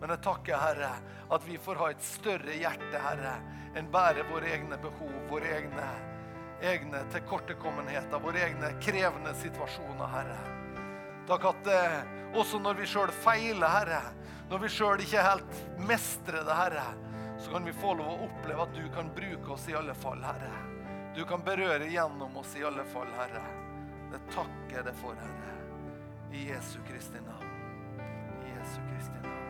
Men 0.00 0.14
jeg 0.14 0.24
takker, 0.24 0.56
Herre, 0.56 0.94
at 1.28 1.44
vi 1.44 1.58
får 1.60 1.82
ha 1.82 1.90
et 1.92 2.06
større 2.06 2.56
hjerte, 2.56 2.96
Herre, 2.96 3.34
enn 3.76 3.92
bare 3.92 4.24
våre 4.30 4.48
egne 4.56 4.80
behov, 4.80 5.12
våre 5.30 5.52
egne 5.58 5.90
egne 6.62 6.98
tilkortekommenheter, 7.12 8.18
våre 8.18 8.40
egne 8.46 8.72
krevende 8.80 9.34
situasjoner, 9.34 10.06
Herre. 10.06 10.38
Takk 11.26 11.46
at 11.50 11.70
eh, 11.70 11.96
også 12.38 12.60
når 12.62 12.78
vi 12.78 12.86
sjøl 12.90 13.10
feiler, 13.24 13.66
Herre, 13.68 14.02
når 14.50 14.62
vi 14.62 14.70
sjøl 14.70 15.02
ikke 15.02 15.24
helt 15.26 15.58
mestrer 15.90 16.46
det, 16.46 16.58
Herre, 16.58 16.86
så 17.42 17.50
kan 17.50 17.66
vi 17.66 17.74
få 17.74 17.96
lov 17.98 18.12
å 18.14 18.28
oppleve 18.28 18.68
at 18.68 18.78
du 18.78 18.86
kan 18.94 19.10
bruke 19.16 19.56
oss 19.56 19.66
i 19.70 19.76
alle 19.78 19.94
fall, 19.98 20.22
Herre. 20.22 20.52
Du 21.16 21.24
kan 21.28 21.42
berøre 21.44 21.90
gjennom 21.90 22.38
oss 22.40 22.54
i 22.56 22.64
alle 22.64 22.86
fall, 22.94 23.10
Herre. 23.18 23.61
Det 24.12 24.20
takker 24.30 24.76
jeg 24.76 24.84
deg 24.84 24.94
for, 25.00 25.16
Herre. 25.16 25.54
I 26.32 26.48
Jesu 26.50 26.80
Kristi 26.88 27.20
navn. 27.24 27.48
I 28.44 28.52
Jesu 28.58 28.80
Kristi 28.90 29.16
navn. 29.22 29.42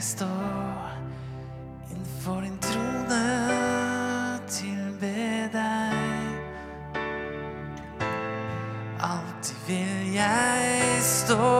Stå 0.00 0.24
innenfor 1.90 2.40
din 2.42 2.58
trone, 2.58 4.38
tilbe 4.48 5.48
deg. 5.52 6.40
Alltid 9.00 9.56
vil 9.66 10.14
jeg 10.14 11.02
stå 11.02 11.59